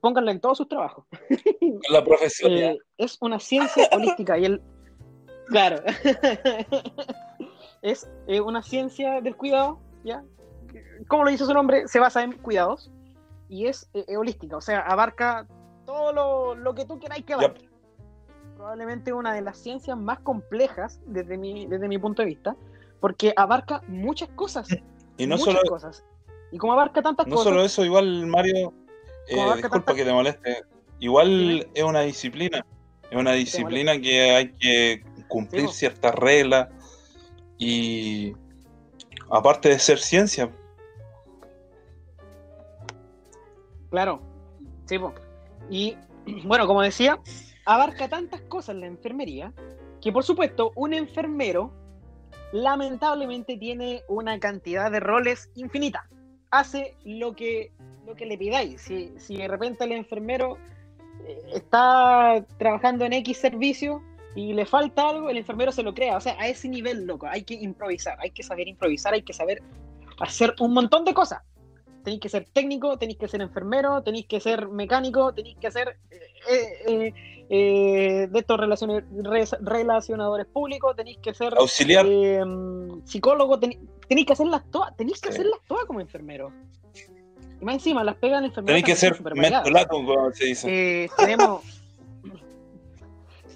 [0.00, 1.06] Pónganla en todos sus trabajos.
[1.90, 2.52] La profesión.
[2.52, 4.62] Eh, es una ciencia holística y el
[5.48, 5.82] claro
[7.82, 10.22] es eh, una ciencia del cuidado ya
[11.08, 12.92] como lo dice su nombre se basa en cuidados
[13.48, 15.46] y es eh, holística o sea abarca
[15.86, 17.68] todo lo, lo que tú queráis que abarque.
[18.56, 22.56] Probablemente una de las ciencias más complejas desde mi desde mi punto de vista
[23.00, 24.68] porque abarca muchas cosas
[25.16, 26.04] y no muchas solo, cosas.
[26.50, 28.72] Y como abarca tantas no cosas solo eso, igual Mario,
[29.28, 30.62] eh, disculpa tantas- que te moleste,
[30.98, 32.64] igual es una disciplina,
[33.10, 36.68] es una disciplina que hay que cumplir Sí, ciertas reglas
[37.58, 38.34] y
[39.30, 40.50] aparte de ser ciencia,
[43.90, 44.20] Claro,
[44.86, 44.98] sí.
[45.70, 45.96] Y
[46.44, 47.18] bueno, como decía,
[47.64, 49.52] abarca tantas cosas la enfermería
[50.00, 51.72] que por supuesto un enfermero
[52.52, 56.08] lamentablemente tiene una cantidad de roles infinita.
[56.50, 57.72] Hace lo que,
[58.06, 58.80] lo que le pidáis.
[58.80, 60.56] Si, si de repente el enfermero
[61.26, 64.02] eh, está trabajando en X servicio
[64.34, 66.16] y le falta algo, el enfermero se lo crea.
[66.16, 69.34] O sea, a ese nivel, loco, hay que improvisar, hay que saber improvisar, hay que
[69.34, 69.62] saber
[70.20, 71.42] hacer un montón de cosas
[72.04, 75.98] tenéis que ser técnico, tenéis que ser enfermero, tenéis que ser mecánico, tenéis que ser
[76.10, 77.14] eh, eh,
[77.50, 82.42] eh, de estos relacione- res- relacionadores públicos, tenéis que ser auxiliar, eh,
[83.04, 85.38] psicólogo, tenéis que hacerlas todas, tenéis que Sí.
[85.38, 86.52] hacerlas todas como enfermero.
[87.60, 88.66] Y más encima, las pegan enfermeros.
[88.82, 91.10] tenéis que ser mentolato, como se dice.
[91.16, 91.62] Tenemos.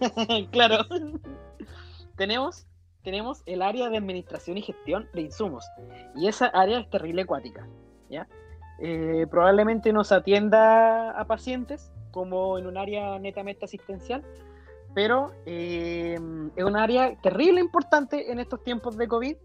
[0.50, 0.84] claro.
[2.16, 2.66] tenemos,
[3.02, 5.64] tenemos el área de administración y gestión de insumos.
[6.16, 7.66] Y esa área es terrible acuática.
[8.12, 8.28] ¿Ya?
[8.78, 14.22] Eh, probablemente atienda a pacientes como en un área netamente asistencial,
[14.94, 16.18] pero eh,
[16.54, 19.36] es un área terrible importante en estos tiempos de COVID,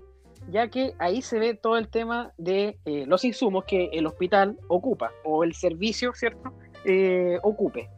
[0.50, 4.58] ya que ahí se ve todo el tema de eh, los insumos que el hospital
[4.68, 6.54] ocupa o el servicio, ¿cierto?
[6.86, 7.90] Eh, ocupe.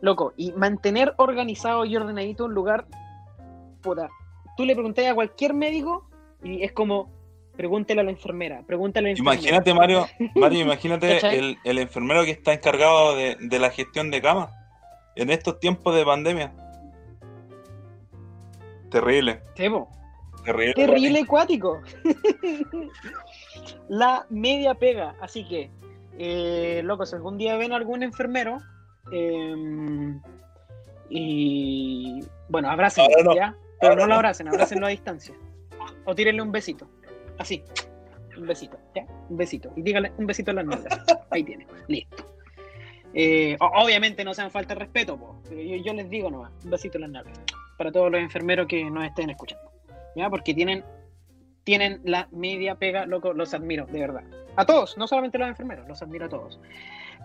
[0.00, 2.86] Loco, y mantener organizado y ordenadito un lugar,
[3.82, 4.08] puta,
[4.56, 6.08] tú le preguntas a cualquier médico
[6.42, 7.10] y es como,
[7.58, 9.34] pregúntale a la enfermera, pregúntale a la enfermera.
[9.34, 10.06] Imagínate, Mario,
[10.36, 14.50] Mario, imagínate el, el enfermero que está encargado de, de la gestión de camas
[15.16, 16.54] en estos tiempos de pandemia.
[18.92, 19.88] Terrible, po.
[20.44, 20.74] terrible.
[20.74, 21.82] Terrible acuático.
[23.88, 25.16] la media pega.
[25.20, 25.68] Así que,
[26.16, 28.58] eh, loco, si algún día ven a algún enfermero,
[29.10, 30.14] eh,
[31.10, 33.34] y bueno, no.
[33.34, 33.56] ¿ya?
[33.80, 34.14] Pero Ahora no lo no.
[34.14, 35.34] abracen, abrácenlo a distancia.
[36.04, 36.88] O tírenle un besito.
[37.38, 37.62] Así.
[38.36, 39.06] Un besito, ¿ya?
[39.28, 39.72] Un besito.
[39.76, 41.04] Y dígale un besito en las nalgas.
[41.30, 41.66] Ahí tiene.
[41.88, 42.24] Listo.
[43.14, 45.40] Eh, obviamente no sean falta de respeto, po.
[45.48, 47.40] Pero yo, yo les digo nomás, un besito en las nalgas.
[47.76, 49.72] Para todos los enfermeros que nos estén escuchando.
[50.14, 50.28] ¿Ya?
[50.30, 50.84] Porque tienen,
[51.64, 54.24] tienen la media pega, loco, los admiro, de verdad.
[54.56, 56.60] A todos, no solamente a los enfermeros, los admiro a todos.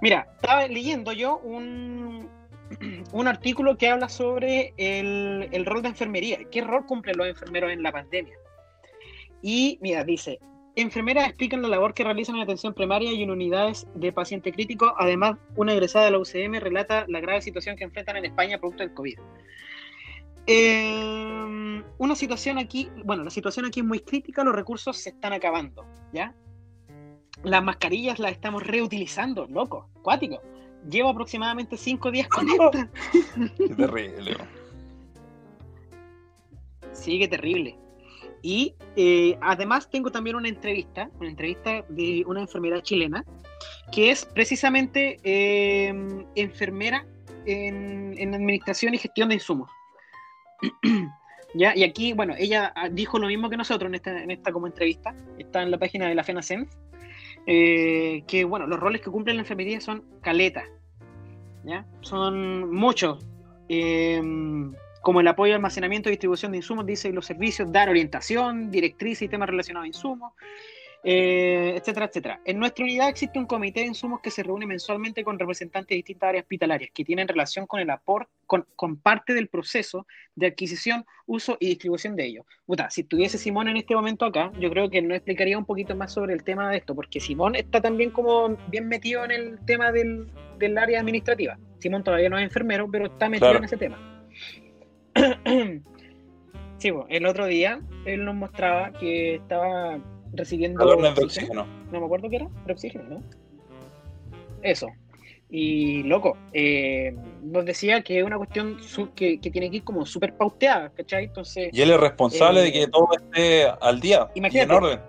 [0.01, 2.29] Mira, estaba leyendo yo un,
[3.11, 6.39] un artículo que habla sobre el, el rol de enfermería.
[6.51, 8.35] ¿Qué rol cumplen los enfermeros en la pandemia?
[9.43, 10.39] Y mira, dice,
[10.75, 14.95] enfermeras explican la labor que realizan en atención primaria y en unidades de paciente crítico.
[14.97, 18.83] Además, una egresada de la UCM relata la grave situación que enfrentan en España producto
[18.83, 19.19] del COVID.
[20.47, 25.33] Eh, una situación aquí, bueno, la situación aquí es muy crítica, los recursos se están
[25.33, 26.33] acabando, ¿ya?
[27.43, 30.41] Las mascarillas las estamos reutilizando, loco, cuático.
[30.89, 32.89] Llevo aproximadamente cinco días con esta.
[33.57, 34.37] Qué terrible.
[36.93, 37.82] Sí, qué terrible.
[38.43, 43.25] Y eh, además tengo también una entrevista, una entrevista de una enfermera chilena,
[43.91, 45.93] que es precisamente eh,
[46.35, 47.05] enfermera
[47.45, 49.71] en, en administración y gestión de insumos.
[51.55, 51.75] ¿Ya?
[51.75, 54.67] Y aquí, bueno, ella ah, dijo lo mismo que nosotros en esta, en esta como
[54.67, 56.67] entrevista, está en la página de la FENACEN,
[57.45, 60.63] eh, que bueno, los roles que cumple la enfermería son caleta,
[61.63, 61.85] ¿ya?
[62.01, 63.23] Son muchos,
[63.69, 64.19] eh,
[65.03, 69.23] como el apoyo, almacenamiento y distribución de insumos, dice, y los servicios, dar orientación, directrices
[69.23, 70.31] y temas relacionados a insumos,
[71.05, 72.39] eh, etcétera, etcétera.
[72.45, 75.95] En nuestra unidad existe un comité de insumos que se reúne mensualmente con representantes de
[75.95, 80.47] distintas áreas hospitalarias que tienen relación con el aporte, con, con parte del proceso de
[80.47, 82.45] adquisición, uso y distribución de ellos.
[82.65, 85.93] Puta, si estuviese Simón en este momento acá, yo creo que nos explicaría un poquito
[85.97, 89.59] más sobre el tema de esto, porque Simón está también como bien metido en el
[89.65, 91.57] tema del, del área administrativa.
[91.79, 93.57] Simón todavía no es enfermero, pero está metido Claro.
[93.59, 94.12] en ese tema.
[96.77, 99.99] sí, bueno, el otro día él nos mostraba que estaba
[100.33, 101.65] recibiendo Galones de oxígeno.
[101.91, 103.23] No me acuerdo qué era, pero oxígeno, ¿no?
[104.61, 104.87] Eso.
[105.49, 109.83] Y loco, eh, nos decía que es una cuestión su- que, que tiene que ir
[109.83, 111.25] como súper pauteada, ¿cachai?
[111.25, 114.99] Entonces, Y él es responsable Eh, de que todo esté al día y en orden.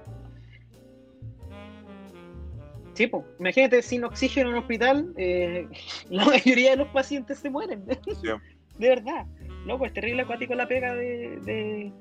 [2.92, 5.66] sí, po, imagínate sin oxígeno en un hospital, eh,
[6.10, 7.84] la mayoría de los pacientes se mueren.
[8.78, 9.24] De verdad.
[9.66, 11.92] Loco, es terrible acuático la pega de, de-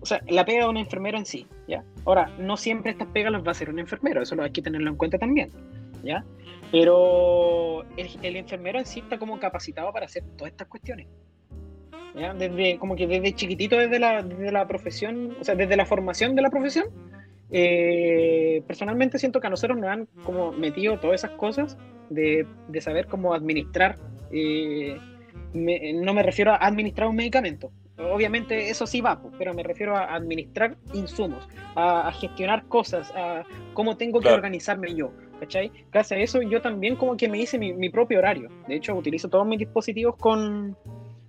[0.00, 1.84] O sea, la pega de un enfermero en sí, ¿ya?
[2.04, 4.62] Ahora, no siempre estas pegas las va a hacer un enfermero, eso lo hay que
[4.62, 5.50] tenerlo en cuenta también,
[6.04, 6.24] ¿ya?
[6.70, 11.08] Pero el, el enfermero en sí está como capacitado para hacer todas estas cuestiones.
[12.14, 12.32] ¿ya?
[12.34, 16.34] Desde, como que desde chiquitito, desde la, desde la profesión, o sea, desde la formación
[16.36, 16.86] de la profesión,
[17.50, 21.76] eh, personalmente siento que a nosotros nos han como metido todas esas cosas
[22.08, 23.98] de, de saber cómo administrar
[24.32, 24.96] eh,
[25.52, 27.70] me- no me refiero a administrar un medicamento.
[27.98, 33.44] Obviamente eso sí va, pero me refiero a administrar insumos, a, a gestionar cosas, a
[33.74, 35.12] cómo tengo que organizarme yo.
[35.38, 35.70] ¿cachai?
[35.90, 38.48] Gracias a eso yo también como que me hice mi, mi propio horario.
[38.68, 40.76] De hecho, utilizo todos mis dispositivos con,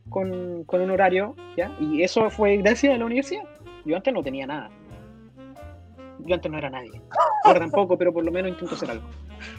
[0.09, 1.71] con, con un horario, ¿ya?
[1.79, 3.43] Y eso fue gracias a la universidad.
[3.85, 4.69] Yo antes no tenía nada.
[6.25, 6.91] Yo antes no era nadie.
[7.45, 9.07] Ahora tampoco, pero por lo menos intento hacer algo.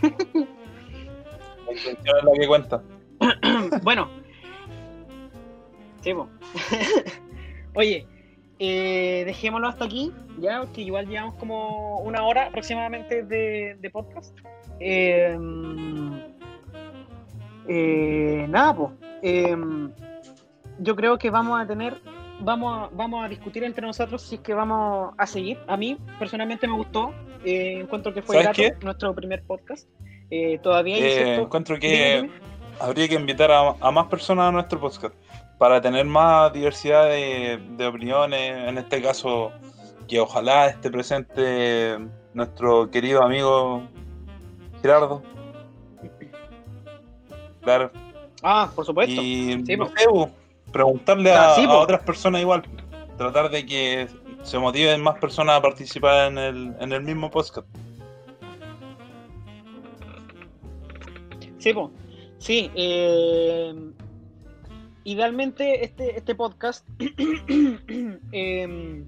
[0.03, 2.83] La intención es la que cuenta.
[3.83, 4.22] bueno.
[6.03, 6.29] Sí, po.
[7.75, 8.07] Oye,
[8.59, 14.37] eh, dejémoslo hasta aquí, ya, que igual llevamos como una hora aproximadamente de, de podcast.
[14.81, 15.37] Eh,
[17.69, 18.91] eh, nada, pues.
[20.79, 22.01] yo creo que vamos a tener,
[22.41, 25.59] vamos a, vamos a discutir entre nosotros si es que vamos a seguir.
[25.69, 27.13] A mí, personalmente, me gustó.
[27.45, 28.45] eh, encuentro que fue
[28.83, 29.89] nuestro primer podcast.
[30.31, 32.31] Eh, todavía hay Eh, encuentro Dime, que dime.
[32.81, 35.15] habría que invitar a, a más personas a nuestro podcast
[35.63, 38.69] para tener más diversidad de, de opiniones.
[38.69, 39.53] En este caso,
[40.09, 41.99] que ojalá esté presente
[42.35, 43.85] nuestro querido amigo
[44.83, 45.23] Gerardo.
[47.61, 47.93] Claro.
[48.43, 49.23] Ah, por supuesto.
[49.23, 49.93] Y Sí, no po.
[49.97, 50.31] sé, po,
[50.73, 51.79] preguntarle Ah, a, sí, a po.
[51.79, 52.65] otras personas igual.
[53.17, 54.09] Tratar de que
[54.43, 57.69] se motiven más personas a participar en el, en el mismo podcast.
[61.59, 61.93] Sí, po.
[62.39, 62.69] sí.
[62.75, 63.73] eh,
[65.05, 66.87] idealmente este, este podcast,
[68.33, 69.05] eh,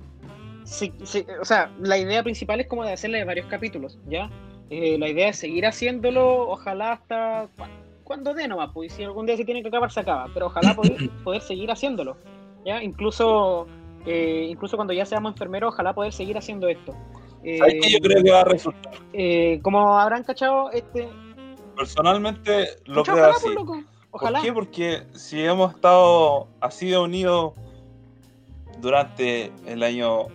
[0.65, 0.93] sí,
[1.41, 4.31] o sea, la idea principal es como de hacerle varios capítulos, ¿ya?
[4.71, 7.65] Eh, la idea es seguir haciéndolo, ojalá hasta cu-
[8.03, 10.75] cuando dé nomás, pues si algún día se tiene que acabar, se acaba, pero ojalá
[10.75, 12.17] poder, poder seguir haciéndolo,
[12.65, 12.83] ¿ya?
[12.83, 13.67] Incluso,
[14.07, 16.93] eh, incluso cuando ya seamos enfermeros, ojalá poder seguir haciendo esto.
[17.59, 17.91] ¿Sabes qué?
[17.93, 18.95] Yo creo que va a resultar.
[19.13, 21.09] Eh, como habrán cachado, este...
[21.77, 23.43] Personalmente lo creo ojalá, así.
[23.45, 23.83] pues, loco,
[24.17, 24.39] Ojalá.
[24.39, 24.53] ¿Por qué?
[24.53, 27.53] Porque si hemos estado así de unidos
[28.79, 30.27] durante el año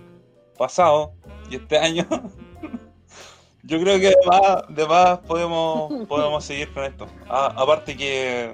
[0.57, 1.13] pasado
[1.49, 2.05] y este año,
[3.63, 7.07] yo creo que de más, de más podemos, podemos seguir con esto.
[7.29, 8.53] A- aparte que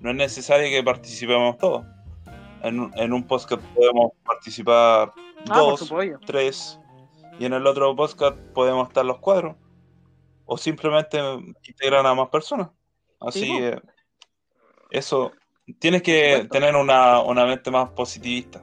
[0.00, 1.84] no es necesario que participemos todos.
[2.62, 5.12] En, un- en un podcast podemos participar
[5.48, 5.88] Ah, dos,
[6.26, 6.80] tres,
[7.38, 9.56] y en el otro podcast podemos estar los cuatro.
[10.46, 11.18] O simplemente
[11.68, 12.70] integrar a más personas.
[13.20, 13.62] Así Sí.
[14.90, 15.32] Eso,
[15.78, 18.62] tienes que tener una, una mente más positivista.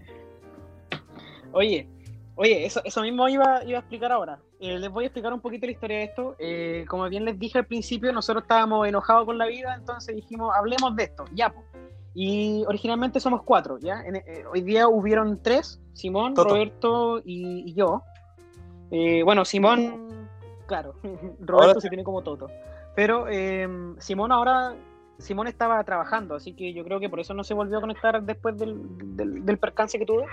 [1.53, 1.87] Oye,
[2.35, 4.39] oye, eso, eso mismo iba, iba a explicar ahora.
[4.59, 6.35] Eh, les voy a explicar un poquito la historia de esto.
[6.37, 10.53] Eh, como bien les dije al principio, nosotros estábamos enojados con la vida, entonces dijimos,
[10.53, 11.49] hablemos de esto, ya.
[11.49, 11.63] po.
[12.13, 14.01] Y originalmente somos cuatro, ¿ya?
[14.01, 16.49] En- eh, hoy día hubieron tres, Simón, Toto.
[16.49, 18.01] Roberto y, y yo.
[19.23, 20.24] Bueno, Simón,
[20.65, 20.93] claro,
[21.39, 22.47] Roberto Ahora- se tiene como Toto.
[22.95, 23.67] Pero eh,
[23.99, 24.73] Simón ahora,
[25.17, 28.21] Simón estaba trabajando, así que yo creo que por eso no se volvió a conectar
[28.23, 28.77] después del,
[29.17, 30.25] del, del percance que tuvo.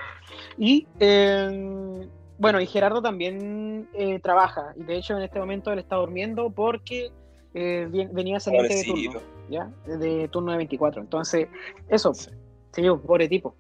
[0.57, 2.07] Y eh,
[2.39, 6.51] bueno, y Gerardo también eh, trabaja, y de hecho en este momento él está durmiendo
[6.51, 7.11] porque
[7.55, 9.21] eh, venía saliente de turno.
[9.51, 9.71] ¿ya?
[9.87, 11.03] De turno de 24.
[11.03, 11.49] Entonces,
[11.89, 12.31] eso, Sí.
[12.73, 13.57] sí, pobre tipo.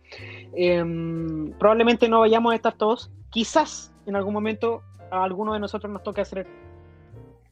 [0.56, 0.82] Eh,
[1.58, 4.82] probablemente no vayamos a estar todos, quizás en algún momento
[5.12, 6.46] a alguno de nosotros nos toque hacer,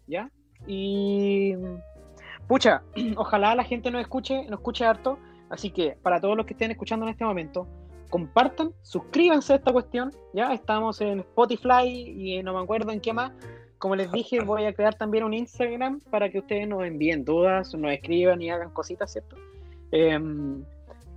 [0.07, 0.31] ¿ya?
[0.66, 1.55] Y
[2.49, 2.82] pucha,
[3.16, 5.19] ojalá la gente nos escuche, nos escuche harto.
[5.51, 7.66] Así que para todos los que estén escuchando en este momento,
[8.09, 10.11] compartan, suscríbanse a esta cuestión.
[10.32, 13.32] Ya estamos en Spotify y no me acuerdo en qué más.
[13.78, 17.74] Como les dije, voy a crear también un Instagram para que ustedes nos envíen dudas,
[17.74, 19.37] nos escriban y hagan cositas, ¿cierto?
[19.93, 20.65] Em,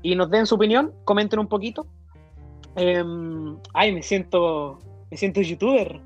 [0.01, 1.85] y nos den su opinión, comenten un poquito.
[2.75, 4.79] Em, ay, me siento,
[5.09, 6.01] me siento youtuber.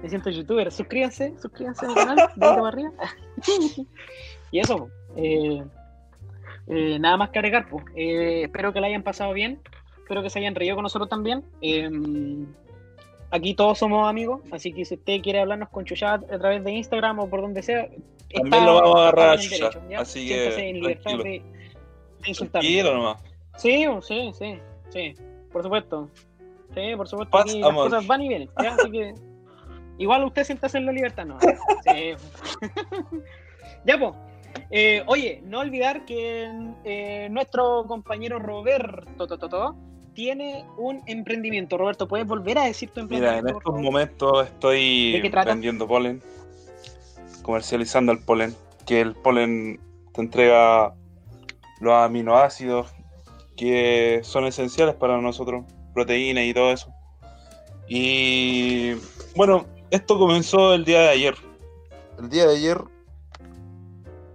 [0.00, 0.70] Me siento youtuber.
[0.70, 2.90] Suscríbanse, suscríbanse al canal, dedito para arriba.
[4.52, 5.62] y eso, eh,
[6.68, 7.84] eh, nada más que agregar, pues.
[7.96, 9.60] Eh, espero que la hayan pasado bien.
[9.98, 11.42] Espero que se hayan reído con nosotros también.
[11.62, 11.90] Eh,
[13.30, 16.72] aquí todos somos amigos, así que si usted quiere hablarnos con Chuchat a través de
[16.72, 17.88] Instagram o por donde sea,
[18.32, 21.42] También lo vamos a agarrar a Chuchat, así que en libertad de,
[22.26, 22.48] de.
[22.50, 23.22] Tranquilo nomás.
[23.56, 24.58] Sí, sí, sí,
[24.90, 25.14] sí,
[25.52, 26.08] por supuesto.
[26.74, 27.38] Sí, por supuesto.
[27.38, 28.50] Aquí las cosas van y vienen.
[28.62, 28.74] ¿ya?
[28.74, 29.14] Así que
[29.98, 31.38] igual usted siéntase en la libertad, ¿no?
[31.40, 32.14] Sí.
[33.84, 34.14] ya, pues.
[34.70, 36.50] Eh, oye, no olvidar que
[36.84, 39.76] eh, nuestro compañero Roberto Tototo
[40.14, 41.78] tiene un emprendimiento.
[41.78, 43.48] Roberto, ¿puedes volver a decir tu Mira, emprendimiento?
[43.48, 46.22] en por estos momentos ¿De estoy vendiendo polen,
[47.42, 48.54] comercializando el polen,
[48.86, 49.80] que el polen
[50.12, 50.94] te entrega
[51.80, 52.92] los aminoácidos
[53.56, 56.92] que son esenciales para nosotros, proteínas y todo eso.
[57.88, 58.92] Y
[59.34, 61.34] bueno, esto comenzó el día de ayer.
[62.18, 62.78] El día de ayer.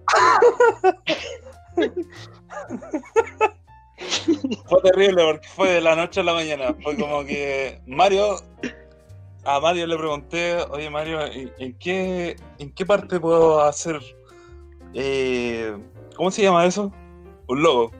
[4.68, 6.76] fue terrible porque fue de la noche a la mañana.
[6.82, 8.38] Fue como que Mario
[9.46, 14.00] a Mario le pregunté, oye Mario, ¿en, qué, en qué parte puedo hacer,
[14.94, 15.78] eh,
[16.16, 16.92] ¿cómo se llama eso?
[17.48, 17.92] Un logo.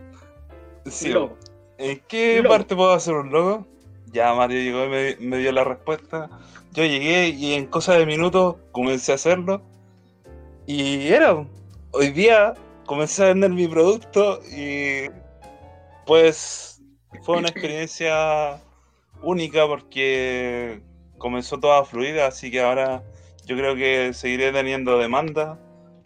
[0.86, 1.38] Sí, logo.
[1.78, 2.50] ¿En qué logo.
[2.50, 3.68] parte puedo hacer un logo?
[4.14, 6.30] Ya Mario llegó y me, dio la respuesta.
[6.72, 9.64] Yo llegué y en cosa de minutos comencé a hacerlo.
[10.68, 11.46] Y era,
[11.92, 12.54] hoy día
[12.86, 15.10] comencé a vender mi producto y
[16.06, 16.82] pues
[17.24, 18.62] fue una experiencia
[19.24, 20.82] única porque
[21.18, 23.04] comenzó todo a fluir, así que ahora
[23.46, 25.60] yo creo que seguiré teniendo demanda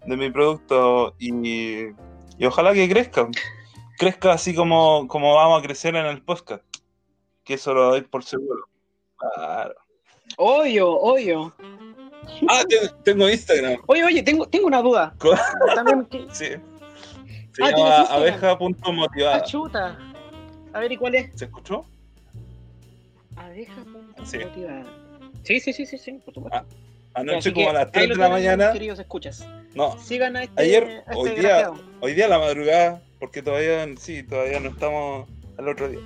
[0.05, 1.87] de mi producto y,
[2.37, 3.27] y ojalá que crezca.
[3.97, 6.63] Crezca así como, como vamos a crecer en el podcast.
[7.47, 8.67] Que eso lo doy por seguro.
[9.35, 9.73] Claro.
[10.37, 11.53] Obvio, obvio.
[12.49, 13.81] Ah, te- tengo Instagram.
[13.87, 15.15] Oye, oye, tengo, tengo una duda.
[15.73, 16.45] También Sí.
[17.53, 19.37] Se Ah, llama abeja.motivada.
[19.37, 19.97] ah, chuta.
[20.73, 21.31] A ver, ¿y cuál es?
[21.39, 21.85] ¿Se escuchó?
[23.35, 23.83] Abeja
[24.25, 24.37] Sí.
[24.39, 24.85] motivada.
[25.43, 26.65] Sí, sí, sí, sí, sí, por supuesto.
[27.13, 28.73] Anoche Así como a las ahí 3 lo de la mañana.
[28.73, 29.47] Queridos escuchas.
[29.73, 31.71] No, Sigan a este, Ayer, a este hoy día-
[32.01, 36.01] hoy día a la madrugada, porque todavía sí, todavía no estamos al otro día.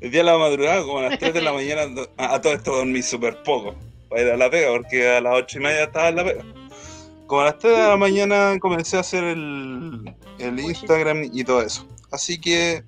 [0.00, 1.82] El día a la madrugada, como a las 3 de la mañana,
[2.16, 3.74] a, a todo esto dormí súper poco
[4.08, 6.44] para ir a la pega, porque a las 8 y media estaba en la pega.
[7.26, 11.62] Como a las 3 de la mañana comencé a hacer el, el Instagram y todo
[11.62, 11.86] eso.
[12.10, 12.82] Así que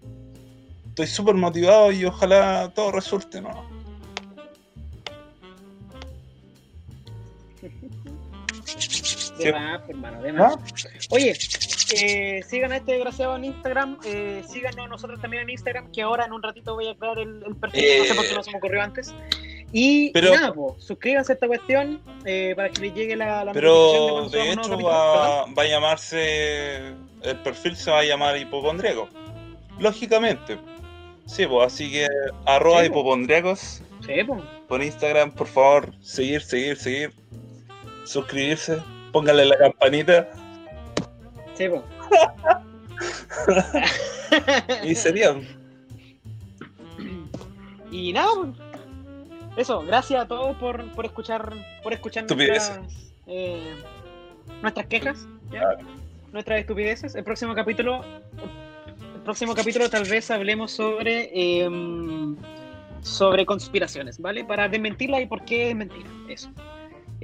[0.88, 3.71] estoy súper motivado y ojalá todo resulte, ¿no?
[9.44, 9.52] De Sí.
[9.58, 10.54] más, hermano, de más.
[10.56, 10.88] ¿Ah?
[11.10, 11.36] Oye,
[11.94, 13.98] eh, sigan a este desgraciado en Instagram.
[14.04, 17.42] Eh, síganos nosotros también en Instagram, que ahora en un ratito voy a crear el,
[17.46, 17.84] el perfil.
[17.98, 19.14] No sé por qué no se me ocurrió antes.
[19.74, 23.52] Y Pero- nada, po, suscríbanse a esta cuestión eh, para que les llegue la, la
[23.52, 26.88] Pero de hecho va, va a llamarse,
[27.22, 29.08] el perfil se va a llamar hipocondriaco.
[29.78, 30.58] Lógicamente.
[31.24, 32.06] Sí, pues así que
[32.44, 34.42] arroba Sí, hipocondriacos Sí, po.
[34.68, 37.12] por Instagram, por favor, seguir, seguir, seguir,
[38.04, 38.78] suscribirse,
[39.12, 40.28] póngale la campanita
[41.54, 41.68] Sí,
[44.84, 45.34] y sería.
[47.90, 48.30] Y nada,
[49.56, 51.52] eso, gracias a todos por, por escuchar,
[51.82, 52.80] por escuchar nuestras,
[53.26, 53.74] eh,
[54.62, 55.76] nuestras quejas, ¿ya?
[56.32, 57.14] nuestras estupideces.
[57.14, 58.02] El próximo capítulo,
[59.24, 62.36] próximo capítulo tal vez hablemos sobre em,
[63.02, 64.44] sobre conspiraciones, ¿vale?
[64.44, 66.08] Para desmentirla y por qué es mentira.
[66.28, 66.50] Eso.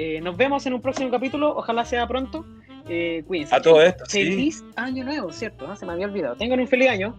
[0.01, 1.57] Eh, nos vemos en un próximo capítulo.
[1.57, 2.47] Ojalá sea pronto.
[2.89, 3.53] Eh, cuídense.
[3.53, 4.23] A todo esto, sí.
[4.23, 5.67] Feliz año nuevo, ¿cierto?
[5.69, 6.37] Ah, Se me había olvidado.
[6.37, 7.17] Tengan un feliz año.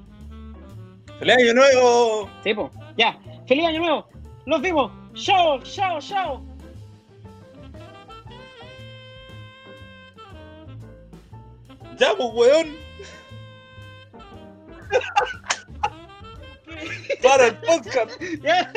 [1.19, 2.29] ¡Feliz año nuevo!
[2.41, 2.71] Sí, po.
[2.95, 3.19] Ya.
[3.45, 4.07] Feliz año nuevo.
[4.45, 4.93] Nos vemos.
[5.13, 6.41] Chao, chao, chao.
[11.97, 12.77] ¡Ya, pues, weón!
[17.21, 18.21] ¡Para el podcast!
[18.41, 18.71] Ya.